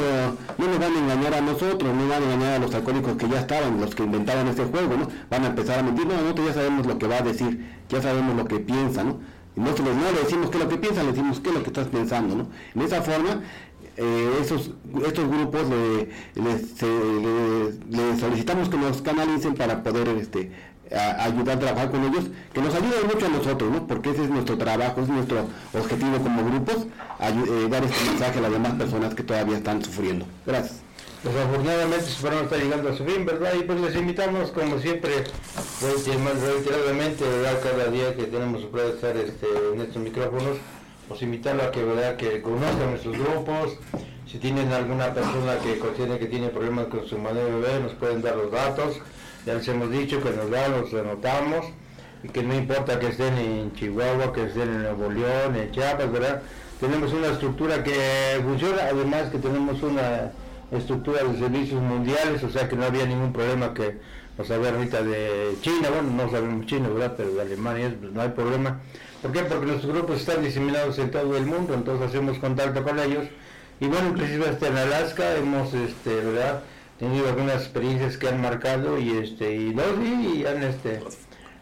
no 0.58 0.68
nos 0.68 0.80
van 0.80 0.94
a 0.96 1.00
engañar 1.00 1.34
a 1.36 1.42
nosotros, 1.42 1.96
no 1.96 2.08
van 2.08 2.24
a 2.24 2.26
engañar 2.26 2.54
a 2.56 2.60
los 2.60 2.74
alcohólicos 2.74 3.16
que 3.16 3.30
ya 3.30 3.40
estaban, 3.42 3.80
los 3.80 3.94
que 3.96 4.04
inventaban 4.04 4.48
este 4.48 4.66
juego, 4.66 4.98
¿no? 4.98 5.08
Van 5.30 5.44
a 5.46 5.48
empezar 5.48 5.80
a 5.80 5.84
mentir, 5.84 6.08
no, 6.08 6.16
nosotros 6.16 6.48
ya 6.48 6.54
sabemos 6.56 6.86
lo 6.88 6.98
que 6.98 7.08
va 7.08 7.18
a 7.18 7.22
decir, 7.22 7.66
ya 7.88 8.02
sabemos 8.02 8.36
lo 8.36 8.46
que 8.46 8.60
piensa, 8.60 9.04
¿no? 9.04 9.20
nosotros 9.56 9.96
no 9.96 10.12
le 10.12 10.22
decimos 10.22 10.50
qué 10.50 10.58
es 10.58 10.64
lo 10.64 10.70
que 10.70 10.78
piensa, 10.78 11.04
le 11.04 11.12
decimos 11.12 11.40
qué 11.40 11.50
es 11.50 11.56
lo 11.56 11.64
que 11.64 11.70
estás 11.70 11.88
pensando, 11.88 12.36
¿no? 12.36 12.48
En 12.76 12.82
esa 12.82 13.02
forma, 13.02 13.42
eh, 13.98 14.38
esos, 14.42 14.72
estos 15.06 15.28
grupos 15.28 15.64
le, 15.70 16.08
solicitamos 18.18 18.70
que 18.70 18.78
nos 18.78 19.02
canalicen 19.02 19.56
para 19.56 19.84
poder 19.84 20.08
este, 20.10 20.52
ayudar 20.96 21.58
a 21.58 21.60
trabajar 21.60 21.92
con 21.92 22.04
ellos, 22.04 22.26
que 22.54 22.62
nos 22.62 22.74
ayuden 22.74 23.08
mucho 23.08 23.26
a 23.26 23.30
nosotros, 23.30 23.72
¿no? 23.72 23.88
Porque 23.88 24.12
ese 24.12 24.24
es 24.24 24.30
nuestro 24.30 24.58
trabajo, 24.58 25.02
es 25.02 25.08
nuestro 25.08 25.48
objetivo 25.74 26.18
como 26.18 26.44
grupos, 26.46 26.88
eh, 27.20 27.68
dar 27.70 27.84
este 27.84 28.06
mensaje 28.10 28.40
a 28.40 28.42
las 28.42 28.52
demás 28.52 28.74
personas 28.74 29.14
que 29.14 29.24
todavía 29.24 29.58
están 29.58 29.84
sufriendo. 29.84 30.26
Gracias. 30.46 30.82
Desafortunadamente 31.24 32.06
su 32.06 32.22
programa 32.22 32.46
está 32.46 32.58
llegando 32.58 32.90
a 32.90 32.96
su 32.96 33.04
fin, 33.04 33.26
¿verdad? 33.26 33.52
Y 33.60 33.64
pues 33.64 33.82
les 33.82 33.96
invitamos, 33.96 34.52
como 34.52 34.80
siempre, 34.80 35.26
reiteradamente, 35.82 37.26
¿verdad? 37.26 37.60
Cada 37.62 37.92
día 37.92 38.16
que 38.16 38.24
tenemos 38.24 38.62
de 38.72 38.90
estar 38.90 39.18
este, 39.18 39.48
en 39.74 39.82
estos 39.82 40.02
micrófonos, 40.02 40.58
os 41.10 41.22
invitarlo 41.22 41.64
a 41.64 41.72
que, 41.72 41.84
¿verdad? 41.84 42.16
Que 42.16 42.42
conozcan 42.42 42.92
nuestros 42.92 43.18
grupos. 43.18 43.78
Si 44.32 44.38
tienen 44.38 44.72
alguna 44.72 45.14
persona 45.14 45.58
que 45.58 45.78
contiene 45.80 46.20
que 46.20 46.28
tiene 46.28 46.50
problemas 46.50 46.86
con 46.86 47.06
su 47.06 47.18
manera 47.18 47.46
de 47.46 47.52
beber, 47.52 47.82
nos 47.82 47.94
pueden 47.96 48.22
dar 48.22 48.38
los 48.38 48.52
datos. 48.52 49.02
Ya 49.46 49.54
les 49.56 49.68
hemos 49.68 49.92
dicho 49.92 50.22
que 50.22 50.32
nos 50.32 50.50
dan, 50.50 50.72
los 50.72 50.94
anotamos. 50.94 51.66
Y 52.24 52.28
que 52.28 52.44
no 52.44 52.54
importa 52.54 53.00
que 53.00 53.08
estén 53.08 53.38
en 53.38 53.74
Chihuahua, 53.74 54.34
que 54.34 54.44
estén 54.44 54.70
en 54.70 54.84
Nuevo 54.84 55.10
León, 55.10 55.56
en 55.56 55.72
Chiapas, 55.72 56.12
¿verdad? 56.12 56.42
Tenemos 56.80 57.14
una 57.14 57.28
estructura 57.28 57.84
que 57.84 58.42
funciona, 58.44 58.84
además 58.92 59.30
que 59.30 59.38
tenemos 59.38 59.82
una 59.82 60.32
estructura 60.72 61.24
de 61.24 61.38
servicios 61.40 61.82
mundiales, 61.82 62.44
o 62.44 62.50
sea 62.50 62.68
que 62.68 62.76
no 62.76 62.86
había 62.86 63.06
ningún 63.06 63.34
problema 63.34 63.74
que 63.74 63.98
nos 64.38 64.50
había 64.52 64.70
ahorita 64.70 65.02
de 65.02 65.56
China, 65.62 65.90
bueno, 65.90 66.12
no 66.12 66.32
sabemos 66.32 66.66
chino, 66.66 66.94
¿verdad? 66.94 67.16
Pero 67.18 67.34
de 67.34 67.42
Alemania 67.42 67.94
pues 68.00 68.12
no 68.12 68.22
hay 68.22 68.30
problema. 68.30 68.80
¿Por 69.22 69.32
qué? 69.32 69.42
Porque 69.42 69.66
nuestros 69.66 69.94
grupos 69.94 70.22
están 70.22 70.44
diseminados 70.44 70.98
en 71.00 71.12
todo 71.12 71.36
el 71.36 71.46
mundo, 71.46 71.74
entonces 71.74 72.08
hacemos 72.08 72.38
contacto 72.38 72.84
con 72.84 73.00
ellos. 73.00 73.26
Y 73.82 73.88
bueno, 73.88 74.10
inclusive 74.10 74.48
hasta 74.48 74.68
en 74.68 74.78
Alaska 74.78 75.36
hemos, 75.36 75.74
este, 75.74 76.16
¿verdad? 76.16 76.62
Tenido 77.00 77.30
algunas 77.30 77.64
experiencias 77.64 78.18
que 78.18 78.28
han 78.28 78.42
marcado 78.42 79.00
y 79.00 79.18
este, 79.18 79.56
y 79.56 79.74
no, 79.74 79.84
y 80.04 80.46
han, 80.46 80.62
este, 80.64 81.00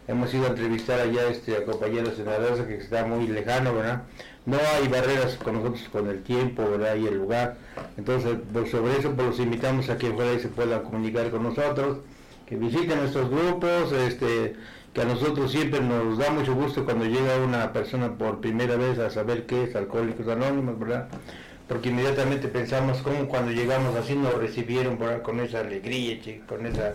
hemos 0.08 0.34
ido 0.34 0.44
a 0.44 0.48
entrevistar 0.48 1.00
allá 1.00 1.28
este, 1.28 1.56
a 1.56 1.64
compañeros 1.64 2.18
en 2.18 2.28
Alaska 2.28 2.66
que 2.66 2.76
está 2.76 3.06
muy 3.06 3.28
lejano, 3.28 3.72
¿verdad? 3.72 4.02
no 4.48 4.56
hay 4.74 4.88
barreras 4.88 5.36
con 5.36 5.56
nosotros 5.56 5.86
con 5.92 6.08
el 6.08 6.22
tiempo 6.22 6.62
¿verdad? 6.70 6.96
y 6.96 7.06
el 7.06 7.18
lugar. 7.18 7.58
Entonces, 7.98 8.38
pues, 8.50 8.70
sobre 8.70 8.96
eso 8.96 9.12
pues, 9.12 9.28
los 9.28 9.40
invitamos 9.40 9.90
a 9.90 9.98
que 9.98 10.10
fuera 10.10 10.32
y 10.32 10.40
se 10.40 10.48
puedan 10.48 10.82
comunicar 10.84 11.30
con 11.30 11.42
nosotros, 11.42 11.98
que 12.46 12.56
visiten 12.56 12.98
nuestros 12.98 13.28
grupos, 13.28 13.92
este, 13.92 14.56
que 14.94 15.02
a 15.02 15.04
nosotros 15.04 15.52
siempre 15.52 15.80
nos 15.80 16.16
da 16.16 16.30
mucho 16.30 16.54
gusto 16.54 16.86
cuando 16.86 17.04
llega 17.04 17.36
una 17.44 17.74
persona 17.74 18.16
por 18.16 18.40
primera 18.40 18.76
vez 18.76 18.98
a 18.98 19.10
saber 19.10 19.44
qué 19.44 19.64
es 19.64 19.76
Alcohólicos 19.76 20.26
Anónimos, 20.28 20.78
¿verdad? 20.78 21.08
Porque 21.68 21.90
inmediatamente 21.90 22.48
pensamos 22.48 22.98
cómo 23.02 23.28
cuando 23.28 23.52
llegamos 23.52 23.94
así 23.96 24.14
nos 24.14 24.34
recibieron 24.34 24.96
con 24.96 25.40
esa 25.40 25.60
alegría, 25.60 26.18
con 26.48 26.64
esa, 26.66 26.94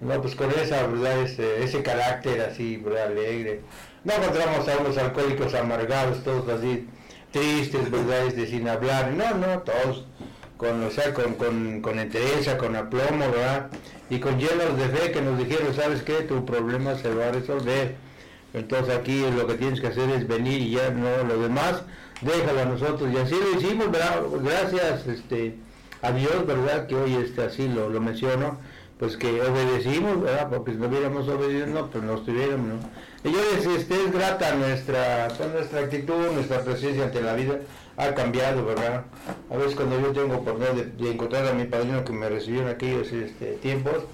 no, 0.00 0.20
pues 0.22 0.34
con 0.34 0.50
esa, 0.50 0.86
¿verdad? 0.86 1.22
Ese, 1.22 1.62
ese 1.62 1.82
carácter 1.82 2.40
así, 2.40 2.78
¿verdad? 2.78 3.08
Alegre 3.08 3.60
no 4.06 4.12
encontramos 4.12 4.68
a 4.68 4.78
unos 4.78 4.96
alcohólicos 4.98 5.52
amargados, 5.54 6.22
todos 6.22 6.48
así 6.48 6.86
tristes, 7.32 7.90
¿verdad? 7.90 8.32
de 8.32 8.46
sin 8.46 8.68
hablar. 8.68 9.10
No, 9.10 9.34
no, 9.34 9.58
todos 9.62 10.06
con, 10.56 10.84
o 10.84 10.90
sea, 10.90 11.12
con, 11.12 11.34
con, 11.34 11.82
con 11.82 11.98
entereza, 11.98 12.56
con 12.56 12.76
aplomo, 12.76 13.28
¿verdad? 13.32 13.66
Y 14.08 14.20
con 14.20 14.38
llenos 14.38 14.78
de 14.78 14.88
fe 14.96 15.10
que 15.10 15.20
nos 15.20 15.36
dijeron, 15.36 15.74
¿sabes 15.74 16.02
qué? 16.02 16.20
Tu 16.22 16.46
problema 16.46 16.94
se 16.94 17.12
va 17.12 17.26
a 17.26 17.32
resolver. 17.32 17.96
Entonces 18.54 18.94
aquí 18.94 19.24
lo 19.36 19.44
que 19.48 19.54
tienes 19.54 19.80
que 19.80 19.88
hacer 19.88 20.08
es 20.10 20.28
venir 20.28 20.60
y 20.62 20.70
ya 20.70 20.90
no 20.90 21.24
lo 21.24 21.42
demás, 21.42 21.82
déjalo 22.20 22.60
a 22.60 22.64
nosotros. 22.64 23.10
Y 23.12 23.16
así 23.16 23.34
lo 23.34 23.58
hicimos, 23.58 23.90
¿verdad? 23.90 24.22
gracias 24.42 25.06
este, 25.06 25.56
a 26.02 26.12
Dios, 26.12 26.46
¿verdad? 26.46 26.86
Que 26.86 26.94
hoy 26.94 27.14
este, 27.14 27.42
así 27.42 27.68
lo, 27.68 27.88
lo 27.88 28.00
menciono, 28.00 28.58
pues 28.98 29.16
que 29.16 29.40
obedecimos, 29.42 30.22
¿verdad? 30.22 30.48
Porque 30.48 30.72
si 30.72 30.78
no 30.78 30.88
hubiéramos 30.88 31.28
obedecido, 31.28 31.66
no, 31.66 31.90
pues 31.90 32.04
no 32.04 32.14
estuviéramos, 32.14 32.66
¿no? 32.66 33.30
Les, 33.30 33.66
este, 33.66 33.94
es 33.94 34.12
grata 34.12 34.54
nuestra, 34.54 35.28
pues, 35.36 35.52
nuestra 35.52 35.80
actitud, 35.80 36.30
nuestra 36.32 36.60
presencia 36.62 37.04
ante 37.04 37.20
la 37.20 37.34
vida 37.34 37.58
ha 37.96 38.14
cambiado, 38.14 38.64
¿verdad? 38.64 39.04
A 39.50 39.56
veces 39.56 39.74
cuando 39.74 40.00
yo 40.00 40.12
tengo 40.12 40.36
oportunidad 40.36 40.74
de, 40.74 40.84
de 40.84 41.12
encontrar 41.12 41.46
a 41.46 41.52
mi 41.52 41.64
padrino 41.64 42.04
que 42.04 42.12
me 42.12 42.28
recibió 42.28 42.62
en 42.62 42.68
aquellos 42.68 43.12
este, 43.12 43.52
tiempos, 43.54 44.04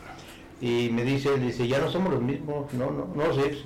y 0.62 0.90
me 0.90 1.02
dice, 1.02 1.36
dice, 1.38 1.66
ya 1.66 1.80
no 1.80 1.90
somos 1.90 2.12
los 2.12 2.22
mismos, 2.22 2.72
no, 2.72 2.92
no, 2.92 3.08
no 3.16 3.34
sé, 3.34 3.58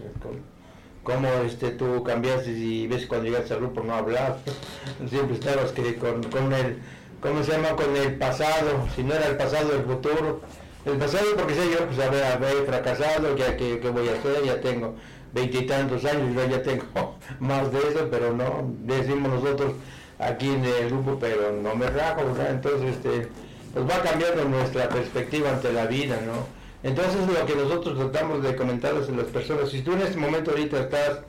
cómo 1.06 1.28
este, 1.46 1.70
tú 1.70 2.02
cambiaste 2.02 2.50
y 2.50 2.88
ves 2.88 3.06
cuando 3.06 3.26
llegaste 3.26 3.54
al 3.54 3.60
grupo 3.60 3.80
no 3.84 3.94
hablar, 3.94 4.38
siempre 5.08 5.36
estabas 5.36 5.70
que 5.70 5.94
con, 5.94 6.52
el, 6.52 6.78
¿cómo 7.20 7.44
se 7.44 7.52
llama? 7.52 7.76
Con 7.76 7.96
el 7.96 8.16
pasado, 8.16 8.88
si 8.96 9.04
no 9.04 9.14
era 9.14 9.28
el 9.28 9.36
pasado, 9.36 9.72
el 9.72 9.84
futuro. 9.84 10.40
El 10.84 10.98
pasado 10.98 11.24
porque 11.36 11.54
sé 11.54 11.70
yo, 11.70 11.86
pues 11.86 11.98
haber, 12.00 12.66
fracasado, 12.66 13.36
ya 13.36 13.56
que, 13.56 13.78
voy 13.88 14.08
a 14.08 14.14
hacer, 14.14 14.44
ya 14.44 14.60
tengo 14.60 14.96
veintitantos 15.32 16.04
años, 16.04 16.34
yo 16.34 16.44
ya 16.44 16.62
tengo 16.62 17.16
más 17.38 17.70
de 17.72 17.78
eso, 17.78 18.08
pero 18.10 18.32
no, 18.32 18.68
decimos 18.82 19.30
nosotros 19.30 19.74
aquí 20.18 20.48
en 20.48 20.64
el 20.64 20.90
grupo, 20.90 21.18
pero 21.20 21.52
no 21.52 21.76
me 21.76 21.86
rajo, 21.86 22.24
¿verdad? 22.26 22.50
Entonces, 22.50 22.96
este, 22.96 23.28
pues 23.72 23.88
va 23.88 24.02
cambiando 24.02 24.44
nuestra 24.44 24.88
perspectiva 24.88 25.50
ante 25.50 25.72
la 25.72 25.86
vida, 25.86 26.18
¿no? 26.26 26.65
Entonces 26.82 27.26
lo 27.26 27.46
que 27.46 27.54
nosotros 27.54 27.98
tratamos 27.98 28.42
de 28.42 28.54
comentarles 28.54 29.08
a 29.08 29.12
las 29.12 29.26
personas, 29.26 29.70
si 29.70 29.82
tú 29.82 29.92
en 29.92 30.02
este 30.02 30.18
momento 30.18 30.50
ahorita 30.50 30.80
estás 30.80 31.20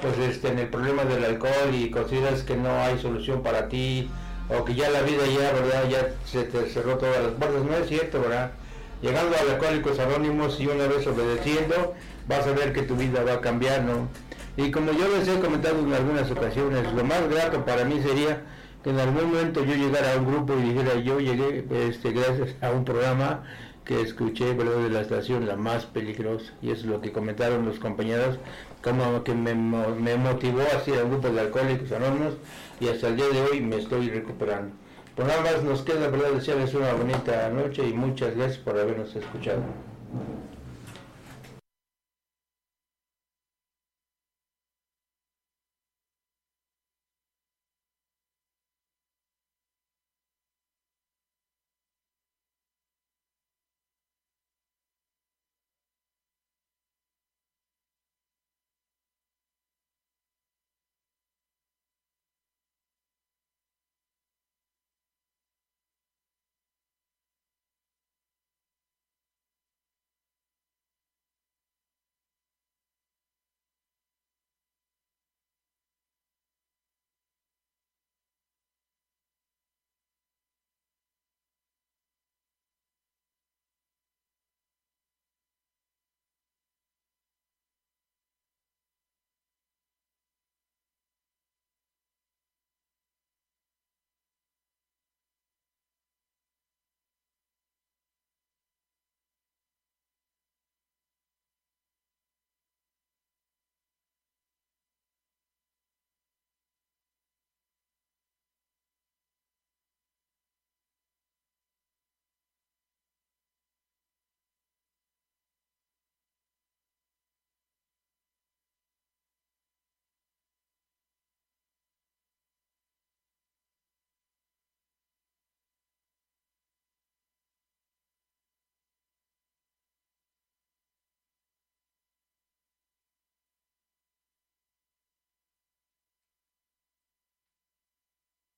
pues 0.00 0.18
este, 0.18 0.48
en 0.48 0.58
el 0.58 0.68
problema 0.68 1.04
del 1.04 1.24
alcohol 1.24 1.72
y 1.72 1.90
consideras 1.90 2.42
que 2.42 2.56
no 2.56 2.70
hay 2.80 2.98
solución 2.98 3.42
para 3.42 3.68
ti, 3.68 4.10
o 4.48 4.64
que 4.64 4.74
ya 4.74 4.90
la 4.90 5.02
vida 5.02 5.26
ya, 5.26 5.52
¿verdad? 5.52 5.88
Ya 5.88 6.14
se 6.24 6.44
te 6.44 6.68
cerró 6.68 6.98
todas 6.98 7.22
las 7.22 7.32
puertas, 7.32 7.62
no 7.64 7.76
es 7.76 7.88
cierto, 7.88 8.20
¿verdad? 8.20 8.52
Llegando 9.02 9.36
a 9.36 9.52
Alcohólicos 9.52 9.98
Anónimos 9.98 10.58
y 10.60 10.66
una 10.66 10.86
vez 10.86 11.06
obedeciendo, 11.06 11.94
vas 12.28 12.46
a 12.46 12.52
ver 12.52 12.72
que 12.72 12.82
tu 12.82 12.96
vida 12.96 13.22
va 13.24 13.34
a 13.34 13.40
cambiar, 13.40 13.82
¿no? 13.82 14.08
Y 14.56 14.70
como 14.70 14.92
yo 14.92 15.08
les 15.08 15.28
he 15.28 15.38
comentado 15.40 15.80
en 15.80 15.92
algunas 15.92 16.30
ocasiones, 16.30 16.90
lo 16.92 17.04
más 17.04 17.28
grato 17.28 17.64
para 17.64 17.84
mí 17.84 18.00
sería 18.02 18.42
que 18.82 18.90
en 18.90 19.00
algún 19.00 19.32
momento 19.32 19.64
yo 19.64 19.74
llegara 19.74 20.14
a 20.14 20.16
un 20.16 20.26
grupo 20.26 20.54
y 20.54 20.62
dijera, 20.62 20.94
yo 20.94 21.20
llegué 21.20 21.66
este, 21.88 22.12
gracias 22.12 22.54
a 22.62 22.70
un 22.70 22.84
programa 22.84 23.42
que 23.86 24.00
escuché 24.00 24.54
de 24.54 24.90
la 24.90 25.00
estación, 25.00 25.46
la 25.46 25.56
más 25.56 25.86
peligrosa, 25.86 26.52
y 26.60 26.70
es 26.70 26.84
lo 26.84 27.00
que 27.00 27.12
comentaron 27.12 27.64
los 27.64 27.78
compañeros, 27.78 28.38
como 28.82 29.22
que 29.22 29.34
me, 29.34 29.54
me 29.54 30.16
motivó 30.16 30.62
hacia 30.76 31.00
el 31.00 31.08
grupo 31.08 31.28
de 31.28 31.40
alcohólicos 31.40 31.92
anónimos, 31.92 32.34
y 32.80 32.88
hasta 32.88 33.08
el 33.08 33.16
día 33.16 33.28
de 33.28 33.42
hoy 33.42 33.60
me 33.60 33.76
estoy 33.76 34.10
recuperando. 34.10 34.74
Por 35.14 35.26
nada 35.26 35.40
más 35.40 35.62
nos 35.62 35.82
queda, 35.82 36.08
¿verdad?, 36.08 36.32
desearles 36.32 36.74
una 36.74 36.92
bonita 36.92 37.48
noche 37.48 37.88
y 37.88 37.94
muchas 37.94 38.36
gracias 38.36 38.58
por 38.58 38.78
habernos 38.78 39.14
escuchado. 39.14 39.62